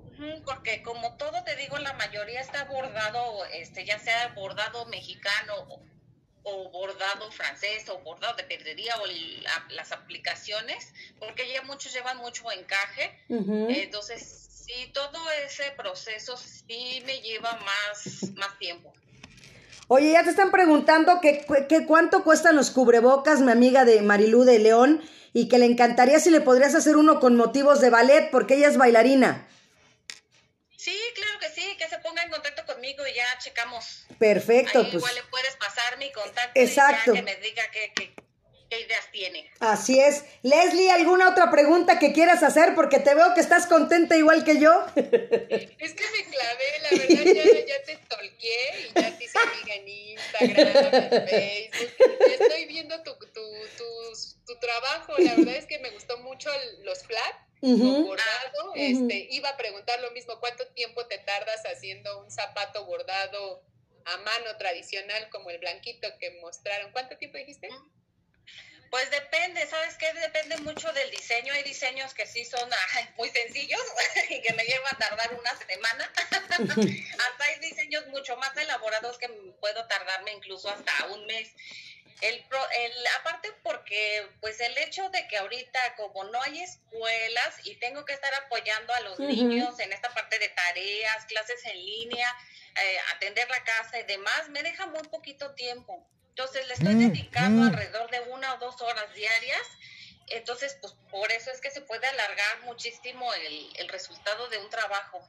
Porque 0.45 0.85
como 0.85 1.17
todo 1.17 1.43
te 1.43 1.57
digo, 1.57 1.79
la 1.79 1.95
mayoría 1.95 2.41
está 2.41 2.63
bordado, 2.67 3.45
este, 3.47 3.85
ya 3.85 3.99
sea 3.99 4.29
bordado 4.37 4.87
mexicano 4.87 5.83
o 6.43 6.71
bordado 6.71 7.31
francés 7.31 7.89
o 7.89 7.99
bordado 7.99 8.37
de 8.37 8.45
pedrería 8.45 8.95
o 9.03 9.07
las 9.75 9.93
aplicaciones, 9.93 10.93
porque 11.19 11.51
ya 11.53 11.63
muchos 11.63 11.93
llevan 11.93 12.19
mucho 12.19 12.51
encaje. 12.53 13.19
Entonces, 13.29 14.49
sí, 14.67 14.91
todo 14.93 15.19
ese 15.45 15.71
proceso 15.77 16.37
sí 16.37 17.03
me 17.07 17.21
lleva 17.21 17.59
más, 17.59 18.31
más 18.37 18.59
tiempo. 18.59 18.93
Oye, 19.91 20.13
ya 20.13 20.23
te 20.23 20.31
están 20.31 20.51
preguntando 20.51 21.21
que, 21.23 21.47
cuánto 21.87 22.23
cuestan 22.23 22.57
los 22.57 22.71
cubrebocas, 22.71 23.41
mi 23.41 23.51
amiga 23.51 23.87
de 23.87 24.03
Marilú 24.03 24.45
de 24.45 24.59
León, 24.59 25.03
y 25.33 25.49
que 25.49 25.59
le 25.59 25.65
encantaría 25.65 26.21
si 26.21 26.31
le 26.31 26.43
podrías 26.43 26.75
hacer 26.75 26.97
uno 26.97 27.21
con 27.21 27.37
motivos 27.37 27.81
de 27.81 27.89
ballet, 27.89 28.31
porque 28.31 28.57
ella 28.57 28.69
es 28.69 28.77
bailarina. 28.77 29.49
Sí, 30.79 30.97
claro 31.17 31.41
que 31.41 31.49
sí, 31.49 31.77
que 31.77 31.89
se 31.89 31.99
ponga 31.99 32.23
en 32.23 32.31
contacto 32.31 32.65
conmigo 32.65 33.05
y 33.05 33.13
ya 33.13 33.27
checamos. 33.39 34.07
Perfecto. 34.17 34.83
pues. 34.83 34.95
Igual 34.95 35.15
le 35.17 35.23
puedes 35.25 35.57
pasar 35.57 35.99
mi 35.99 36.13
contacto 36.13 36.53
Exacto. 36.55 37.15
y 37.15 37.17
ya 37.17 37.25
que 37.25 37.35
me 37.35 37.37
diga 37.43 37.65
qué, 37.73 37.93
qué, 37.97 38.79
ideas 38.79 39.11
tiene. 39.11 39.51
Así 39.59 39.99
es. 39.99 40.23
Leslie, 40.43 40.93
¿alguna 40.93 41.31
otra 41.31 41.51
pregunta 41.51 41.99
que 41.99 42.13
quieras 42.13 42.45
hacer? 42.45 42.77
Porque 42.77 43.01
te 43.01 43.13
veo 43.13 43.35
que 43.35 43.41
estás 43.41 43.67
contenta 43.67 44.17
igual 44.17 44.45
que 44.45 44.61
yo. 44.61 44.87
Es 44.95 45.95
que 45.95 46.05
me 46.13 46.25
clavé, 46.31 46.79
la 46.83 46.91
verdad, 46.91 47.25
ya, 47.25 47.67
ya 47.67 47.83
te 47.83 47.97
tolqué 48.09 48.89
y 48.89 49.01
ya 49.01 49.19
te 49.19 49.25
hice 49.25 49.39
amiga 49.39 49.75
en 49.75 49.89
Instagram, 49.89 50.95
en 50.95 51.29
Facebook. 51.29 51.93
Estoy 52.41 52.67
viendo 52.67 53.03
tu, 53.03 53.17
tu, 53.19 53.43
tu, 53.77 53.85
tu 54.47 54.61
trabajo, 54.61 55.15
la 55.19 55.35
verdad 55.35 55.57
es 55.57 55.67
que 55.67 55.81
me 55.81 55.91
gustó 55.91 56.19
mucho 56.19 56.51
los 56.85 57.03
flats 57.03 57.48
bordado. 57.61 58.73
este, 58.75 59.29
iba 59.31 59.49
a 59.51 59.57
preguntar 59.57 60.01
lo 60.01 60.11
mismo, 60.13 60.39
¿cuánto 60.41 60.67
tiempo 60.69 61.07
te 61.07 61.19
tardas 61.19 61.63
haciendo 61.67 62.21
un 62.21 62.31
zapato 62.31 62.85
bordado 62.85 63.63
a 64.05 64.17
mano 64.19 64.57
tradicional 64.59 65.29
como 65.31 65.51
el 65.51 65.59
blanquito 65.59 66.09
que 66.19 66.31
mostraron? 66.41 66.93
¿Cuánto 66.93 67.17
tiempo 67.17 67.39
dijiste? 67.39 67.69
Pues 68.91 69.11
depende, 69.11 69.67
¿sabes 69.67 69.97
qué? 69.99 70.11
Depende 70.15 70.57
mucho 70.59 70.91
del 70.93 71.11
diseño. 71.11 71.53
Hay 71.53 71.63
diseños 71.63 72.15
que 72.15 72.27
sí 72.27 72.45
son 72.45 72.69
muy 73.17 73.29
sencillos 73.29 73.81
y 74.31 74.41
que 74.41 74.55
me 74.55 74.65
lleva 74.65 74.89
a 74.91 74.99
tardar 74.99 75.35
una 75.35 75.57
semana. 75.57 76.13
hasta 76.51 77.45
hay 77.45 77.59
diseños 77.61 78.07
mucho 78.09 78.37
más 78.39 78.57
elaborados 78.57 79.19
que 79.19 79.29
puedo 79.61 79.87
tardarme 79.87 80.33
incluso 80.33 80.71
hasta 80.71 81.07
un 81.09 81.27
mes. 81.27 81.51
El, 82.21 82.35
el, 82.35 83.07
aparte 83.21 83.53
porque 83.63 84.29
pues 84.41 84.61
el 84.61 84.77
hecho 84.79 85.09
de 85.11 85.27
que 85.29 85.37
ahorita 85.37 85.95
como 85.97 86.25
no 86.25 86.43
hay 86.43 86.61
escuelas 86.63 87.55
y 87.65 87.77
tengo 87.77 88.05
que 88.05 88.13
estar 88.13 88.35
apoyando 88.35 88.93
a 88.95 89.01
los 89.01 89.21
niños 89.21 89.79
en 89.79 89.93
esta 89.93 90.13
parte 90.13 90.39
de 90.39 90.49
tareas, 90.49 91.25
clases 91.27 91.65
en 91.65 91.77
línea, 91.77 92.37
eh, 92.75 92.99
atender 93.15 93.49
la 93.49 93.63
casa 93.63 94.01
y 94.01 94.03
demás, 94.05 94.49
me 94.51 94.63
deja 94.63 94.87
muy 94.87 95.03
poquito 95.09 95.55
tiempo. 95.55 96.07
Entonces 96.31 96.67
le 96.67 96.75
estoy 96.75 96.95
mm, 96.95 97.09
dedicando 97.09 97.63
mm. 97.63 97.67
alrededor 97.67 98.11
de 98.11 98.21
una 98.31 98.55
o 98.55 98.59
dos 98.59 98.81
horas 98.81 99.13
diarias. 99.15 99.67
Entonces, 100.29 100.77
pues 100.81 100.95
por 101.11 101.33
eso 101.33 101.51
es 101.51 101.61
que 101.61 101.71
se 101.71 101.81
puede 101.81 102.07
alargar 102.07 102.61
muchísimo 102.65 103.33
el, 103.35 103.71
el 103.77 103.89
resultado 103.89 104.49
de 104.49 104.59
un 104.59 104.71
trabajo. 104.71 105.29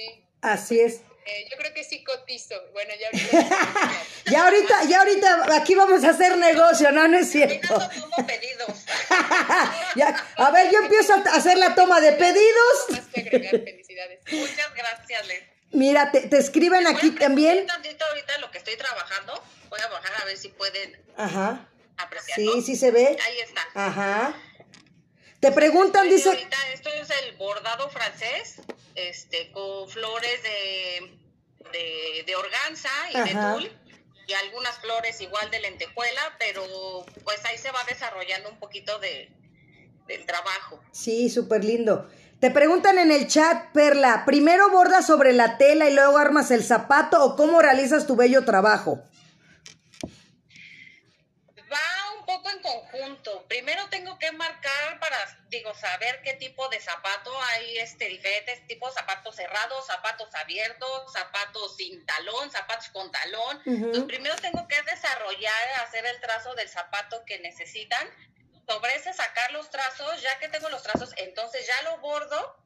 Sí. 0.00 0.24
Así 0.42 0.80
es. 0.80 1.00
Eh, 1.26 1.46
yo 1.50 1.56
creo 1.58 1.72
que 1.74 1.84
sí 1.84 2.02
cotizo. 2.02 2.54
Bueno, 2.72 2.92
ya 2.98 3.08
ahorita. 3.12 4.02
ya 4.30 4.44
ahorita, 4.44 4.84
ya 4.84 4.98
ahorita 5.00 5.56
aquí 5.56 5.74
vamos 5.74 6.02
a 6.04 6.10
hacer 6.10 6.36
negocio, 6.38 6.90
¿no? 6.92 7.06
No 7.08 7.18
es 7.18 7.30
cierto. 7.30 7.78
pedidos. 8.26 8.84
ya, 9.96 10.26
a 10.36 10.50
ver, 10.50 10.70
yo 10.72 10.78
empiezo 10.78 11.14
a 11.14 11.18
hacer 11.36 11.58
la 11.58 11.74
toma 11.74 12.00
de 12.00 12.12
pedidos. 12.12 12.76
Más 12.90 13.00
que 13.12 13.20
agregar, 13.20 13.50
felicidades. 13.50 14.20
Muchas 14.32 14.74
gracias, 14.74 15.26
Les. 15.26 15.42
Mira, 15.72 16.10
te, 16.10 16.22
te 16.22 16.38
escriben 16.38 16.86
aquí 16.88 17.10
también. 17.12 17.66
tantito 17.66 18.04
ahorita 18.06 18.38
lo 18.38 18.50
que 18.50 18.58
estoy 18.58 18.76
trabajando. 18.76 19.40
Voy 19.68 19.80
a 19.80 19.86
bajar 19.88 20.22
a 20.22 20.24
ver 20.24 20.36
si 20.36 20.48
pueden 20.48 20.96
Ajá. 21.16 21.68
apreciarlo. 21.96 22.52
Sí, 22.54 22.62
sí 22.62 22.76
se 22.76 22.90
ve. 22.90 23.16
Ahí 23.24 23.40
está. 23.40 23.62
Ajá. 23.74 24.34
Te 25.40 25.52
preguntan, 25.52 26.08
dice. 26.08 26.28
Ahorita 26.28 26.56
esto 26.74 26.90
es 26.90 27.08
el 27.10 27.36
bordado 27.36 27.88
francés, 27.88 28.60
este, 28.94 29.50
con 29.52 29.88
flores 29.88 30.42
de, 30.42 32.24
de, 32.26 32.36
organza 32.36 32.90
y 33.10 33.20
de 33.20 33.34
tul, 33.34 33.72
y 34.26 34.32
algunas 34.34 34.78
flores 34.80 35.18
igual 35.22 35.50
de 35.50 35.60
lentejuela, 35.60 36.36
pero 36.38 36.62
pues 37.24 37.42
ahí 37.46 37.56
se 37.56 37.70
va 37.70 37.80
desarrollando 37.88 38.50
un 38.50 38.58
poquito 38.58 38.98
de, 38.98 39.30
del 40.06 40.26
trabajo. 40.26 40.82
Sí, 40.92 41.30
súper 41.30 41.64
lindo. 41.64 42.10
Te 42.38 42.50
preguntan 42.50 42.98
en 42.98 43.10
el 43.10 43.26
chat, 43.26 43.72
Perla, 43.72 44.24
¿primero 44.26 44.70
bordas 44.70 45.06
sobre 45.06 45.32
la 45.32 45.56
tela 45.56 45.88
y 45.88 45.94
luego 45.94 46.18
armas 46.18 46.50
el 46.50 46.64
zapato 46.64 47.22
o 47.24 47.36
cómo 47.36 47.62
realizas 47.62 48.06
tu 48.06 48.14
bello 48.14 48.44
trabajo? 48.44 49.02
poco 52.30 52.50
en 52.50 52.59
conjunto. 52.70 53.44
Primero 53.48 53.88
tengo 53.90 54.18
que 54.18 54.30
marcar 54.32 54.98
para, 55.00 55.16
digo, 55.48 55.74
saber 55.74 56.20
qué 56.22 56.34
tipo 56.34 56.68
de 56.68 56.80
zapato 56.80 57.30
hay, 57.52 57.78
este, 57.78 58.06
diferentes 58.06 58.66
tipos, 58.66 58.94
zapatos 58.94 59.36
cerrados, 59.36 59.86
zapatos 59.86 60.34
abiertos, 60.34 61.12
zapatos 61.12 61.76
sin 61.76 62.04
talón, 62.06 62.50
zapatos 62.50 62.88
con 62.90 63.10
talón. 63.10 63.60
Entonces, 63.66 64.04
primero 64.04 64.36
tengo 64.36 64.66
que 64.68 64.80
desarrollar, 64.82 65.68
hacer 65.84 66.06
el 66.06 66.20
trazo 66.20 66.54
del 66.54 66.68
zapato 66.68 67.24
que 67.26 67.38
necesitan. 67.40 68.08
Sobre 68.68 68.94
ese 68.94 69.12
sacar 69.12 69.50
los 69.50 69.68
trazos, 69.70 70.22
ya 70.22 70.38
que 70.38 70.48
tengo 70.48 70.68
los 70.68 70.82
trazos, 70.82 71.12
entonces 71.16 71.66
ya 71.66 71.90
lo 71.90 71.98
bordo 71.98 72.56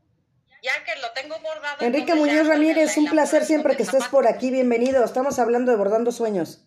ya 0.62 0.82
que 0.84 0.98
lo 0.98 1.12
tengo 1.12 1.38
bordado. 1.40 1.84
Enrique 1.84 2.14
Muñoz 2.14 2.46
Ramírez, 2.46 2.96
un 2.96 3.06
placer 3.10 3.44
siempre 3.44 3.76
que 3.76 3.82
estés 3.82 4.08
por 4.08 4.26
aquí. 4.26 4.50
Bienvenido. 4.50 5.04
Estamos 5.04 5.38
hablando 5.38 5.70
de 5.70 5.76
Bordando 5.76 6.10
Sueños. 6.10 6.64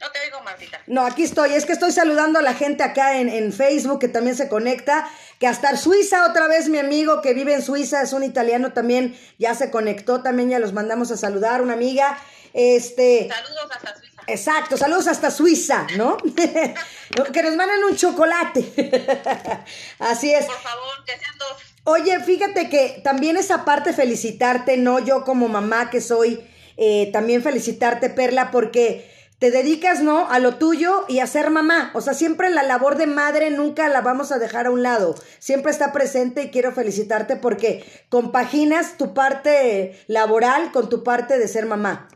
No 0.00 0.10
te 0.12 0.20
oigo, 0.20 0.40
Martita. 0.42 0.80
No, 0.86 1.04
aquí 1.04 1.24
estoy. 1.24 1.54
Es 1.54 1.66
que 1.66 1.72
estoy 1.72 1.90
saludando 1.90 2.38
a 2.38 2.42
la 2.42 2.54
gente 2.54 2.84
acá 2.84 3.18
en, 3.18 3.28
en, 3.28 3.52
Facebook 3.52 3.98
que 3.98 4.08
también 4.08 4.36
se 4.36 4.48
conecta. 4.48 5.08
Que 5.40 5.48
hasta 5.48 5.76
Suiza, 5.76 6.26
otra 6.26 6.46
vez 6.46 6.68
mi 6.68 6.78
amigo 6.78 7.20
que 7.20 7.34
vive 7.34 7.54
en 7.54 7.62
Suiza, 7.62 8.02
es 8.02 8.12
un 8.12 8.22
italiano 8.22 8.72
también, 8.72 9.18
ya 9.38 9.54
se 9.54 9.70
conectó. 9.70 10.22
También 10.22 10.50
ya 10.50 10.60
los 10.60 10.72
mandamos 10.72 11.10
a 11.10 11.16
saludar, 11.16 11.62
una 11.62 11.72
amiga. 11.72 12.16
Este. 12.54 13.28
Saludos 13.28 13.68
hasta 13.74 13.96
Suiza. 13.98 14.08
Exacto, 14.28 14.76
saludos 14.76 15.08
hasta 15.08 15.30
Suiza, 15.30 15.86
¿no? 15.96 16.16
que 17.32 17.42
nos 17.42 17.56
manden 17.56 17.82
un 17.84 17.96
chocolate. 17.96 18.60
Así 19.98 20.32
es. 20.32 20.44
Por 20.44 20.60
favor, 20.60 21.04
que 21.06 21.18
sean 21.18 21.38
dos. 21.38 21.56
Oye, 21.84 22.20
fíjate 22.20 22.68
que 22.68 23.00
también 23.02 23.38
esa 23.38 23.64
parte 23.64 23.94
felicitarte, 23.94 24.76
¿no? 24.76 24.98
Yo 24.98 25.24
como 25.24 25.48
mamá 25.48 25.88
que 25.88 26.02
soy, 26.02 26.46
eh, 26.76 27.08
también 27.10 27.42
felicitarte, 27.42 28.10
Perla, 28.10 28.50
porque 28.50 29.17
te 29.38 29.50
dedicas, 29.50 30.00
¿no? 30.00 30.28
A 30.30 30.38
lo 30.38 30.56
tuyo 30.56 31.04
y 31.08 31.20
a 31.20 31.26
ser 31.26 31.50
mamá. 31.50 31.90
O 31.94 32.00
sea, 32.00 32.14
siempre 32.14 32.50
la 32.50 32.62
labor 32.62 32.96
de 32.96 33.06
madre 33.06 33.50
nunca 33.50 33.88
la 33.88 34.00
vamos 34.00 34.32
a 34.32 34.38
dejar 34.38 34.66
a 34.66 34.70
un 34.70 34.82
lado. 34.82 35.14
Siempre 35.38 35.70
está 35.70 35.92
presente 35.92 36.42
y 36.42 36.50
quiero 36.50 36.72
felicitarte 36.72 37.36
porque 37.36 37.84
compaginas 38.08 38.96
tu 38.96 39.14
parte 39.14 39.98
laboral 40.08 40.72
con 40.72 40.88
tu 40.88 41.04
parte 41.04 41.38
de 41.38 41.48
ser 41.48 41.66
mamá. 41.66 42.08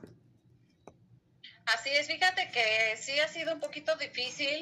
Así 1.66 1.90
es, 1.90 2.08
fíjate 2.08 2.50
que 2.50 2.96
sí 3.00 3.18
ha 3.20 3.28
sido 3.28 3.54
un 3.54 3.60
poquito 3.60 3.94
difícil 3.96 4.60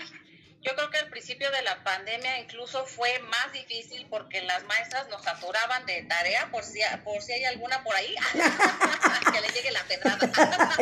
yo 0.63 0.75
creo 0.75 0.91
que 0.91 0.99
al 0.99 1.09
principio 1.09 1.51
de 1.51 1.63
la 1.63 1.83
pandemia 1.83 2.39
incluso 2.39 2.85
fue 2.85 3.19
más 3.21 3.53
difícil 3.53 4.07
porque 4.11 4.43
las 4.43 4.63
maestras 4.65 5.09
nos 5.09 5.23
saturaban 5.25 5.87
de 5.87 6.03
tarea 6.03 6.51
por 6.51 6.65
si, 6.65 6.81
por 7.03 7.23
si 7.23 7.33
hay 7.33 7.45
alguna 7.45 7.83
por 7.83 7.95
ahí. 7.95 8.15
Que 9.33 9.41
le 9.41 9.49
llegue 9.49 9.71
la 9.71 9.85
pedrada. 9.85 10.19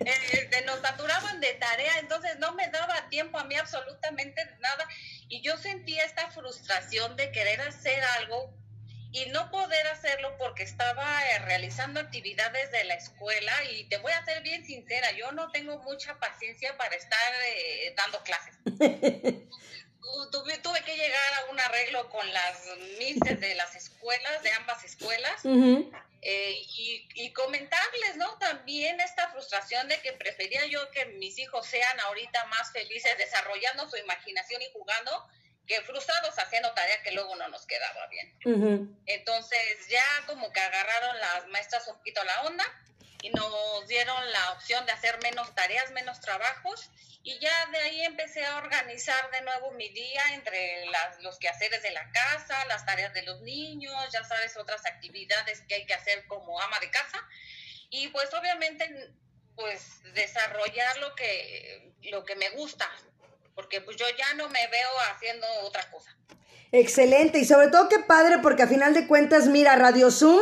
Este, 0.00 0.62
nos 0.62 0.80
saturaban 0.80 1.40
de 1.40 1.52
tarea, 1.54 1.98
entonces 1.98 2.38
no 2.38 2.52
me 2.54 2.66
daba 2.68 3.08
tiempo 3.10 3.38
a 3.38 3.44
mí 3.44 3.54
absolutamente 3.54 4.44
nada. 4.58 4.88
Y 5.28 5.40
yo 5.42 5.56
sentía 5.56 6.04
esta 6.04 6.30
frustración 6.30 7.16
de 7.16 7.30
querer 7.30 7.60
hacer 7.60 8.02
algo 8.18 8.52
y 9.12 9.26
no 9.26 9.50
poder 9.50 9.86
hacerlo 9.88 10.36
porque 10.38 10.62
estaba 10.62 11.28
eh, 11.30 11.38
realizando 11.40 12.00
actividades 12.00 12.70
de 12.70 12.84
la 12.84 12.94
escuela 12.94 13.52
y 13.72 13.84
te 13.84 13.98
voy 13.98 14.12
a 14.12 14.24
ser 14.24 14.42
bien 14.42 14.64
sincera, 14.64 15.10
yo 15.12 15.32
no 15.32 15.50
tengo 15.50 15.78
mucha 15.78 16.18
paciencia 16.18 16.76
para 16.76 16.94
estar 16.94 17.32
eh, 17.46 17.94
dando 17.96 18.22
clases. 18.22 18.54
tuve, 20.30 20.58
tuve 20.58 20.82
que 20.84 20.96
llegar 20.96 21.34
a 21.34 21.50
un 21.50 21.60
arreglo 21.60 22.08
con 22.10 22.32
las 22.32 22.64
mises 22.98 23.40
de 23.40 23.54
las 23.54 23.74
escuelas, 23.74 24.42
de 24.42 24.52
ambas 24.52 24.84
escuelas, 24.84 25.42
eh, 26.22 26.62
y, 26.76 27.08
y, 27.14 27.32
comentarles, 27.32 28.16
¿no? 28.16 28.36
También 28.38 29.00
esta 29.00 29.30
frustración 29.30 29.88
de 29.88 30.00
que 30.02 30.12
prefería 30.12 30.66
yo 30.66 30.90
que 30.90 31.06
mis 31.06 31.38
hijos 31.38 31.66
sean 31.66 32.00
ahorita 32.00 32.44
más 32.46 32.72
felices 32.72 33.16
desarrollando 33.16 33.88
su 33.88 33.96
imaginación 33.96 34.60
y 34.60 34.70
jugando, 34.72 35.26
que 35.70 35.80
frustrados 35.82 36.36
haciendo 36.36 36.72
tarea 36.72 37.00
que 37.04 37.12
luego 37.12 37.36
no 37.36 37.46
nos 37.46 37.64
quedaba 37.64 38.08
bien. 38.08 38.98
Entonces 39.06 39.86
ya 39.88 40.04
como 40.26 40.52
que 40.52 40.58
agarraron 40.58 41.20
las 41.20 41.46
maestras 41.46 41.86
un 41.86 41.96
poquito 41.96 42.24
la 42.24 42.42
onda 42.42 42.64
y 43.22 43.30
nos 43.30 43.86
dieron 43.86 44.32
la 44.32 44.50
opción 44.50 44.84
de 44.84 44.90
hacer 44.90 45.22
menos 45.22 45.54
tareas, 45.54 45.92
menos 45.92 46.20
trabajos. 46.20 46.90
Y 47.22 47.38
ya 47.38 47.66
de 47.66 47.78
ahí 47.78 48.02
empecé 48.02 48.44
a 48.44 48.56
organizar 48.56 49.30
de 49.30 49.42
nuevo 49.42 49.70
mi 49.72 49.88
día 49.90 50.22
entre 50.32 50.86
las, 50.86 51.22
los 51.22 51.38
quehaceres 51.38 51.84
de 51.84 51.92
la 51.92 52.10
casa, 52.10 52.64
las 52.64 52.84
tareas 52.84 53.14
de 53.14 53.22
los 53.22 53.40
niños, 53.42 53.94
ya 54.12 54.24
sabes, 54.24 54.56
otras 54.56 54.84
actividades 54.86 55.60
que 55.68 55.76
hay 55.76 55.86
que 55.86 55.94
hacer 55.94 56.26
como 56.26 56.60
ama 56.60 56.80
de 56.80 56.90
casa. 56.90 57.24
Y 57.90 58.08
pues 58.08 58.34
obviamente 58.34 59.12
pues 59.54 60.02
desarrollar 60.14 60.96
lo 60.96 61.14
que, 61.14 61.92
lo 62.10 62.24
que 62.24 62.34
me 62.34 62.50
gusta, 62.50 62.90
porque 63.60 63.82
pues 63.82 63.98
yo 63.98 64.06
ya 64.16 64.32
no 64.34 64.48
me 64.48 64.66
veo 64.68 64.88
haciendo 65.14 65.46
otra 65.64 65.82
cosa. 65.90 66.16
Excelente, 66.72 67.38
y 67.38 67.44
sobre 67.44 67.68
todo 67.68 67.90
qué 67.90 67.98
padre, 67.98 68.38
porque 68.38 68.62
a 68.62 68.66
final 68.66 68.94
de 68.94 69.06
cuentas, 69.06 69.48
mira, 69.48 69.76
Radio 69.76 70.10
Zoom 70.10 70.40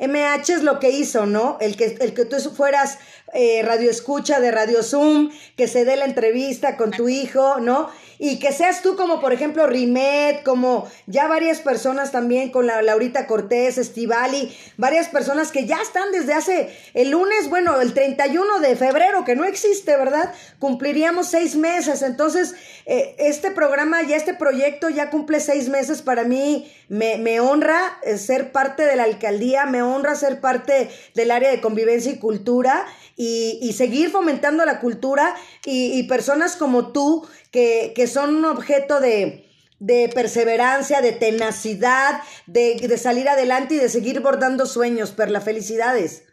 MH 0.00 0.52
es 0.52 0.62
lo 0.62 0.80
que 0.80 0.90
hizo, 0.90 1.26
¿no? 1.26 1.58
El 1.60 1.76
que, 1.76 1.96
el 2.00 2.12
que 2.12 2.24
tú 2.24 2.36
fueras 2.50 2.98
eh, 3.34 3.62
radio 3.62 3.88
escucha 3.88 4.40
de 4.40 4.50
Radio 4.50 4.82
Zoom, 4.82 5.30
que 5.56 5.68
se 5.68 5.84
dé 5.84 5.96
la 5.96 6.06
entrevista 6.06 6.76
con 6.76 6.90
tu 6.90 7.08
hijo, 7.08 7.60
¿no? 7.60 7.88
Y 8.18 8.38
que 8.38 8.52
seas 8.52 8.82
tú 8.82 8.96
como, 8.96 9.20
por 9.20 9.32
ejemplo, 9.32 9.66
Rimet, 9.66 10.42
como 10.42 10.88
ya 11.06 11.26
varias 11.26 11.60
personas 11.60 12.12
también 12.12 12.50
con 12.50 12.66
la 12.66 12.82
Laurita 12.82 13.26
Cortés, 13.26 13.78
Estivali, 13.78 14.56
varias 14.76 15.08
personas 15.08 15.52
que 15.52 15.66
ya 15.66 15.80
están 15.82 16.12
desde 16.12 16.34
hace 16.34 16.76
el 16.94 17.10
lunes, 17.10 17.50
bueno, 17.50 17.80
el 17.80 17.92
31 17.92 18.60
de 18.60 18.76
febrero, 18.76 19.24
que 19.24 19.36
no 19.36 19.44
existe, 19.44 19.96
¿verdad? 19.96 20.32
Cumpliríamos 20.58 21.28
seis 21.28 21.56
meses. 21.56 22.02
Entonces, 22.02 22.54
eh, 22.86 23.16
este 23.18 23.50
programa 23.50 24.02
y 24.02 24.12
este 24.12 24.34
proyecto 24.34 24.88
ya 24.88 25.10
cumple 25.10 25.40
seis 25.40 25.68
meses. 25.68 26.02
Para 26.02 26.24
mí 26.24 26.70
me, 26.88 27.18
me 27.18 27.40
honra 27.40 27.98
eh, 28.02 28.18
ser 28.18 28.52
parte 28.52 28.84
de 28.86 28.96
la 28.96 29.04
alcaldía, 29.04 29.66
me 29.66 29.82
honra 29.82 30.14
ser 30.14 30.40
parte 30.40 30.88
del 31.14 31.30
área 31.30 31.50
de 31.50 31.60
convivencia 31.60 32.12
y 32.12 32.18
cultura 32.18 32.86
y, 33.16 33.58
y 33.60 33.72
seguir 33.72 34.10
fomentando 34.10 34.64
la 34.64 34.80
cultura 34.80 35.34
y, 35.64 35.98
y 35.98 36.02
personas 36.04 36.56
como 36.56 36.92
tú 36.92 37.26
que, 37.56 37.94
que 37.96 38.06
son 38.06 38.36
un 38.36 38.44
objeto 38.44 39.00
de, 39.00 39.48
de 39.78 40.10
perseverancia, 40.12 41.00
de 41.00 41.12
tenacidad, 41.12 42.22
de, 42.44 42.74
de, 42.74 42.98
salir 42.98 43.30
adelante 43.30 43.76
y 43.76 43.78
de 43.78 43.88
seguir 43.88 44.20
bordando 44.20 44.66
sueños, 44.66 45.12
Perla. 45.12 45.40
Felicidades. 45.40 46.24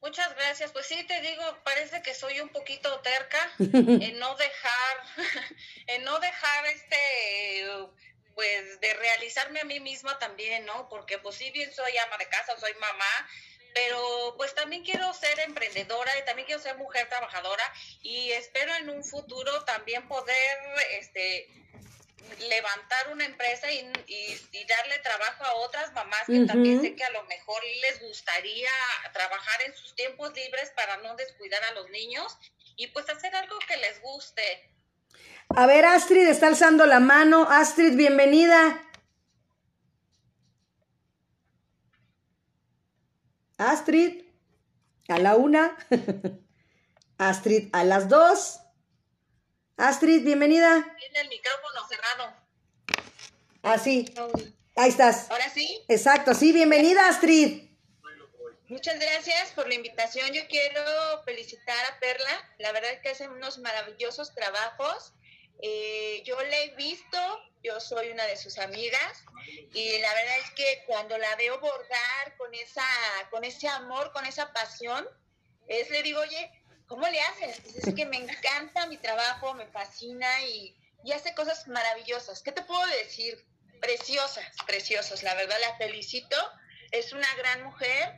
Muchas 0.00 0.34
gracias. 0.34 0.72
Pues 0.72 0.86
sí, 0.86 1.00
te 1.06 1.20
digo, 1.20 1.44
parece 1.62 2.02
que 2.02 2.14
soy 2.14 2.40
un 2.40 2.48
poquito 2.48 2.98
terca 2.98 3.38
en 3.58 4.18
no 4.18 4.34
dejar, 4.34 4.96
en 5.86 6.02
no 6.02 6.18
dejar 6.18 6.66
este, 6.66 7.68
pues 8.34 8.80
de 8.80 8.92
realizarme 8.92 9.60
a 9.60 9.64
mí 9.66 9.78
misma 9.78 10.18
también, 10.18 10.66
¿no? 10.66 10.88
Porque 10.88 11.18
pues 11.18 11.36
sí 11.36 11.52
bien 11.52 11.72
soy 11.72 11.96
ama 11.98 12.18
de 12.18 12.28
casa, 12.28 12.58
soy 12.58 12.74
mamá, 12.80 13.28
pero 13.76 14.34
pues 14.38 14.54
también 14.54 14.82
quiero 14.82 15.12
ser 15.12 15.38
emprendedora 15.40 16.10
y 16.18 16.24
también 16.24 16.46
quiero 16.46 16.62
ser 16.62 16.78
mujer 16.78 17.06
trabajadora 17.10 17.62
y 18.00 18.30
espero 18.30 18.74
en 18.76 18.88
un 18.88 19.04
futuro 19.04 19.64
también 19.64 20.08
poder 20.08 20.58
este 20.98 21.46
levantar 22.48 23.12
una 23.12 23.26
empresa 23.26 23.70
y, 23.70 23.80
y, 24.06 24.64
darle 24.66 24.98
trabajo 25.00 25.44
a 25.44 25.54
otras 25.56 25.92
mamás 25.92 26.22
que 26.26 26.46
también 26.46 26.80
sé 26.80 26.96
que 26.96 27.04
a 27.04 27.10
lo 27.10 27.22
mejor 27.24 27.62
les 27.82 28.00
gustaría 28.00 28.70
trabajar 29.12 29.60
en 29.66 29.76
sus 29.76 29.94
tiempos 29.94 30.32
libres 30.34 30.72
para 30.74 30.96
no 30.96 31.14
descuidar 31.14 31.62
a 31.64 31.74
los 31.74 31.90
niños 31.90 32.38
y 32.76 32.86
pues 32.88 33.08
hacer 33.10 33.36
algo 33.36 33.58
que 33.68 33.76
les 33.76 34.00
guste. 34.00 34.70
A 35.50 35.66
ver, 35.66 35.84
Astrid 35.84 36.26
está 36.26 36.48
alzando 36.48 36.86
la 36.86 36.98
mano. 36.98 37.46
Astrid, 37.48 37.94
bienvenida. 37.94 38.85
Astrid, 43.58 44.22
a 45.08 45.18
la 45.18 45.36
una. 45.36 45.76
Astrid, 47.18 47.68
a 47.72 47.84
las 47.84 48.08
dos. 48.08 48.60
Astrid, 49.78 50.24
bienvenida. 50.24 50.84
Tiene 50.98 51.20
el 51.20 51.28
micrófono 51.28 51.88
cerrado. 51.88 52.34
Así. 53.62 54.12
Ah, 54.16 54.28
Ahí 54.76 54.90
estás. 54.90 55.30
¿Ahora 55.30 55.48
sí? 55.48 55.82
Exacto, 55.88 56.34
sí, 56.34 56.52
bienvenida, 56.52 57.08
Astrid. 57.08 57.62
Muchas 58.68 58.98
gracias 58.98 59.52
por 59.52 59.68
la 59.68 59.74
invitación. 59.74 60.30
Yo 60.32 60.42
quiero 60.48 60.82
felicitar 61.24 61.76
a 61.90 61.98
Perla. 61.98 62.54
La 62.58 62.72
verdad 62.72 62.90
es 62.92 63.00
que 63.00 63.08
hacen 63.08 63.30
unos 63.30 63.58
maravillosos 63.58 64.34
trabajos. 64.34 65.14
Eh, 65.62 66.22
yo 66.24 66.40
la 66.42 66.58
he 66.60 66.74
visto, 66.76 67.18
yo 67.62 67.80
soy 67.80 68.10
una 68.10 68.24
de 68.26 68.36
sus 68.36 68.58
amigas 68.58 69.24
y 69.72 69.98
la 69.98 70.12
verdad 70.14 70.38
es 70.38 70.50
que 70.52 70.84
cuando 70.86 71.16
la 71.18 71.34
veo 71.36 71.58
bordar 71.60 72.36
con 72.36 72.54
esa, 72.54 72.86
con 73.30 73.44
ese 73.44 73.68
amor, 73.68 74.12
con 74.12 74.26
esa 74.26 74.52
pasión, 74.52 75.06
es 75.66 75.90
le 75.90 76.02
digo, 76.02 76.20
oye, 76.20 76.50
¿cómo 76.86 77.06
le 77.08 77.20
haces? 77.20 77.60
Es 77.76 77.94
que 77.94 78.06
me 78.06 78.16
encanta 78.16 78.86
mi 78.86 78.98
trabajo, 78.98 79.54
me 79.54 79.66
fascina 79.66 80.42
y, 80.44 80.76
y 81.04 81.12
hace 81.12 81.34
cosas 81.34 81.66
maravillosas. 81.68 82.42
¿Qué 82.42 82.52
te 82.52 82.62
puedo 82.62 82.86
decir? 82.86 83.44
Preciosas, 83.80 84.46
preciosas. 84.66 85.22
La 85.22 85.34
verdad 85.34 85.56
la 85.60 85.76
felicito. 85.76 86.36
Es 86.92 87.12
una 87.12 87.28
gran 87.36 87.64
mujer, 87.64 88.14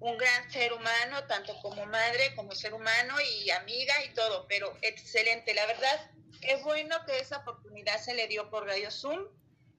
un 0.00 0.18
gran 0.18 0.50
ser 0.50 0.72
humano, 0.72 1.24
tanto 1.26 1.58
como 1.60 1.86
madre, 1.86 2.34
como 2.34 2.52
ser 2.52 2.74
humano 2.74 3.14
y 3.20 3.50
amiga 3.50 3.94
y 4.04 4.14
todo, 4.14 4.46
pero 4.48 4.76
excelente. 4.82 5.54
La 5.54 5.66
verdad, 5.66 6.10
qué 6.40 6.56
bueno 6.62 6.96
que 7.06 7.18
esa 7.18 7.38
oportunidad 7.38 7.98
se 8.00 8.14
le 8.14 8.26
dio 8.28 8.50
por 8.50 8.66
Radio 8.66 8.90
Zoom 8.90 9.26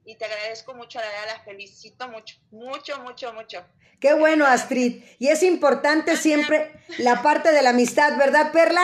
y 0.04 0.16
te 0.16 0.24
agradezco 0.24 0.74
mucho, 0.74 0.98
la 0.98 1.06
verdad, 1.06 1.36
la 1.36 1.44
felicito 1.44 2.08
mucho, 2.08 2.36
mucho, 2.50 2.98
mucho, 3.00 3.32
mucho. 3.32 3.64
Qué 4.00 4.14
bueno, 4.14 4.46
Astrid. 4.46 5.04
Y 5.18 5.28
es 5.28 5.42
importante 5.42 6.16
siempre 6.16 6.72
la 6.98 7.22
parte 7.22 7.52
de 7.52 7.62
la 7.62 7.70
amistad, 7.70 8.16
¿verdad, 8.16 8.50
Perla? 8.50 8.82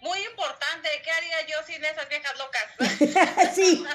Muy 0.00 0.18
importante. 0.24 0.88
¿Qué 1.04 1.10
haría 1.10 1.46
yo 1.46 1.56
sin 1.64 1.84
esas 1.84 2.08
viejas 2.08 2.32
locas? 2.38 3.54
sí. 3.54 3.86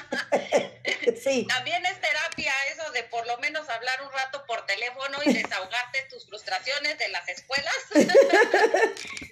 sí. 1.22 1.46
También 1.46 1.84
es 1.84 2.00
terapia 2.00 2.52
eso 2.72 2.90
de 2.92 3.02
por 3.04 3.26
lo 3.26 3.36
menos 3.38 3.68
hablar 3.68 4.02
un 4.02 4.12
rato 4.12 4.44
por 4.46 4.64
teléfono 4.64 5.18
y 5.24 5.34
desahogarte 5.34 6.06
tus 6.08 6.26
frustraciones 6.26 6.96
de 6.98 7.08
las 7.08 7.28
escuelas. 7.28 7.74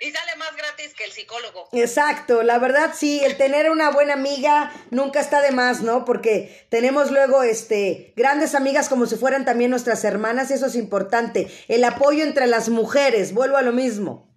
Y 0.00 0.10
sale 0.10 0.34
más 0.36 0.56
gratis 0.56 0.94
que 0.94 1.04
el 1.04 1.12
psicólogo. 1.12 1.68
Exacto, 1.72 2.42
la 2.42 2.58
verdad 2.58 2.94
sí, 2.96 3.20
el 3.22 3.36
tener 3.36 3.70
una 3.70 3.90
buena 3.90 4.14
amiga 4.14 4.72
nunca 4.90 5.20
está 5.20 5.42
de 5.42 5.50
más, 5.52 5.82
¿no? 5.82 6.06
Porque 6.06 6.66
tenemos 6.70 7.10
luego 7.10 7.42
este 7.42 8.14
grandes 8.16 8.54
amigas 8.54 8.88
como 8.88 9.04
si 9.04 9.16
fueran 9.16 9.44
también 9.44 9.70
nuestras 9.70 10.02
hermanas, 10.04 10.50
y 10.50 10.54
eso 10.54 10.66
es 10.66 10.74
importante. 10.74 11.48
El 11.68 11.84
apoyo 11.84 12.24
entre 12.24 12.46
las 12.46 12.70
mujeres, 12.70 13.34
vuelvo 13.34 13.58
a 13.58 13.62
lo 13.62 13.72
mismo. 13.72 14.30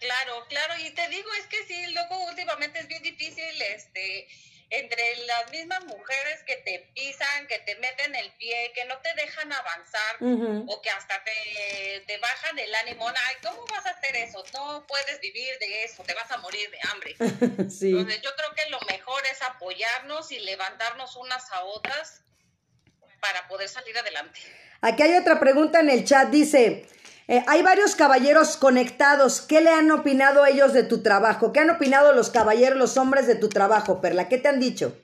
Claro, 0.00 0.44
claro, 0.48 0.74
y 0.84 0.90
te 0.90 1.08
digo, 1.08 1.28
es 1.40 1.46
que 1.46 1.64
sí, 1.66 1.92
luego 1.92 2.24
últimamente 2.28 2.78
es 2.78 2.88
bien 2.88 3.02
difícil, 3.02 3.62
este, 3.74 4.26
entre 4.70 5.16
las 5.26 5.50
mismas 5.50 5.84
mujeres 5.84 6.42
que 6.46 6.56
te 6.56 6.90
pisan, 6.94 7.46
que 7.46 7.58
te 7.60 7.76
meten 7.76 8.14
el 8.14 8.32
pie, 8.32 8.72
que 8.74 8.84
no 8.86 8.98
te 8.98 9.12
dejan 9.14 9.52
avanzar 9.52 10.16
o 10.66 10.82
que 10.82 10.90
hasta 10.90 11.22
te, 11.24 12.04
te, 12.06 12.18
bajan 12.18 12.58
el 12.58 12.74
ánimo. 12.74 13.08
Ay, 13.08 13.36
¿cómo 13.42 13.64
vas 13.66 13.86
a 13.86 13.90
hacer 13.90 14.16
eso? 14.16 14.42
No 14.52 14.86
puedes 14.86 15.20
vivir 15.20 15.58
de 15.58 15.84
eso, 15.84 16.02
te 16.02 16.14
vas 16.14 16.30
a 16.30 16.38
morir 16.38 16.70
de 16.70 16.78
hambre. 16.90 17.16
sí. 17.70 17.90
Entonces 17.90 18.22
yo 18.22 18.30
creo 18.36 18.54
que 18.54 18.70
lo 18.70 18.80
mejor 18.82 19.22
es 19.30 19.42
apoyarnos 19.42 20.32
y 20.32 20.40
levantarnos 20.40 21.16
unas 21.16 21.50
a 21.52 21.64
otras 21.64 22.22
para 23.20 23.46
poder 23.48 23.68
salir 23.68 23.96
adelante. 23.98 24.40
Aquí 24.80 25.02
hay 25.02 25.16
otra 25.16 25.40
pregunta 25.40 25.80
en 25.80 25.90
el 25.90 26.04
chat, 26.04 26.28
dice... 26.28 26.86
Eh, 27.26 27.42
hay 27.46 27.62
varios 27.62 27.96
caballeros 27.96 28.56
conectados. 28.56 29.40
¿Qué 29.40 29.60
le 29.60 29.70
han 29.70 29.90
opinado 29.90 30.44
ellos 30.44 30.72
de 30.74 30.82
tu 30.82 31.02
trabajo? 31.02 31.52
¿Qué 31.52 31.60
han 31.60 31.70
opinado 31.70 32.12
los 32.12 32.30
caballeros, 32.30 32.78
los 32.78 32.96
hombres 32.98 33.26
de 33.26 33.34
tu 33.34 33.48
trabajo, 33.48 34.00
Perla? 34.00 34.28
¿Qué 34.28 34.36
te 34.38 34.48
han 34.48 34.60
dicho? 34.60 34.94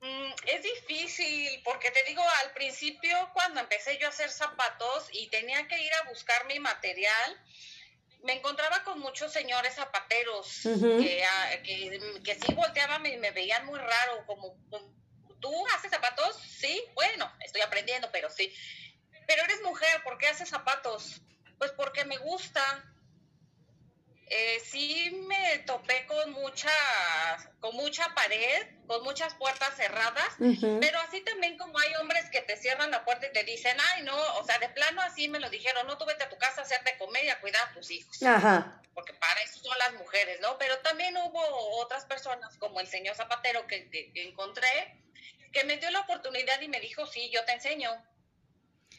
Mm, 0.00 0.32
es 0.46 0.62
difícil, 0.62 1.60
porque 1.62 1.90
te 1.90 2.04
digo, 2.04 2.22
al 2.44 2.52
principio 2.52 3.16
cuando 3.34 3.60
empecé 3.60 3.98
yo 3.98 4.06
a 4.06 4.10
hacer 4.10 4.30
zapatos 4.30 5.08
y 5.12 5.28
tenía 5.28 5.68
que 5.68 5.78
ir 5.78 5.92
a 6.02 6.08
buscar 6.08 6.46
mi 6.46 6.58
material, 6.58 7.38
me 8.24 8.32
encontraba 8.32 8.82
con 8.82 8.98
muchos 8.98 9.30
señores 9.32 9.74
zapateros 9.74 10.64
uh 10.64 10.70
-huh. 10.70 11.02
que, 11.02 11.22
que, 11.62 12.22
que, 12.24 12.34
sí 12.34 12.54
volteaban 12.54 13.04
y 13.06 13.16
me 13.18 13.30
veían 13.30 13.64
muy 13.66 13.78
raro, 13.78 14.24
como, 14.26 14.56
¿tú 15.40 15.52
haces 15.76 15.90
zapatos? 15.90 16.36
Sí, 16.36 16.82
bueno, 16.94 17.30
estoy 17.44 17.60
aprendiendo, 17.60 18.08
pero 18.10 18.30
sí. 18.30 18.52
Pero 19.28 19.44
eres 19.44 19.62
mujer, 19.62 20.02
¿por 20.04 20.16
qué 20.16 20.26
haces 20.26 20.48
zapatos? 20.48 21.20
Pues 21.58 21.70
porque 21.72 22.06
me 22.06 22.16
gusta. 22.16 22.62
Eh, 24.30 24.60
sí 24.64 25.24
me 25.26 25.58
topé 25.60 26.06
con 26.06 26.32
mucha, 26.32 26.72
con 27.60 27.76
mucha 27.76 28.14
pared, 28.14 28.66
con 28.86 29.02
muchas 29.02 29.34
puertas 29.34 29.74
cerradas, 29.76 30.34
pero 30.38 30.98
así 31.00 31.22
también 31.22 31.56
como 31.56 31.78
hay 31.78 31.94
hombres 31.96 32.28
que 32.30 32.42
te 32.42 32.56
cierran 32.56 32.90
la 32.90 33.04
puerta 33.06 33.26
y 33.26 33.32
te 33.32 33.44
dicen, 33.44 33.74
ay 33.94 34.02
no, 34.02 34.16
o 34.36 34.44
sea, 34.44 34.58
de 34.58 34.68
plano 34.68 35.00
así 35.00 35.28
me 35.28 35.40
lo 35.40 35.48
dijeron, 35.48 35.86
no, 35.86 35.96
tú 35.96 36.04
vete 36.04 36.24
a 36.24 36.28
tu 36.28 36.36
casa 36.36 36.60
a 36.60 36.64
hacer 36.64 36.82
de 36.84 36.98
comer 36.98 37.24
y 37.24 37.30
a 37.30 37.40
cuidar 37.40 37.68
a 37.68 37.72
tus 37.72 37.90
hijos. 37.90 38.22
Ajá. 38.22 38.82
Porque 38.92 39.14
para 39.14 39.40
eso 39.42 39.60
son 39.60 39.78
las 39.78 39.94
mujeres, 39.94 40.40
¿no? 40.40 40.58
Pero 40.58 40.78
también 40.80 41.16
hubo 41.16 41.40
otras 41.78 42.04
personas, 42.04 42.56
como 42.58 42.80
el 42.80 42.86
señor 42.86 43.16
Zapatero 43.16 43.66
que, 43.66 43.88
que 43.90 44.28
encontré, 44.28 45.02
que 45.52 45.64
me 45.64 45.78
dio 45.78 45.90
la 45.90 46.00
oportunidad 46.00 46.60
y 46.60 46.68
me 46.68 46.80
dijo, 46.80 47.06
sí, 47.06 47.30
yo 47.30 47.44
te 47.46 47.52
enseño. 47.52 47.90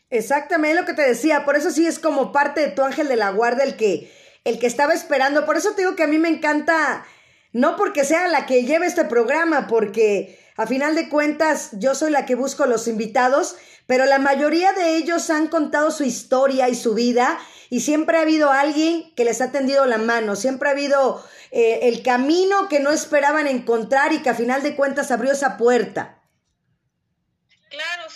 Exactamente 0.10 0.80
lo 0.80 0.86
que 0.86 0.94
te 0.94 1.04
decía, 1.04 1.46
por 1.46 1.56
eso 1.56 1.70
sí 1.70 1.86
es 1.86 2.00
como 2.00 2.32
parte 2.32 2.62
de 2.62 2.70
tu 2.70 2.82
ángel 2.82 3.08
de 3.08 3.16
la 3.16 3.30
guarda 3.30 3.64
el 3.64 3.76
que 3.76 4.12
el 4.44 4.60
que 4.60 4.68
estaba 4.68 4.94
esperando. 4.94 5.46
Por 5.46 5.58
eso 5.58 5.72
te 5.72 5.82
digo 5.82 5.96
que 5.96 6.04
a 6.04 6.08
mí 6.08 6.18
me 6.18 6.30
encanta, 6.30 7.06
no 7.52 7.76
porque 7.76 8.04
sea 8.04 8.28
la 8.28 8.46
que 8.46 8.64
lleve 8.64 8.88
este 8.88 9.06
programa, 9.06 9.68
porque 9.68 10.40
a 10.56 10.68
final 10.68 10.96
de 10.96 11.10
cuentas 11.10 11.70
yo 11.74 11.96
soy 11.96 12.12
la 12.12 12.26
que 12.26 12.36
busco 12.36 12.66
los 12.66 12.88
invitados, 12.88 13.56
pero 13.86 14.06
la 14.06 14.20
mayoría 14.20 14.74
de 14.74 14.98
ellos 14.98 15.30
han 15.30 15.48
contado 15.48 15.92
su 15.92 16.04
historia 16.04 16.70
y 16.70 16.76
su 16.76 16.94
vida 16.94 17.40
y 17.70 17.82
siempre 17.82 18.18
ha 18.18 18.22
habido 18.22 18.52
alguien 18.52 19.14
que 19.16 19.26
les 19.26 19.42
ha 19.42 19.52
tendido 19.52 19.86
la 19.86 19.98
mano, 19.98 20.36
siempre 20.36 20.70
ha 20.70 20.74
habido 20.74 21.24
eh, 21.52 21.80
el 21.84 22.04
camino 22.04 22.68
que 22.68 22.80
no 22.80 22.92
esperaban 22.92 23.48
encontrar 23.48 24.14
y 24.14 24.22
que 24.22 24.30
a 24.30 24.36
final 24.36 24.64
de 24.64 24.76
cuentas 24.76 25.12
abrió 25.12 25.32
esa 25.32 25.58
puerta. 25.58 26.19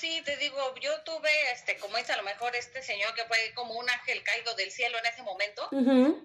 Sí, 0.03 0.21
te 0.25 0.35
digo, 0.35 0.75
yo 0.81 1.01
tuve, 1.03 1.31
este, 1.53 1.77
como 1.77 1.95
dice 1.95 2.11
a 2.11 2.17
lo 2.17 2.23
mejor 2.23 2.53
este 2.57 2.83
señor 2.83 3.15
que 3.15 3.23
fue 3.23 3.53
como 3.53 3.75
un 3.75 3.89
ángel 3.89 4.21
caído 4.21 4.53
del 4.55 4.69
cielo 4.69 4.97
en 4.99 5.05
ese 5.05 5.21
momento, 5.21 5.69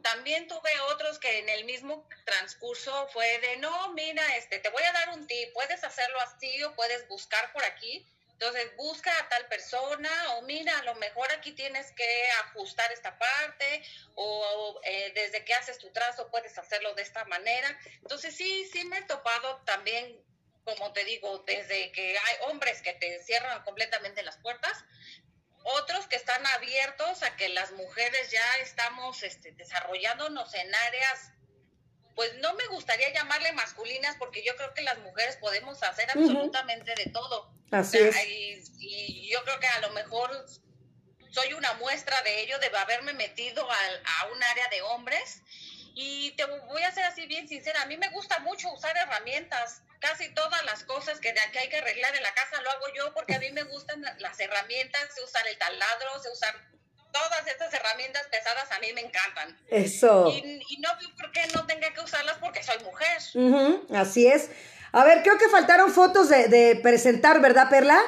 también 0.03 0.49
tuve 0.49 0.81
otros 0.93 1.21
que 1.21 1.39
en 1.39 1.49
el 1.49 1.65
mismo 1.65 2.05
transcurso 2.25 3.07
fue 3.13 3.39
de, 3.39 3.59
no, 3.59 3.93
mira, 3.93 4.37
este, 4.37 4.59
te 4.59 4.69
voy 4.71 4.83
a 4.83 4.91
dar 4.91 5.11
un 5.11 5.29
tip, 5.29 5.53
puedes 5.53 5.85
hacerlo 5.85 6.19
así 6.23 6.61
o 6.65 6.75
puedes 6.75 7.07
buscar 7.07 7.53
por 7.53 7.63
aquí, 7.63 8.05
entonces 8.33 8.75
busca 8.77 9.17
a 9.17 9.29
tal 9.29 9.47
persona 9.47 10.11
o 10.33 10.43
mira, 10.43 10.77
a 10.77 10.83
lo 10.83 10.97
mejor 10.97 11.31
aquí 11.31 11.53
tienes 11.53 11.93
que 11.93 12.29
ajustar 12.47 12.91
esta 12.91 13.17
parte 13.17 13.85
o, 14.17 14.81
eh, 14.83 15.13
desde 15.15 15.45
que 15.45 15.55
haces 15.55 15.79
tu 15.79 15.89
trazo 15.93 16.33
puedes 16.33 16.59
hacerlo 16.59 16.97
de 16.97 17.03
esta 17.03 17.25
manera. 17.27 17.79
Entonces 18.03 18.35
sí, 18.35 18.69
sí 18.73 18.85
me 18.87 18.99
he 18.99 19.03
topado 19.03 19.63
también 19.65 20.21
como 20.69 20.93
te 20.93 21.05
digo, 21.05 21.45
desde 21.47 21.91
que 21.93 22.11
hay 22.19 22.51
hombres 22.51 22.83
que 22.83 22.93
te 22.93 23.23
cierran 23.25 23.63
completamente 23.65 24.23
las 24.23 24.37
puertas, 24.39 24.85
otros 25.63 26.07
que 26.07 26.17
están 26.17 26.47
abiertos 26.47 27.23
a 27.23 27.37
que 27.37 27.49
las 27.49 27.73
mujeres 27.73 28.31
ya 28.31 28.57
estamos 28.63 29.23
este, 29.23 29.53
desarrollándonos 29.53 30.55
en 30.55 30.75
áreas, 30.75 31.33
pues 32.15 32.35
no 32.39 32.55
me 32.55 32.67
gustaría 32.67 33.13
llamarle 33.13 33.53
masculinas, 33.53 34.17
porque 34.19 34.45
yo 34.45 34.57
creo 34.57 34.75
que 34.75 34.83
las 34.83 34.99
mujeres 34.99 35.37
podemos 35.37 35.83
hacer 35.83 36.11
absolutamente 36.11 36.95
de 36.95 37.11
todo. 37.13 37.53
Así 37.71 37.99
es. 37.99 38.17
Y, 38.79 39.29
yo 39.31 39.45
creo 39.45 39.61
que 39.61 39.67
a 39.67 39.81
lo 39.81 39.91
mejor 39.91 40.47
soy 41.31 41.53
una 41.53 41.75
muestra 41.75 42.21
de 42.23 42.41
ello, 42.41 42.59
de 42.59 42.69
haberme 42.77 43.13
metido 43.13 43.69
a 43.71 44.27
un 44.33 44.43
área 44.43 44.69
de 44.69 44.83
hombres. 44.83 45.43
Y 45.95 46.31
te 46.33 46.45
voy 46.45 46.83
a 46.83 46.93
ser 46.93 47.05
así 47.05 47.27
bien 47.27 47.49
sincera, 47.49 47.83
a 47.83 47.87
mí 47.87 47.97
me 47.97 48.09
gusta 48.11 48.39
mucho 48.39 48.73
usar 48.73 48.97
herramientas 48.97 49.83
casi 50.01 50.29
todas 50.35 50.65
las 50.65 50.85
cosas 50.85 51.21
que, 51.21 51.35
que 51.53 51.59
hay 51.59 51.69
que 51.69 51.79
arreglar 51.79 52.15
en 52.15 52.23
la 52.23 52.35
casa 52.35 52.61
lo 52.63 52.71
hago 52.71 52.87
yo 52.95 53.13
porque 53.15 53.35
a 53.35 53.39
mí 53.39 53.51
me 53.53 53.65
gustan 53.65 54.03
las 54.19 54.41
herramientas, 54.41 55.03
sé 55.15 55.23
usar 55.23 55.47
el 55.47 55.59
taladro, 55.59 56.23
sé 56.23 56.31
usar 56.31 56.55
todas 57.13 57.47
estas 57.47 57.73
herramientas 57.73 58.27
pesadas, 58.31 58.71
a 58.71 58.79
mí 58.81 58.93
me 58.93 59.01
encantan. 59.01 59.59
Eso. 59.69 60.29
Y, 60.29 60.81
no 60.81 60.89
veo 60.99 61.09
por 61.17 61.33
qué 61.33 61.41
no 61.55 61.67
tenga 61.67 61.93
que 61.93 62.01
usarlas 62.01 62.37
porque 62.39 62.63
soy 62.63 62.79
mujer. 62.85 63.89
así 63.95 64.27
es. 64.27 64.51
A 64.93 65.05
ver, 65.05 65.23
creo 65.23 65.39
que 65.39 65.49
faltaron 65.49 65.93
fotos 65.93 66.29
de, 66.29 66.79
presentar, 66.83 67.41
¿verdad, 67.41 67.69
Perla? 67.69 68.01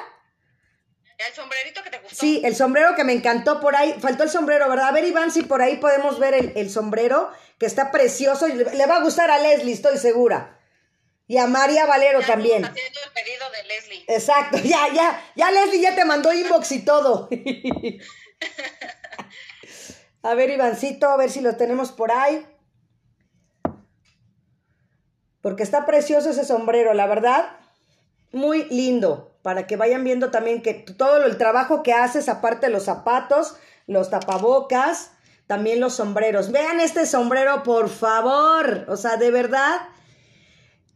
El 1.18 1.34
sombrerito 1.34 1.82
que 1.82 1.90
te 1.90 1.98
gustó. 1.98 2.16
Sí, 2.16 2.40
el 2.44 2.56
sombrero 2.56 2.94
que 2.94 3.04
me 3.04 3.12
encantó 3.12 3.60
por 3.60 3.76
ahí. 3.76 3.94
Faltó 4.00 4.22
el 4.22 4.30
sombrero, 4.30 4.70
¿verdad? 4.70 4.88
A 4.88 4.92
ver, 4.92 5.04
Iván, 5.04 5.30
si 5.30 5.42
por 5.42 5.60
ahí 5.60 5.76
podemos 5.76 6.18
ver 6.18 6.32
el, 6.32 6.52
el 6.56 6.70
sombrero, 6.70 7.30
que 7.58 7.66
está 7.66 7.90
precioso 7.90 8.48
y 8.48 8.54
le 8.54 8.86
va 8.86 8.96
a 8.96 9.02
gustar 9.02 9.30
a 9.30 9.38
Leslie, 9.38 9.74
estoy 9.74 9.98
segura. 9.98 10.59
Y 11.30 11.38
a 11.38 11.46
María 11.46 11.86
Valero 11.86 12.20
también. 12.22 12.64
Haciendo 12.64 12.98
el 13.06 13.12
pedido 13.12 13.48
de 13.52 13.62
Leslie. 13.68 14.04
Exacto, 14.08 14.58
ya, 14.64 14.92
ya, 14.92 15.22
ya 15.36 15.52
Leslie 15.52 15.80
ya 15.80 15.94
te 15.94 16.04
mandó 16.04 16.32
inbox 16.32 16.72
y 16.72 16.84
todo. 16.84 17.28
a 20.24 20.34
ver, 20.34 20.50
Ivancito, 20.50 21.08
a 21.08 21.16
ver 21.16 21.30
si 21.30 21.40
lo 21.40 21.54
tenemos 21.54 21.92
por 21.92 22.10
ahí. 22.10 22.44
Porque 25.40 25.62
está 25.62 25.86
precioso 25.86 26.30
ese 26.30 26.44
sombrero, 26.44 26.94
la 26.94 27.06
verdad. 27.06 27.58
Muy 28.32 28.64
lindo. 28.64 29.38
Para 29.42 29.68
que 29.68 29.76
vayan 29.76 30.02
viendo 30.02 30.32
también 30.32 30.62
que 30.62 30.74
todo 30.74 31.24
el 31.24 31.38
trabajo 31.38 31.84
que 31.84 31.92
haces, 31.92 32.28
aparte 32.28 32.66
de 32.66 32.72
los 32.72 32.86
zapatos, 32.86 33.54
los 33.86 34.10
tapabocas, 34.10 35.12
también 35.46 35.78
los 35.78 35.94
sombreros. 35.94 36.50
Vean 36.50 36.80
este 36.80 37.06
sombrero, 37.06 37.62
por 37.62 37.88
favor. 37.88 38.84
O 38.88 38.96
sea, 38.96 39.16
de 39.16 39.30
verdad 39.30 39.80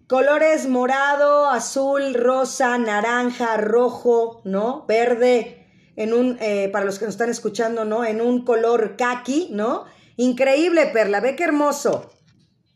Colores 0.07 0.69
morado, 0.69 1.49
azul, 1.49 2.13
rosa, 2.13 2.77
naranja, 2.77 3.57
rojo, 3.57 4.43
¿no? 4.45 4.85
Verde, 4.87 5.67
en 5.97 6.13
un, 6.13 6.37
eh, 6.41 6.69
para 6.71 6.85
los 6.85 6.99
que 6.99 7.07
nos 7.07 7.15
están 7.15 7.31
escuchando, 7.31 7.87
¿no? 7.87 8.05
En 8.05 8.21
un 8.21 8.45
color 8.45 8.97
kaki, 8.97 9.49
¿no? 9.53 9.87
Increíble, 10.17 10.89
Perla, 10.89 11.21
ve 11.21 11.37
qué 11.37 11.45
hermoso. 11.45 12.11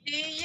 Y 0.04 0.37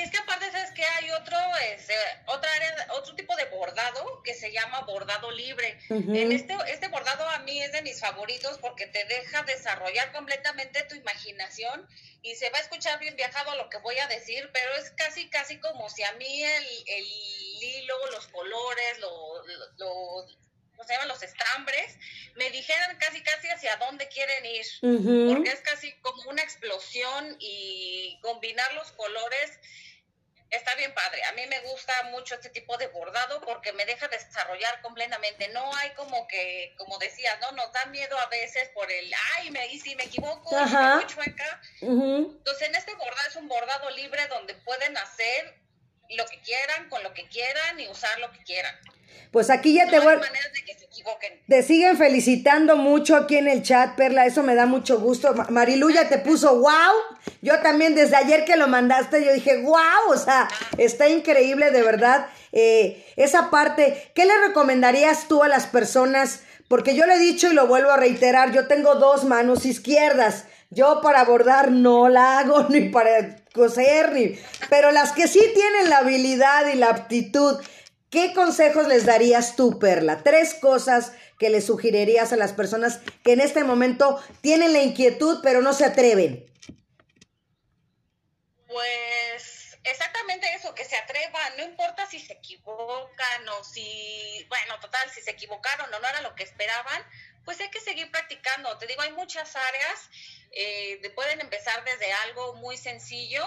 Otro, 1.54 1.66
este, 1.66 1.94
otra 2.28 2.54
área, 2.54 2.88
otro 2.94 3.16
tipo 3.16 3.36
de 3.36 3.46
bordado 3.46 4.22
que 4.24 4.34
se 4.34 4.52
llama 4.52 4.82
bordado 4.82 5.32
libre. 5.32 5.78
En 5.90 6.32
este, 6.32 6.56
este 6.68 6.88
bordado 6.88 7.28
a 7.30 7.40
mí 7.40 7.62
es 7.62 7.72
de 7.72 7.82
mis 7.82 8.00
favoritos 8.00 8.58
porque 8.60 8.88
te 8.88 9.04
deja 9.06 9.44
desarrollar 9.44 10.12
completamente 10.12 10.84
tu 10.84 10.96
imaginación 10.96 11.88
y 12.22 12.36
se 12.36 12.50
va 12.50 12.58
a 12.58 12.62
escuchar 12.62 13.00
bien 13.00 13.16
viajado 13.16 13.56
lo 13.56 13.70
que 13.70 13.78
voy 13.78 13.98
a 14.00 14.08
decir, 14.08 14.50
pero 14.54 14.74
es 14.76 14.92
casi, 14.92 15.30
casi 15.30 15.60
como 15.60 15.90
si 15.90 16.04
a 16.04 16.14
mí 16.14 16.44
el, 16.44 16.66
el 16.88 17.06
hilo, 17.62 17.96
los 18.12 18.28
colores, 18.28 19.00
los, 19.00 20.38
se 20.86 20.94
llaman? 20.94 21.08
Los 21.08 21.24
estambres, 21.24 21.98
me 22.36 22.50
dijeran 22.50 22.98
casi, 22.98 23.22
casi 23.22 23.48
hacia 23.48 23.76
dónde 23.78 24.08
quieren 24.08 24.46
ir, 24.46 24.66
porque 24.82 25.52
es 25.52 25.62
casi 25.62 25.94
como 26.02 26.24
una 26.30 26.42
explosión 26.42 27.38
y 27.40 28.20
combinar 28.22 28.74
los 28.74 28.92
colores 28.94 29.60
está 30.56 30.76
bien 30.76 30.94
padre. 30.94 31.24
A 31.26 31.32
mí 31.34 31.46
me 31.48 31.60
gusta 31.62 31.94
mucho 32.12 32.36
este 32.36 32.50
tipo 32.50 32.78
de 32.78 32.88
bordado 32.88 33.42
porque 33.42 33.74
me 33.74 33.86
deja 33.86 34.08
desarrollar 34.08 34.82
completamente. 34.82 35.48
No 35.50 35.76
hay 35.76 35.92
como 35.92 36.28
que, 36.28 36.74
como 36.78 36.98
decías, 36.98 37.40
¿no? 37.42 37.52
Nos 37.54 37.72
da 37.74 37.86
miedo 37.86 38.18
a 38.20 38.28
veces 38.28 38.70
por 38.70 38.92
el, 38.92 39.12
ay, 39.36 39.52
me, 39.52 39.66
y 39.68 39.80
si 39.80 39.96
me 39.96 40.04
equivoco, 40.04 40.56
y 40.58 40.66
me 40.66 40.96
voy 40.96 41.08
chueca. 41.08 41.62
Entonces, 41.82 42.68
en 42.68 42.76
este 42.76 42.94
bordado 42.96 43.30
es 43.30 43.36
un 43.36 43.48
bordado 43.48 43.90
libre 43.92 44.28
donde 44.28 44.54
pueden 44.56 44.98
hacer 44.98 45.63
lo 46.10 46.26
que 46.26 46.40
quieran, 46.42 46.90
con 46.90 47.02
lo 47.04 47.14
que 47.14 47.28
quieran 47.28 47.80
y 47.80 47.88
usar 47.88 48.20
lo 48.20 48.32
que 48.32 48.44
quieran. 48.44 48.76
Pues 49.32 49.50
aquí 49.50 49.74
ya 49.74 49.90
te 49.90 50.00
voy. 50.00 50.16
Te 51.48 51.64
siguen 51.64 51.98
felicitando 51.98 52.78
mucho 52.78 53.16
aquí 53.16 53.38
en 53.38 53.48
el 53.48 53.64
chat, 53.64 53.96
Perla. 53.96 54.28
Eso 54.28 54.44
me 54.44 54.54
da 54.54 54.68
mucho 54.68 55.00
gusto. 55.00 55.34
Marilu 55.50 55.90
ya 55.90 56.08
te 56.08 56.20
puso 56.20 56.60
wow. 56.60 56.94
Yo 57.42 57.60
también 57.62 57.96
desde 57.96 58.16
ayer 58.16 58.46
que 58.46 58.58
lo 58.58 58.68
mandaste, 58.68 59.26
yo 59.26 59.34
dije 59.34 59.64
wow. 59.64 60.12
O 60.12 60.18
sea, 60.18 60.48
está 60.78 61.10
increíble, 61.10 61.72
de 61.72 61.82
verdad. 61.82 62.28
Eh, 62.56 63.04
esa 63.16 63.50
parte, 63.50 64.12
¿qué 64.14 64.26
le 64.26 64.48
recomendarías 64.48 65.28
tú 65.28 65.42
a 65.42 65.48
las 65.48 65.66
personas? 65.66 66.42
Porque 66.68 66.96
yo 66.96 67.08
le 67.08 67.16
he 67.16 67.20
dicho 67.20 67.52
y 67.52 67.56
lo 67.56 67.66
vuelvo 67.66 67.90
a 67.90 67.98
reiterar, 67.98 68.52
yo 68.52 68.68
tengo 68.68 68.94
dos 68.94 69.24
manos 69.24 69.66
izquierdas. 69.66 70.46
Yo 70.70 71.02
para 71.02 71.24
bordar 71.24 71.72
no 71.72 72.10
la 72.10 72.38
hago 72.38 72.64
ni 72.70 72.90
para 72.90 73.43
pero 74.70 74.92
las 74.92 75.12
que 75.12 75.28
sí 75.28 75.42
tienen 75.54 75.90
la 75.90 76.00
habilidad 76.00 76.68
y 76.68 76.76
la 76.76 76.90
aptitud 76.90 77.62
¿Qué 78.14 78.32
consejos 78.36 78.88
les 78.88 79.08
darías 79.08 79.56
tú, 79.56 79.80
Perla? 79.80 80.22
Tres 80.22 80.54
cosas 80.54 81.14
que 81.40 81.50
le 81.50 81.62
sugerirías 81.62 82.32
a 82.32 82.36
las 82.36 82.54
personas 82.54 83.00
que 83.24 83.34
en 83.34 83.42
este 83.42 83.64
momento 83.64 84.24
tienen 84.42 84.72
la 84.72 84.84
inquietud 84.84 85.40
pero 85.42 85.64
no 85.64 85.74
se 85.74 85.86
atreven. 85.86 86.46
Pues 88.68 89.80
exactamente 89.84 90.46
eso, 90.54 90.76
que 90.76 90.86
se 90.86 90.96
atrevan, 90.96 91.58
no 91.58 91.64
importa 91.64 92.06
si 92.06 92.20
se 92.20 92.34
equivocan 92.34 93.50
o 93.50 93.64
si, 93.64 94.46
bueno, 94.48 94.80
total, 94.80 95.10
si 95.10 95.22
se 95.22 95.32
equivocaron 95.32 95.92
o 95.92 96.00
no 96.00 96.08
era 96.08 96.22
lo 96.22 96.36
que 96.36 96.44
esperaban, 96.44 97.02
pues 97.46 97.60
hay 97.60 97.70
que 97.70 97.82
seguir 97.82 98.10
practicando. 98.12 98.78
Te 98.78 98.88
digo, 98.88 99.02
hay 99.02 99.12
muchas 99.14 99.56
áreas, 99.56 100.10
eh, 100.52 101.12
pueden 101.16 101.42
empezar 101.42 101.84
desde 101.84 102.12
algo 102.14 102.56
muy 102.56 102.78
sencillo 102.78 103.44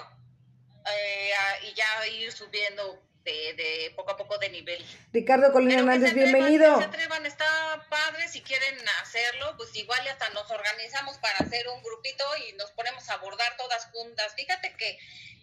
eh, 0.87 1.33
y 1.63 1.75
ya 1.75 2.07
ir 2.09 2.33
subiendo 2.33 3.03
de, 3.33 3.93
poco 3.97 4.13
a 4.13 4.17
poco 4.17 4.39
de 4.39 4.51
nivel. 4.51 4.85
Ricardo 5.13 5.53
Colina 5.53 5.81
Hernández, 5.81 6.15
bienvenido. 6.15 6.79
se 6.79 6.85
atrevan, 6.85 7.27
está 7.27 7.87
padre, 7.91 8.29
si 8.29 8.43
quieren 8.43 8.77
hacerlo, 9.03 9.55
pues 9.57 9.75
igual 9.75 10.01
hasta 10.09 10.29
nos 10.31 10.51
organizamos 10.51 11.19
para 11.19 11.39
hacer 11.39 11.67
un 11.69 11.83
grupito 11.83 12.25
y 12.49 12.53
nos 12.55 12.71
ponemos 12.73 13.09
a 13.11 13.17
bordar 13.17 13.57
todas 13.57 13.87
juntas. 13.87 14.33
Fíjate 14.37 14.75
que 14.75 14.99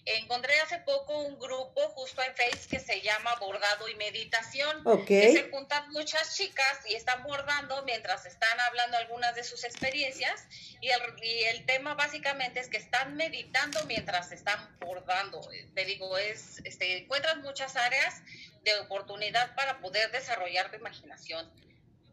encontré 0.06 0.60
hace 0.60 0.80
poco 0.80 1.18
un 1.20 1.40
grupo 1.40 1.82
justo 1.90 2.22
en 2.22 2.34
Facebook 2.36 2.70
que 2.70 2.80
se 2.80 3.02
llama 3.02 3.36
Bordado 3.40 3.88
y 3.88 3.96
Meditación. 3.96 4.84
Que 5.06 5.32
se 5.32 5.50
juntan 5.50 5.90
muchas 5.92 6.36
chicas 6.36 6.80
y 6.90 6.96
están 6.96 7.24
bordando 7.24 7.84
mientras 7.84 8.26
están 8.26 8.60
hablando 8.62 8.98
algunas 8.98 9.36
de 9.36 9.44
sus 9.44 9.64
experiencias. 9.64 10.48
Y 10.82 10.90
el, 10.90 11.02
y 11.22 11.44
el 11.44 11.66
tema 11.66 11.96
básicamente 11.96 12.60
es 12.60 12.68
que 12.68 12.78
están 12.78 13.16
meditando 13.16 13.84
mientras 13.86 14.32
están 14.32 14.78
bordando. 14.80 15.42
Te 15.74 15.86
digo, 15.86 16.18
es, 16.18 16.60
este, 16.66 16.98
encuentras 16.98 17.38
muchas 17.38 17.72
áreas 17.76 18.21
de 18.63 18.80
oportunidad 18.80 19.55
para 19.55 19.80
poder 19.80 20.11
desarrollar 20.11 20.69
tu 20.71 20.78
imaginación 20.78 21.51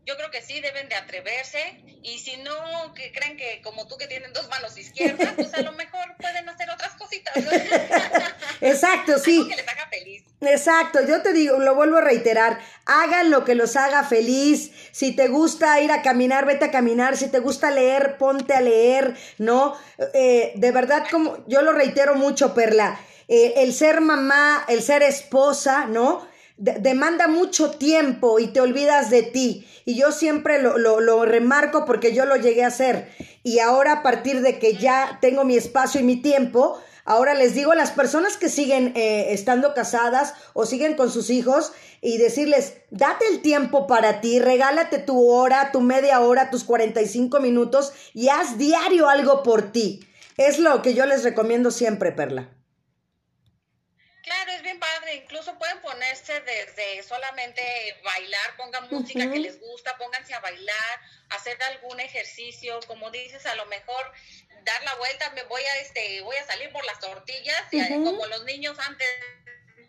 yo 0.07 0.17
creo 0.17 0.31
que 0.31 0.43
sí 0.43 0.61
deben 0.61 0.89
de 0.89 0.97
atreverse 0.97 1.59
y 2.03 2.19
si 2.19 2.37
no 2.39 2.95
que 2.95 3.13
creen 3.13 3.37
que 3.37 3.61
como 3.63 3.87
tú 3.87 3.97
que 3.97 4.07
tienen 4.07 4.33
dos 4.33 4.49
manos 4.49 4.77
izquierdas, 4.77 5.35
pues 5.37 5.53
a 5.55 5.63
lo 5.63 5.73
mejor 5.73 6.17
pueden 6.19 6.49
hacer 6.49 6.69
otras 6.71 6.95
cositas. 6.95 7.35
Exacto, 8.61 9.19
sí. 9.19 9.47
que 9.49 9.57
les 9.57 9.69
haga 9.69 9.87
feliz. 9.89 10.25
Exacto, 10.41 11.07
yo 11.07 11.23
te 11.23 11.33
digo, 11.33 11.59
lo 11.59 11.75
vuelvo 11.75 11.99
a 11.99 12.01
reiterar, 12.01 12.59
hagan 12.87 13.31
lo 13.31 13.45
que 13.45 13.55
los 13.55 13.77
haga 13.77 14.03
feliz. 14.03 14.73
Si 14.91 15.15
te 15.15 15.29
gusta 15.29 15.81
ir 15.81 15.93
a 15.93 16.03
caminar, 16.03 16.47
vete 16.47 16.65
a 16.65 16.71
caminar. 16.71 17.17
Si 17.17 17.29
te 17.29 17.39
gusta 17.39 17.71
leer, 17.71 18.17
ponte 18.17 18.55
a 18.55 18.61
leer, 18.61 19.15
¿no? 19.39 19.79
Eh, 20.15 20.53
de 20.57 20.73
verdad, 20.73 21.07
como 21.11 21.45
yo 21.47 21.63
lo 21.63 21.73
reitero 21.73 22.15
mucho, 22.15 22.55
Perla, 22.55 22.99
eh, 23.31 23.63
el 23.63 23.73
ser 23.73 24.01
mamá, 24.01 24.65
el 24.67 24.83
ser 24.83 25.05
esposa, 25.05 25.87
¿no? 25.87 26.29
demanda 26.61 27.27
mucho 27.27 27.71
tiempo 27.71 28.39
y 28.39 28.49
te 28.49 28.61
olvidas 28.61 29.09
de 29.09 29.23
ti. 29.23 29.67
Y 29.87 29.97
yo 29.97 30.13
siempre 30.13 30.61
lo, 30.61 30.77
lo, 30.77 31.25
remarco 31.25 31.87
porque 31.87 32.13
yo 32.13 32.27
lo 32.27 32.37
llegué 32.37 32.65
a 32.65 32.69
hacer. 32.69 33.09
Y 33.43 33.61
ahora 33.61 33.93
a 33.93 34.03
partir 34.03 34.43
de 34.43 34.59
que 34.59 34.75
ya 34.75 35.19
tengo 35.23 35.45
mi 35.45 35.57
espacio 35.57 36.01
y 36.01 36.05
mi 36.05 36.21
tiempo, 36.21 36.79
ahora 37.05 37.33
les 37.33 37.55
digo 37.55 37.73
a 37.73 37.77
las 37.77 37.93
personas 37.93 38.37
que 38.37 38.51
siguen 38.51 38.93
eh, 38.95 39.33
estando 39.33 39.73
casadas 39.75 40.35
o 40.53 40.67
siguen 40.67 40.97
con 40.97 41.11
sus 41.11 41.31
hijos 41.31 41.73
y 42.03 42.19
decirles, 42.19 42.75
date 42.91 43.27
el 43.31 43.41
tiempo 43.41 43.87
para 43.87 44.21
ti, 44.21 44.39
regálate 44.39 44.99
tu 44.99 45.31
hora, 45.31 45.73
tu 45.73 45.81
media 45.81 46.21
hora, 46.21 46.51
tus 46.51 46.65
45 46.65 47.41
minutos 47.41 47.93
y 48.13 48.29
haz 48.29 48.59
diario 48.59 49.09
algo 49.09 49.43
por 49.43 49.73
ti. 49.73 50.07
Es 50.37 50.59
lo 50.59 50.83
que 50.83 50.95
yo 50.95 51.07
les 51.07 51.25
recomiendo 51.25 51.71
siempre, 51.71 52.13
Perla. 52.13 52.51
Claro, 54.23 54.53
es 54.53 54.63
bien 54.63 54.79
padre. 54.79 55.00
Incluso 55.15 55.59
pueden 55.59 55.81
ponerse 55.81 56.41
desde 56.41 57.03
solamente 57.03 57.63
bailar, 58.05 58.57
pongan 58.57 58.89
música 58.91 59.31
que 59.31 59.39
les 59.39 59.61
gusta, 59.61 59.97
pónganse 59.99 60.35
a 60.35 60.41
bailar, 60.41 61.01
hacer 61.31 61.61
algún 61.65 62.01
ejercicio, 62.01 62.81
como 62.87 63.11
dices, 63.11 63.45
a 63.47 63.55
lo 63.57 63.67
mejor 63.67 64.13
dar 64.65 64.83
la 64.85 64.95
vuelta, 64.97 65.31
me 65.31 65.43
voy 65.45 65.63
a 65.63 65.77
este, 65.81 66.21
voy 66.23 66.37
a 66.37 66.47
salir 66.47 66.71
por 66.73 66.85
las 66.85 67.01
tortillas, 67.01 67.63
y 67.71 67.89
como 67.89 68.27
los 68.27 68.45
niños 68.45 68.79
antes 68.79 69.09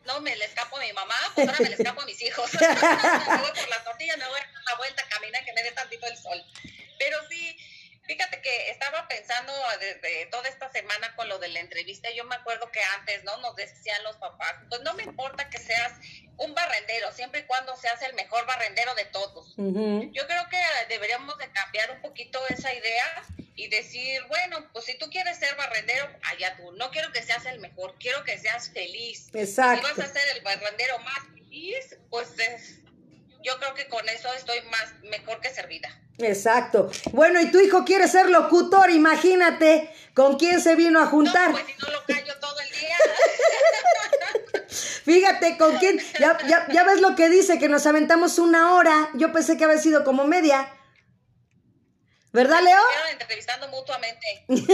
no 0.05 0.19
me 0.21 0.35
le 0.35 0.45
escapo 0.45 0.77
a 0.77 0.79
mi 0.79 0.93
mamá, 0.93 1.15
pues 1.35 1.47
ahora 1.47 1.59
me 1.61 1.69
le 1.69 1.75
escapo 1.75 2.01
a 2.01 2.05
mis 2.05 2.21
hijos. 2.21 2.51
me 2.59 3.37
voy 3.37 3.51
por 3.51 3.69
las 3.69 3.83
tortillas, 3.83 4.17
me 4.17 4.27
voy 4.27 4.39
a 4.39 4.43
dar 4.43 4.63
la 4.65 4.75
vuelta, 4.75 5.03
caminar, 5.09 5.45
que 5.45 5.53
me 5.53 5.63
dé 5.63 5.71
tantito 5.71 6.07
el 6.07 6.17
sol. 6.17 6.43
Pero 6.97 7.17
sí, 7.29 7.57
Fíjate 8.11 8.41
que 8.41 8.69
estaba 8.69 9.07
pensando 9.07 9.53
desde 9.79 10.25
toda 10.25 10.49
esta 10.49 10.69
semana 10.69 11.15
con 11.15 11.29
lo 11.29 11.39
de 11.39 11.47
la 11.47 11.61
entrevista, 11.61 12.09
yo 12.11 12.25
me 12.25 12.35
acuerdo 12.35 12.69
que 12.69 12.81
antes, 12.99 13.23
¿no? 13.23 13.37
Nos 13.37 13.55
decían 13.55 14.03
los 14.03 14.17
papás, 14.17 14.53
pues 14.67 14.81
no 14.81 14.93
me 14.95 15.03
importa 15.03 15.49
que 15.49 15.57
seas 15.57 15.93
un 16.35 16.53
barrendero, 16.53 17.13
siempre 17.13 17.39
y 17.39 17.43
cuando 17.43 17.73
seas 17.77 18.01
el 18.01 18.13
mejor 18.15 18.45
barrendero 18.45 18.93
de 18.95 19.05
todos. 19.05 19.55
Yo 19.55 20.27
creo 20.27 20.49
que 20.49 20.61
deberíamos 20.89 21.37
de 21.37 21.49
cambiar 21.53 21.89
un 21.91 22.01
poquito 22.01 22.45
esa 22.49 22.73
idea 22.73 23.23
y 23.55 23.69
decir, 23.69 24.21
bueno, 24.27 24.69
pues 24.73 24.83
si 24.83 24.97
tú 24.97 25.09
quieres 25.09 25.37
ser 25.37 25.55
barrendero, 25.55 26.09
allá 26.23 26.57
tú, 26.57 26.69
no 26.73 26.91
quiero 26.91 27.13
que 27.13 27.23
seas 27.23 27.45
el 27.45 27.59
mejor, 27.59 27.95
quiero 27.97 28.25
que 28.25 28.37
seas 28.37 28.71
feliz. 28.73 29.29
Exacto. 29.33 29.87
Si 29.87 29.93
vas 29.93 30.09
a 30.09 30.11
ser 30.11 30.35
el 30.35 30.43
barrendero 30.43 30.99
más 30.99 31.19
feliz, 31.33 31.97
pues 32.09 32.27
yo 33.41 33.57
creo 33.57 33.73
que 33.73 33.87
con 33.87 34.09
eso 34.09 34.33
estoy 34.33 34.59
más 34.63 34.95
mejor 35.03 35.39
que 35.39 35.49
servida. 35.49 35.97
Exacto. 36.21 36.89
Bueno, 37.11 37.41
y 37.41 37.51
tu 37.51 37.59
hijo 37.59 37.83
quiere 37.85 38.07
ser 38.07 38.29
locutor, 38.29 38.89
imagínate 38.91 39.93
con 40.13 40.37
quién 40.37 40.61
se 40.61 40.75
vino 40.75 40.99
a 40.99 41.07
juntar. 41.07 41.51
No, 41.51 41.57
pues 41.57 41.65
si 41.65 41.73
no 41.81 41.91
lo 41.91 42.05
callo 42.05 42.33
todo 42.39 42.55
el 42.59 42.69
día. 42.69 42.95
Fíjate 45.03 45.57
con 45.57 45.77
quién. 45.77 45.99
Ya, 46.19 46.37
ya, 46.47 46.67
ya, 46.71 46.83
ves 46.83 47.01
lo 47.01 47.15
que 47.15 47.29
dice, 47.29 47.59
que 47.59 47.69
nos 47.69 47.85
aventamos 47.87 48.39
una 48.39 48.73
hora. 48.75 49.09
Yo 49.13 49.31
pensé 49.31 49.57
que 49.57 49.65
había 49.65 49.77
sido 49.77 50.03
como 50.03 50.25
media. 50.25 50.73
¿Verdad, 52.33 52.61
Leo? 52.63 52.81
entrevistando 53.11 53.67
mutuamente. 53.67 54.45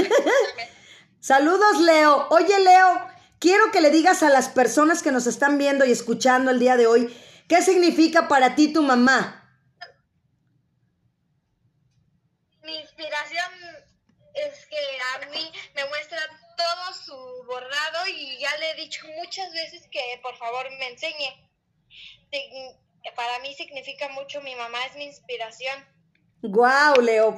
Saludos, 1.19 1.81
Leo. 1.81 2.27
Oye, 2.29 2.59
Leo, 2.59 3.07
quiero 3.39 3.71
que 3.71 3.81
le 3.81 3.89
digas 3.89 4.21
a 4.21 4.29
las 4.29 4.49
personas 4.49 5.01
que 5.01 5.11
nos 5.11 5.27
están 5.27 5.57
viendo 5.57 5.85
y 5.85 5.91
escuchando 5.91 6.51
el 6.51 6.59
día 6.59 6.77
de 6.77 6.87
hoy, 6.87 7.15
¿qué 7.47 7.61
significa 7.61 8.27
para 8.27 8.55
ti 8.55 8.71
tu 8.71 8.83
mamá? 8.83 9.46
Mi 12.67 12.77
inspiración 12.79 13.49
es 14.33 14.65
que 14.67 14.77
a 15.15 15.29
mí 15.29 15.51
me 15.73 15.85
muestra 15.85 16.19
todo 16.57 16.93
su 16.93 17.45
bordado 17.45 18.07
y 18.07 18.37
ya 18.39 18.55
le 18.57 18.71
he 18.71 18.75
dicho 18.75 19.07
muchas 19.15 19.51
veces 19.53 19.87
que 19.89 20.01
por 20.21 20.35
favor 20.37 20.69
me 20.77 20.89
enseñe. 20.89 21.49
Para 23.15 23.39
mí 23.39 23.53
significa 23.55 24.09
mucho, 24.09 24.41
mi 24.41 24.53
mamá 24.55 24.85
es 24.85 24.95
mi 24.97 25.05
inspiración. 25.05 25.75
Guau, 26.41 27.01
Leo. 27.01 27.35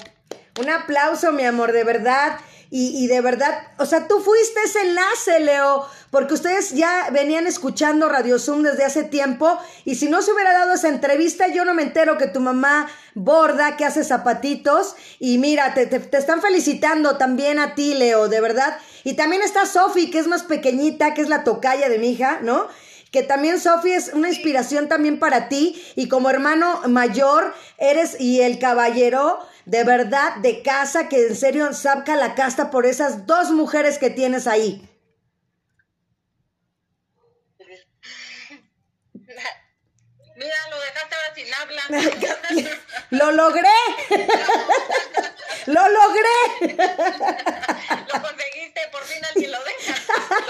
Un 0.59 0.69
aplauso, 0.69 1.31
mi 1.31 1.45
amor, 1.45 1.71
de 1.73 1.83
verdad. 1.83 2.39
Y, 2.71 3.07
de 3.07 3.19
verdad, 3.21 3.63
o 3.79 3.85
sea, 3.87 4.07
tú 4.07 4.19
fuiste 4.19 4.59
ese 4.63 4.81
enlace, 4.81 5.39
Leo, 5.39 5.87
porque 6.11 6.35
ustedes 6.35 6.71
ya 6.75 7.09
venían 7.11 7.47
escuchando 7.47 8.09
Radio 8.09 8.37
Zoom 8.37 8.61
desde 8.61 8.85
hace 8.85 9.03
tiempo 9.03 9.57
y 9.85 9.95
si 9.95 10.07
no 10.07 10.21
se 10.21 10.31
hubiera 10.31 10.53
dado 10.53 10.75
esa 10.75 10.87
entrevista, 10.87 11.47
yo 11.47 11.65
no 11.65 11.73
me 11.73 11.81
entero 11.81 12.19
que 12.19 12.27
tu 12.27 12.39
mamá 12.39 12.87
borda, 13.15 13.75
que 13.75 13.85
hace 13.85 14.03
zapatitos 14.03 14.95
y 15.17 15.39
mira, 15.39 15.73
te, 15.73 15.87
te, 15.87 16.15
están 16.15 16.43
felicitando 16.43 17.17
también 17.17 17.57
a 17.57 17.73
ti, 17.73 17.95
Leo, 17.95 18.27
de 18.27 18.39
verdad. 18.39 18.77
Y 19.03 19.15
también 19.15 19.41
está 19.41 19.65
Sofi, 19.65 20.11
que 20.11 20.19
es 20.19 20.27
más 20.27 20.43
pequeñita, 20.43 21.15
que 21.15 21.23
es 21.23 21.29
la 21.29 21.43
tocaya 21.43 21.89
de 21.89 21.97
mi 21.97 22.11
hija, 22.11 22.37
¿no? 22.43 22.67
Que 23.11 23.23
también 23.23 23.59
Sofi 23.59 23.91
es 23.91 24.13
una 24.13 24.29
inspiración 24.29 24.87
también 24.87 25.19
para 25.19 25.49
ti 25.49 25.81
y 25.95 26.07
como 26.07 26.29
hermano 26.29 26.81
mayor 26.87 27.53
eres 27.77 28.19
y 28.19 28.41
el 28.41 28.59
caballero 28.59 29.39
de 29.65 29.83
verdad 29.83 30.35
de 30.37 30.61
casa 30.61 31.09
que 31.09 31.27
en 31.27 31.35
serio 31.35 31.73
saca 31.73 32.15
la 32.15 32.35
casta 32.35 32.71
por 32.71 32.85
esas 32.85 33.25
dos 33.25 33.51
mujeres 33.51 33.97
que 33.97 34.09
tienes 34.09 34.47
ahí. 34.47 34.87
Mira, 40.35 40.55
lo 40.69 40.79
dejaste 40.79 41.15
ahora 41.15 41.35
sin 41.35 41.47
habla. 41.53 41.81
lo 43.09 43.31
logré. 43.31 43.67
lo 45.65 45.81
logré. 45.89 46.77
lo 48.13 48.21
conseguiste, 48.21 48.81
por 48.91 49.03
fin 49.03 49.23
alguien 49.25 49.51
lo 49.51 49.57
deja. 49.63 49.95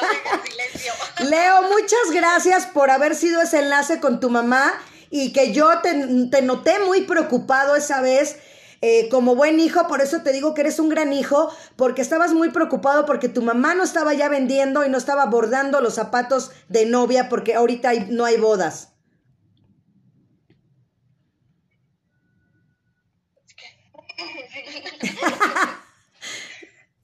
Lo 0.01 0.07
deja 0.07 0.35
en 0.35 0.51
silencio. 0.51 0.93
Leo, 1.29 1.61
muchas 1.63 2.11
gracias 2.11 2.65
por 2.67 2.91
haber 2.91 3.15
sido 3.15 3.41
ese 3.41 3.59
enlace 3.59 3.99
con 3.99 4.19
tu 4.19 4.29
mamá 4.29 4.81
y 5.09 5.33
que 5.33 5.51
yo 5.53 5.79
te, 5.81 5.93
te 6.29 6.41
noté 6.41 6.79
muy 6.79 7.01
preocupado 7.01 7.75
esa 7.75 8.01
vez 8.01 8.37
eh, 8.81 9.09
como 9.09 9.35
buen 9.35 9.59
hijo, 9.59 9.87
por 9.87 10.01
eso 10.01 10.21
te 10.21 10.31
digo 10.31 10.53
que 10.53 10.61
eres 10.61 10.79
un 10.79 10.87
gran 10.87 11.11
hijo, 11.11 11.53
porque 11.75 12.01
estabas 12.01 12.33
muy 12.33 12.49
preocupado 12.51 13.05
porque 13.05 13.27
tu 13.27 13.41
mamá 13.41 13.75
no 13.75 13.83
estaba 13.83 14.13
ya 14.13 14.29
vendiendo 14.29 14.85
y 14.85 14.89
no 14.89 14.97
estaba 14.97 15.25
bordando 15.25 15.81
los 15.81 15.95
zapatos 15.95 16.51
de 16.69 16.85
novia 16.85 17.27
porque 17.27 17.55
ahorita 17.55 17.91
no 18.07 18.23
hay 18.23 18.37
bodas. 18.37 18.93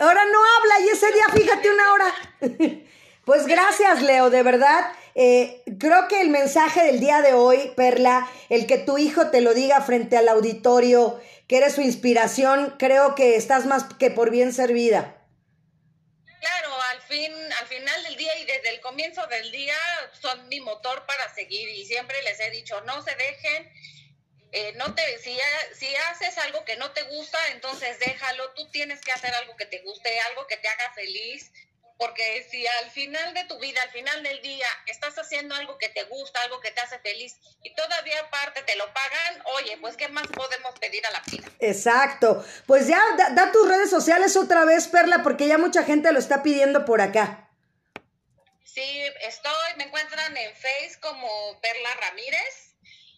Ahora 0.05 0.23
no 0.25 0.37
habla 0.37 0.85
y 0.85 0.89
ese 0.89 1.11
día 1.11 1.25
fíjate 1.33 1.69
una 1.71 1.93
hora. 1.93 2.15
Pues 3.25 3.47
gracias, 3.47 4.03
Leo, 4.03 4.29
de 4.29 4.43
verdad. 4.43 4.85
Eh, 5.15 5.63
creo 5.79 6.07
que 6.07 6.21
el 6.21 6.29
mensaje 6.29 6.83
del 6.83 6.99
día 6.99 7.23
de 7.23 7.33
hoy, 7.33 7.73
Perla, 7.75 8.29
el 8.49 8.67
que 8.67 8.77
tu 8.77 8.99
hijo 8.99 9.31
te 9.31 9.41
lo 9.41 9.55
diga 9.55 9.81
frente 9.81 10.15
al 10.15 10.29
auditorio, 10.29 11.19
que 11.47 11.57
eres 11.57 11.73
su 11.73 11.81
inspiración, 11.81 12.75
creo 12.77 13.15
que 13.15 13.35
estás 13.35 13.65
más 13.65 13.85
que 13.95 14.11
por 14.11 14.29
bien 14.29 14.53
servida. 14.53 15.17
Claro, 16.39 16.69
al 16.91 17.01
fin, 17.01 17.33
al 17.59 17.65
final 17.65 18.03
del 18.03 18.15
día 18.15 18.37
y 18.37 18.45
desde 18.45 18.75
el 18.75 18.81
comienzo 18.81 19.25
del 19.25 19.51
día 19.51 19.73
son 20.21 20.47
mi 20.47 20.59
motor 20.59 21.03
para 21.07 21.33
seguir 21.33 21.67
y 21.69 21.83
siempre 21.87 22.21
les 22.21 22.39
he 22.39 22.51
dicho, 22.51 22.79
no 22.81 23.01
se 23.01 23.15
dejen, 23.15 23.71
eh, 24.57 24.73
no 24.77 24.95
te, 24.95 25.01
si, 25.19 25.37
si 25.73 25.93
haces 26.09 26.37
algo 26.37 26.63
que 26.63 26.77
no 26.77 26.89
te 26.91 27.03
gusta, 27.03 27.37
entonces 27.51 27.99
déjalo, 27.99 28.53
tú 28.53 28.65
tienes 28.71 29.01
que 29.01 29.11
hacer 29.11 29.35
algo 29.35 29.57
que 29.57 29.65
te 29.65 29.81
guste, 29.81 30.17
algo 30.29 30.47
que 30.47 30.55
te 30.55 30.69
haga 30.69 30.93
feliz, 30.93 31.51
porque 31.97 32.47
si 32.49 32.65
al 32.65 32.89
final 32.89 33.33
de 33.33 33.43
tu 33.43 33.59
vida, 33.59 33.81
al 33.81 33.91
final 33.91 34.23
del 34.23 34.41
día, 34.41 34.67
estás 34.87 35.13
haciendo 35.15 35.55
algo 35.55 35.77
que 35.77 35.89
te 35.89 36.03
gusta, 36.03 36.41
algo 36.43 36.61
que 36.61 36.71
te 36.71 36.79
hace 36.79 36.97
feliz 36.99 37.35
y 37.63 37.75
todavía 37.75 38.17
aparte 38.21 38.61
te 38.61 38.77
lo 38.77 38.85
pagan, 38.93 39.43
oye, 39.57 39.77
pues 39.81 39.97
¿qué 39.97 40.07
más 40.07 40.27
podemos 40.27 40.79
pedir 40.79 41.05
a 41.05 41.11
la 41.11 41.21
vida? 41.29 41.49
Exacto. 41.59 42.45
Pues 42.65 42.87
ya 42.87 43.01
da, 43.17 43.51
tus 43.51 43.67
redes 43.67 43.89
sociales 43.89 44.37
otra 44.37 44.63
vez, 44.63 44.87
Perla, 44.87 45.21
porque 45.21 45.49
ya 45.49 45.57
mucha 45.57 45.83
gente 45.83 46.13
lo 46.13 46.19
está 46.19 46.43
pidiendo 46.43 46.85
por 46.85 47.01
acá. 47.01 47.49
Sí, 48.63 49.03
estoy, 49.19 49.75
me 49.75 49.83
encuentran 49.83 50.37
en 50.37 50.55
Face 50.55 50.97
como 51.01 51.59
Perla 51.59 51.93
Ramírez 51.95 52.64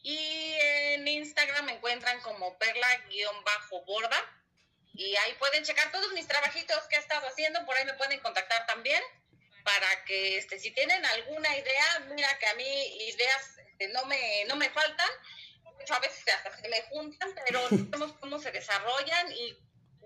y 0.08 0.56
en 0.94 1.06
Instagram 1.06 1.66
me 1.66 1.74
encuentran 1.74 2.22
como 2.22 2.58
Perla-borda 2.58 4.18
y 4.94 5.14
ahí 5.18 5.34
pueden 5.38 5.66
checar 5.66 5.92
todos 5.92 6.14
mis 6.14 6.26
trabajitos 6.26 6.80
que 6.90 6.96
he 6.96 7.00
estado 7.00 7.28
haciendo, 7.28 7.66
por 7.66 7.76
ahí 7.76 7.84
me 7.84 7.94
pueden 7.96 8.22
contactar 8.22 8.66
también 8.68 9.04
para 9.66 10.06
que 10.06 10.38
este, 10.38 10.60
si 10.60 10.72
tienen 10.72 11.06
alguna 11.06 11.54
idea, 11.58 12.06
mira 12.16 12.30
que 12.40 12.48
a 12.48 12.56
mí 12.56 12.64
ideas 13.10 13.58
este, 13.68 13.90
no, 13.90 14.06
me, 14.06 14.46
no 14.46 14.56
me 14.56 14.70
faltan, 14.70 15.10
a 15.90 16.00
veces 16.00 16.24
hasta 16.34 16.56
se 16.56 16.70
me 16.70 16.82
juntan, 16.84 17.30
pero 17.46 17.60
vemos 17.70 18.14
cómo 18.22 18.40
se 18.40 18.52
desarrollan 18.52 19.34
y 19.34 19.58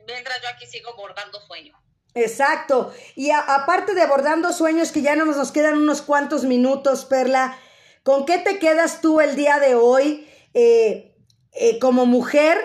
mientras 0.08 0.42
yo 0.42 0.50
aquí 0.50 0.66
sigo 0.66 0.96
bordando 0.96 1.40
sueños. 1.46 1.80
Exacto. 2.16 2.92
Y 3.16 3.30
aparte 3.30 3.94
de 3.94 4.08
bordando 4.08 4.52
sueños, 4.52 4.92
que 4.92 5.04
ya 5.04 5.16
no 5.16 5.26
nos 5.26 5.52
quedan 5.52 5.78
unos 5.78 6.02
cuantos 6.02 6.44
minutos, 6.44 7.06
Perla, 7.06 7.60
¿con 8.04 8.26
qué 8.26 8.40
te 8.40 8.60
quedas 8.60 9.02
tú 9.02 9.22
el 9.22 9.36
día 9.36 9.60
de 9.60 9.76
hoy 9.76 10.28
eh, 10.54 11.16
eh, 11.54 11.80
como 11.80 12.06
mujer, 12.06 12.58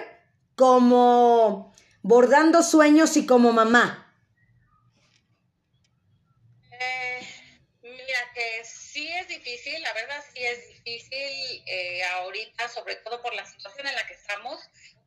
como 0.55 1.74
bordando 2.03 2.62
sueños 2.62 3.16
y 3.16 3.26
como 3.26 3.53
mamá? 3.53 4.03
Eh, 6.72 7.20
mira 7.82 8.32
que 8.34 8.64
sí 8.64 9.09
es 9.09 9.28
difícil, 9.28 9.80
la 9.82 9.93
verdad 9.93 10.24
sí 10.34 10.45
es 10.45 10.68
difícil 10.68 11.64
ahorita, 12.14 12.68
sobre 12.68 12.97
todo 12.97 13.22
por 13.22 13.34
la 13.34 13.45
situación 13.45 13.87
en 13.87 13.95
la 13.95 14.07
que 14.07 14.14
estamos, 14.14 14.61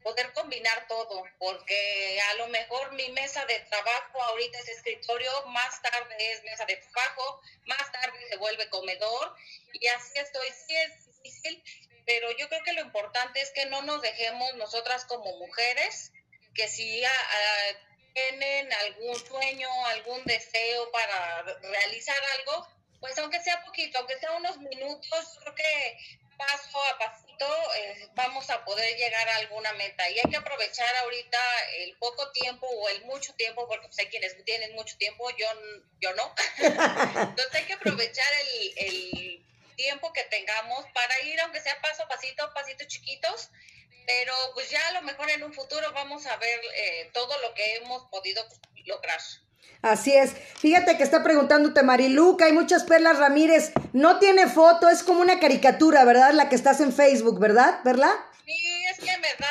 poder 0.03 0.31
combinar 0.33 0.87
todo, 0.87 1.23
porque 1.37 2.19
a 2.31 2.33
lo 2.35 2.47
mejor 2.47 2.93
mi 2.93 3.09
mesa 3.09 3.45
de 3.45 3.59
trabajo 3.61 4.21
ahorita 4.23 4.59
es 4.59 4.69
escritorio, 4.69 5.31
más 5.47 5.81
tarde 5.81 6.31
es 6.31 6.43
mesa 6.43 6.65
de 6.65 6.77
trabajo, 6.77 7.41
más 7.65 7.91
tarde 7.91 8.17
se 8.29 8.37
vuelve 8.37 8.69
comedor 8.69 9.35
y 9.73 9.87
así 9.87 10.19
estoy, 10.19 10.47
sí 10.65 10.75
es 10.75 11.05
difícil, 11.05 11.63
pero 12.05 12.31
yo 12.37 12.47
creo 12.49 12.63
que 12.63 12.73
lo 12.73 12.81
importante 12.81 13.41
es 13.41 13.51
que 13.51 13.65
no 13.65 13.81
nos 13.81 14.01
dejemos 14.01 14.55
nosotras 14.55 15.05
como 15.05 15.37
mujeres 15.37 16.11
que 16.55 16.67
si 16.67 17.03
ah, 17.03 17.09
ah, 17.11 17.77
tienen 18.13 18.73
algún 18.73 19.15
sueño, 19.25 19.69
algún 19.87 20.23
deseo 20.25 20.91
para 20.91 21.43
realizar 21.61 22.17
algo, 22.39 22.67
pues 22.99 23.17
aunque 23.17 23.39
sea 23.39 23.63
poquito, 23.63 23.97
aunque 23.99 24.19
sea 24.19 24.31
unos 24.33 24.57
minutos, 24.57 25.37
creo 25.41 25.55
que 25.55 25.97
paso 26.39 26.81
a 26.85 26.97
pasito 26.97 27.45
eh, 27.75 28.07
vamos 28.15 28.49
a 28.49 28.63
poder 28.63 28.97
llegar 28.97 29.27
a 29.27 29.35
alguna 29.35 29.73
meta. 29.73 30.09
Y 30.09 30.19
hay 30.19 30.31
que 30.31 30.37
aprovechar 30.37 30.95
ahorita 31.03 31.37
el 31.79 31.95
poco 31.97 32.31
tiempo 32.31 32.65
o 32.65 32.89
el 32.89 33.03
mucho 33.05 33.33
tiempo, 33.35 33.67
porque 33.67 33.87
sé 33.91 34.03
pues, 34.03 34.09
quienes 34.09 34.45
tienen 34.45 34.73
mucho 34.73 34.97
tiempo, 34.97 35.29
yo, 35.37 35.47
yo 35.99 36.13
no. 36.15 36.33
Entonces 36.57 37.55
hay 37.55 37.65
que 37.65 37.73
aprovechar 37.73 38.33
el, 38.41 38.73
el 38.77 39.45
tiempo 39.75 40.11
que 40.13 40.23
tengamos 40.23 40.85
para 40.93 41.21
ir, 41.21 41.39
aunque 41.41 41.61
sea 41.61 41.79
paso 41.81 42.03
a 42.03 42.07
pasito, 42.07 42.53
pasitos 42.53 42.87
chiquitos, 42.87 43.49
pero 44.07 44.33
pues 44.53 44.69
ya 44.69 44.87
a 44.87 44.93
lo 44.93 45.01
mejor 45.03 45.29
en 45.29 45.43
un 45.43 45.53
futuro 45.53 45.91
vamos 45.91 46.25
a 46.25 46.37
ver 46.37 46.59
eh, 46.73 47.09
todo 47.13 47.37
lo 47.41 47.53
que 47.53 47.75
hemos 47.75 48.09
podido 48.09 48.43
lograr. 48.85 49.19
Así 49.81 50.13
es. 50.13 50.33
Fíjate 50.57 50.97
que 50.97 51.03
está 51.03 51.23
preguntándote 51.23 51.83
Marilu, 51.83 52.35
que 52.35 52.45
hay 52.45 52.51
muchas 52.51 52.83
perlas 52.83 53.17
Ramírez. 53.17 53.71
No 53.93 54.19
tiene 54.19 54.47
foto, 54.47 54.89
es 54.89 55.03
como 55.03 55.21
una 55.21 55.39
caricatura, 55.39 56.03
¿verdad? 56.03 56.33
La 56.33 56.49
que 56.49 56.55
estás 56.55 56.81
en 56.81 56.91
Facebook, 56.91 57.39
¿verdad? 57.39 57.79
¿Verdad? 57.85 58.11
Sí, 58.45 58.85
es 58.91 58.97
que 58.99 59.17
me 59.19 59.27
da, 59.39 59.47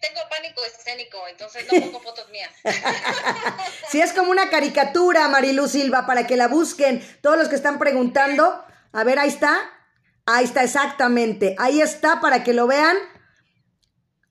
tengo 0.00 0.20
pánico 0.30 0.62
escénico, 0.64 1.18
entonces 1.28 1.66
no 1.70 1.80
pongo 1.80 2.00
fotos 2.00 2.28
mías. 2.30 2.50
sí, 3.90 4.00
es 4.00 4.12
como 4.12 4.30
una 4.30 4.48
caricatura, 4.48 5.28
Marilu 5.28 5.68
Silva, 5.68 6.06
para 6.06 6.26
que 6.26 6.36
la 6.36 6.48
busquen. 6.48 7.06
Todos 7.20 7.36
los 7.36 7.48
que 7.48 7.56
están 7.56 7.78
preguntando, 7.78 8.64
a 8.92 9.04
ver, 9.04 9.18
ahí 9.18 9.28
está. 9.28 9.58
Ahí 10.24 10.44
está, 10.44 10.64
exactamente. 10.64 11.54
Ahí 11.58 11.80
está 11.80 12.20
para 12.20 12.42
que 12.42 12.52
lo 12.52 12.66
vean. 12.66 12.96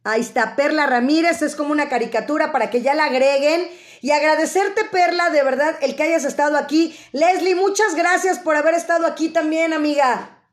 Ahí 0.03 0.21
está, 0.21 0.55
Perla 0.55 0.85
Ramírez, 0.85 1.41
es 1.41 1.55
como 1.55 1.71
una 1.71 1.89
caricatura 1.89 2.51
para 2.51 2.69
que 2.69 2.81
ya 2.81 2.93
la 2.93 3.05
agreguen. 3.05 3.69
Y 4.01 4.11
agradecerte, 4.11 4.85
Perla, 4.85 5.29
de 5.29 5.43
verdad, 5.43 5.77
el 5.81 5.95
que 5.95 6.03
hayas 6.03 6.25
estado 6.25 6.57
aquí. 6.57 6.97
Leslie, 7.11 7.55
muchas 7.55 7.95
gracias 7.95 8.39
por 8.39 8.55
haber 8.55 8.73
estado 8.73 9.07
aquí 9.07 9.29
también, 9.29 9.73
amiga. 9.73 10.43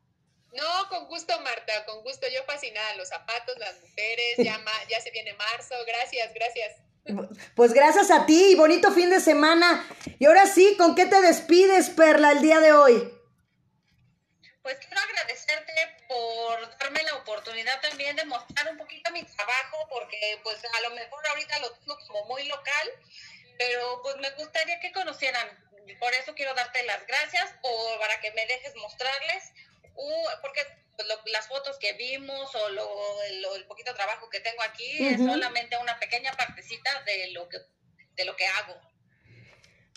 No, 0.53 0.88
con 0.90 1.07
gusto, 1.09 1.38
Marta, 1.40 1.84
con 1.86 2.03
gusto. 2.03 2.26
Yo 2.32 2.43
fascinada, 2.45 2.95
los 2.97 3.09
zapatos, 3.09 3.57
las 3.59 3.80
mujeres, 3.80 4.36
ya, 4.38 4.61
ya 4.88 5.01
se 5.01 5.11
viene 5.11 5.32
marzo. 5.34 5.74
Gracias, 5.86 6.32
gracias. 6.34 6.72
Pues 7.57 7.72
gracias 7.72 8.11
a 8.11 8.26
ti 8.26 8.53
y 8.53 8.55
bonito 8.55 8.93
fin 8.93 9.11
de 9.11 9.20
semana. 9.20 9.84
Y 10.18 10.26
ahora 10.26 10.47
sí, 10.47 10.76
¿con 10.76 10.95
qué 10.95 11.07
te 11.07 11.20
despides, 11.20 11.90
Perla, 11.90 12.32
el 12.32 12.43
día 12.43 12.61
de 12.61 12.72
hoy? 12.72 13.21
Pues 14.62 14.78
quiero 14.78 15.00
agradecerte 15.00 15.72
por 16.06 16.78
darme 16.78 17.02
la 17.02 17.16
oportunidad 17.16 17.80
también 17.80 18.14
de 18.14 18.24
mostrar 18.24 18.70
un 18.70 18.78
poquito 18.78 19.10
mi 19.10 19.24
trabajo, 19.24 19.88
porque 19.90 20.40
pues 20.44 20.58
a 20.64 20.80
lo 20.82 20.90
mejor 20.94 21.26
ahorita 21.26 21.58
lo 21.58 21.72
tengo 21.72 21.98
como 22.06 22.24
muy 22.26 22.44
local, 22.44 22.90
pero 23.58 24.00
pues 24.02 24.16
me 24.16 24.30
gustaría 24.30 24.78
que 24.78 24.92
conocieran. 24.92 25.48
Por 25.98 26.14
eso 26.14 26.34
quiero 26.34 26.54
darte 26.54 26.84
las 26.84 27.04
gracias, 27.06 27.52
por, 27.60 27.98
para 27.98 28.20
que 28.20 28.30
me 28.32 28.46
dejes 28.46 28.74
mostrarles, 28.76 29.52
uh, 29.94 30.28
porque 30.40 30.64
pues, 30.96 31.08
las 31.26 31.48
fotos 31.48 31.76
que 31.78 31.94
vimos 31.94 32.54
o 32.54 32.68
lo, 32.70 33.22
el 33.22 33.66
poquito 33.66 33.94
trabajo 33.94 34.30
que 34.30 34.40
tengo 34.40 34.62
aquí 34.62 35.06
es 35.08 35.18
solamente 35.18 35.76
una 35.78 35.98
pequeña 35.98 36.32
partecita 36.34 37.02
de 37.02 37.32
lo 37.32 37.48
que, 37.48 37.58
de 38.14 38.24
lo 38.24 38.36
que 38.36 38.46
hago. 38.46 38.91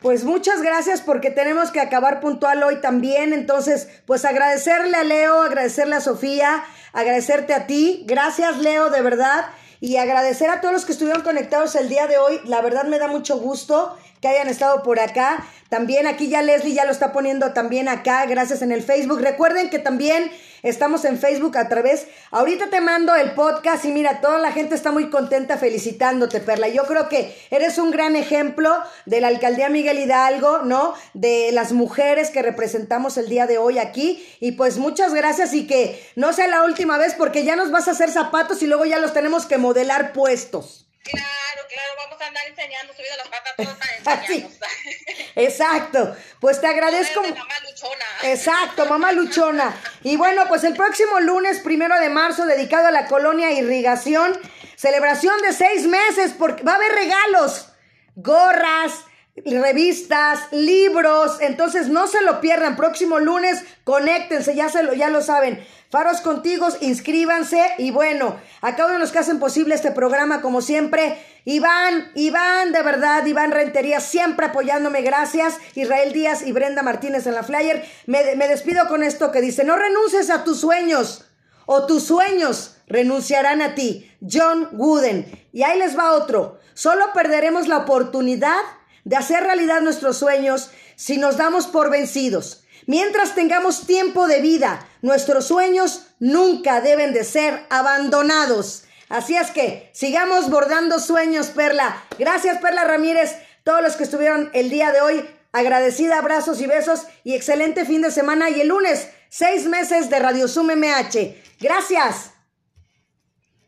Pues 0.02 0.26
muchas 0.26 0.62
gracias 0.62 1.02
porque 1.02 1.32
tenemos 1.32 1.72
que 1.72 1.80
acabar 1.80 2.20
puntual 2.20 2.62
hoy 2.64 2.82
también. 2.82 3.32
Entonces, 3.32 3.88
pues 4.06 4.26
agradecerle 4.26 4.98
a 4.98 5.04
Leo, 5.04 5.42
agradecerle 5.42 5.96
a 5.96 6.02
Sofía, 6.02 6.64
agradecerte 6.92 7.54
a 7.54 7.66
ti. 7.66 8.04
Gracias, 8.06 8.58
Leo, 8.58 8.90
de 8.90 9.02
verdad. 9.02 9.46
Y 9.80 9.98
agradecer 9.98 10.50
a 10.50 10.62
todos 10.62 10.74
los 10.74 10.86
que 10.86 10.92
estuvieron 10.92 11.24
conectados 11.24 11.76
el 11.76 11.90
día 11.90 12.08
de 12.08 12.18
hoy. 12.18 12.42
La 12.44 12.62
verdad 12.62 12.86
me 12.86 13.00
da 13.00 13.08
mucho 13.08 13.38
gusto 13.40 13.98
que 14.26 14.30
hayan 14.30 14.50
estado 14.50 14.82
por 14.82 15.00
acá. 15.00 15.46
También 15.70 16.08
aquí 16.08 16.30
ya 16.30 16.42
Leslie 16.42 16.74
ya 16.74 16.86
lo 16.86 16.92
está 16.92 17.12
poniendo 17.12 17.54
también 17.54 17.88
acá, 17.88 18.26
gracias 18.26 18.64
en 18.64 18.72
el 18.72 18.82
Facebook. 18.82 19.22
Recuerden 19.22 19.70
que 19.70 19.78
también 19.78 20.32
estamos 20.64 21.06
en 21.06 21.20
Facebook 21.20 21.56
a 21.60 21.70
través. 21.70 22.08
Ahorita 22.32 22.72
te 22.72 22.82
mando 22.82 23.14
el 23.14 23.34
podcast 23.34 23.86
y 23.86 23.92
mira, 23.92 24.22
toda 24.22 24.40
la 24.40 24.52
gente 24.52 24.74
está 24.74 24.92
muy 24.92 25.12
contenta 25.12 25.60
felicitándote, 25.60 26.40
Perla. 26.40 26.70
Yo 26.70 26.86
creo 26.86 27.08
que 27.08 27.38
eres 27.52 27.78
un 27.78 27.92
gran 27.92 28.16
ejemplo 28.16 28.76
de 29.06 29.22
la 29.22 29.28
alcaldía 29.28 29.70
Miguel 29.70 30.00
Hidalgo, 30.00 30.64
¿no? 30.64 30.96
De 31.14 31.52
las 31.52 31.72
mujeres 31.72 32.32
que 32.32 32.42
representamos 32.42 33.20
el 33.20 33.30
día 33.30 33.46
de 33.46 33.60
hoy 33.60 33.78
aquí. 33.78 34.26
Y 34.40 34.54
pues 34.54 34.80
muchas 34.80 35.14
gracias 35.14 35.54
y 35.54 35.68
que 35.68 36.04
no 36.16 36.34
sea 36.34 36.48
la 36.48 36.64
última 36.64 36.98
vez 36.98 37.14
porque 37.14 37.44
ya 37.44 37.56
nos 37.56 37.70
vas 37.70 37.88
a 37.88 37.92
hacer 37.92 38.10
zapatos 38.10 38.64
y 38.64 38.66
luego 38.66 38.86
ya 38.86 38.98
los 38.98 39.14
tenemos 39.14 39.46
que 39.46 39.60
modelar 39.60 40.14
puestos. 40.14 40.85
Claro, 41.06 41.68
claro, 41.70 41.92
vamos 41.98 42.20
a 42.22 42.28
andar 42.28 42.48
enseñando, 42.48 42.94
subido 42.94 43.16
las 43.18 43.28
patas 43.28 43.54
todas 43.56 43.78
para 44.04 44.22
enseñarnos. 44.22 44.58
Exacto, 45.36 46.16
pues 46.40 46.60
te 46.60 46.68
agradezco. 46.68 47.22
mamá 47.22 47.54
luchona. 47.70 48.06
Exacto, 48.24 48.86
mamá 48.88 49.12
luchona. 49.12 49.82
Y 50.04 50.18
bueno, 50.18 50.46
pues 50.48 50.64
el 50.64 50.74
próximo 50.76 51.20
lunes, 51.20 51.60
primero 51.60 52.00
de 52.00 52.10
marzo, 52.10 52.46
dedicado 52.46 52.88
a 52.88 52.92
la 52.92 53.06
colonia 53.08 53.52
Irrigación, 53.52 54.40
celebración 54.76 55.40
de 55.44 55.54
seis 55.54 55.86
meses, 55.86 56.34
porque 56.38 56.64
va 56.64 56.74
a 56.74 56.76
haber 56.76 56.92
regalos, 56.94 57.70
gorras, 58.16 59.06
revistas, 59.44 60.40
libros, 60.52 61.38
entonces 61.42 61.90
no 61.90 62.08
se 62.08 62.22
lo 62.22 62.40
pierdan. 62.40 62.76
Próximo 62.76 63.20
lunes, 63.20 63.64
conéctense, 63.84 64.56
ya, 64.56 64.70
se 64.70 64.84
lo, 64.84 64.94
ya 64.94 65.10
lo 65.10 65.22
saben. 65.22 65.66
Faros 65.90 66.22
contigo, 66.22 66.68
inscríbanse 66.82 67.62
y 67.78 67.92
bueno, 67.92 68.38
a 68.62 68.76
cada 68.76 68.88
uno 68.88 68.94
de 68.96 69.00
los 69.00 69.12
que 69.12 69.20
hacen 69.20 69.40
posible 69.40 69.76
este 69.76 69.92
programa, 69.92 70.42
como 70.42 70.62
siempre, 70.62 71.18
Iván, 71.46 72.12
Iván, 72.16 72.72
de 72.72 72.82
verdad, 72.82 73.26
Iván 73.26 73.52
Rentería, 73.52 74.00
siempre 74.00 74.48
apoyándome, 74.48 75.02
gracias, 75.02 75.58
Israel 75.76 76.12
Díaz 76.12 76.42
y 76.46 76.52
Brenda 76.52 76.82
Martínez 76.82 77.28
en 77.28 77.36
la 77.36 77.44
flyer. 77.44 77.86
Me, 78.08 78.36
me 78.36 78.48
despido 78.48 78.88
con 78.88 79.04
esto 79.04 79.32
que 79.32 79.42
dice, 79.42 79.64
no 79.64 79.76
renuncies 79.76 80.30
a 80.30 80.44
tus 80.44 80.60
sueños 80.60 81.26
o 81.66 81.86
tus 81.86 82.04
sueños 82.04 82.78
renunciarán 82.88 83.62
a 83.62 83.76
ti. 83.76 84.10
John 84.28 84.70
Wooden. 84.72 85.48
Y 85.52 85.64
ahí 85.64 85.78
les 85.78 85.98
va 85.98 86.14
otro, 86.14 86.60
solo 86.74 87.06
perderemos 87.14 87.68
la 87.68 87.78
oportunidad 87.78 88.60
de 89.06 89.16
hacer 89.16 89.44
realidad 89.44 89.80
nuestros 89.80 90.18
sueños 90.18 90.70
si 90.98 91.18
nos 91.18 91.38
damos 91.38 91.68
por 91.68 91.90
vencidos. 91.90 92.66
Mientras 92.86 93.34
tengamos 93.34 93.88
tiempo 93.88 94.28
de 94.28 94.42
vida, 94.42 94.86
nuestros 95.02 95.48
sueños 95.48 96.08
nunca 96.20 96.82
deben 96.82 97.14
de 97.14 97.24
ser 97.24 97.66
abandonados. 97.70 98.84
Así 99.08 99.38
es 99.38 99.52
que 99.52 99.90
sigamos 99.94 100.50
bordando 100.50 101.00
sueños, 101.00 101.48
Perla. 101.48 102.04
Gracias, 102.20 102.60
Perla 102.60 102.84
Ramírez, 102.84 103.36
todos 103.64 103.82
los 103.82 103.96
que 103.96 104.04
estuvieron 104.04 104.50
el 104.54 104.70
día 104.70 104.92
de 104.92 105.00
hoy 105.00 105.26
Agradecida, 105.56 106.18
abrazos 106.18 106.60
y 106.60 106.68
besos 106.68 107.08
y 107.24 107.34
excelente 107.34 107.86
fin 107.86 108.02
de 108.02 108.12
semana. 108.12 108.50
Y 108.50 108.60
el 108.60 108.68
lunes, 108.68 109.10
seis 109.30 109.66
meses 109.68 110.10
de 110.10 110.20
Radio 110.20 110.50
Zoom 110.50 110.68
MH. 110.76 111.44
Gracias. 111.62 112.32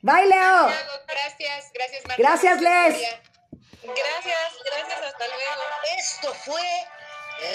Bye, 0.02 0.28
Leo. 0.28 0.68
Gracias, 1.08 1.72
gracias, 1.74 2.04
Marta. 2.06 2.16
Gracias, 2.22 2.62
Les. 2.62 3.27
Gracias, 3.84 4.54
gracias, 4.66 5.02
hasta 5.02 5.28
luego. 5.28 5.62
Esto 5.98 6.34
fue 6.34 6.88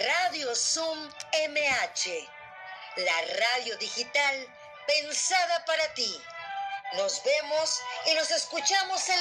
Radio 0.07 0.55
Zoom 0.55 1.11
MH, 1.51 2.29
la 2.97 3.21
radio 3.23 3.77
digital 3.79 4.47
pensada 4.87 5.65
para 5.65 5.93
ti. 5.95 6.23
Nos 6.95 7.23
vemos 7.25 7.81
y 8.07 8.15
nos 8.15 8.31
escuchamos 8.31 9.09
en 9.09 9.21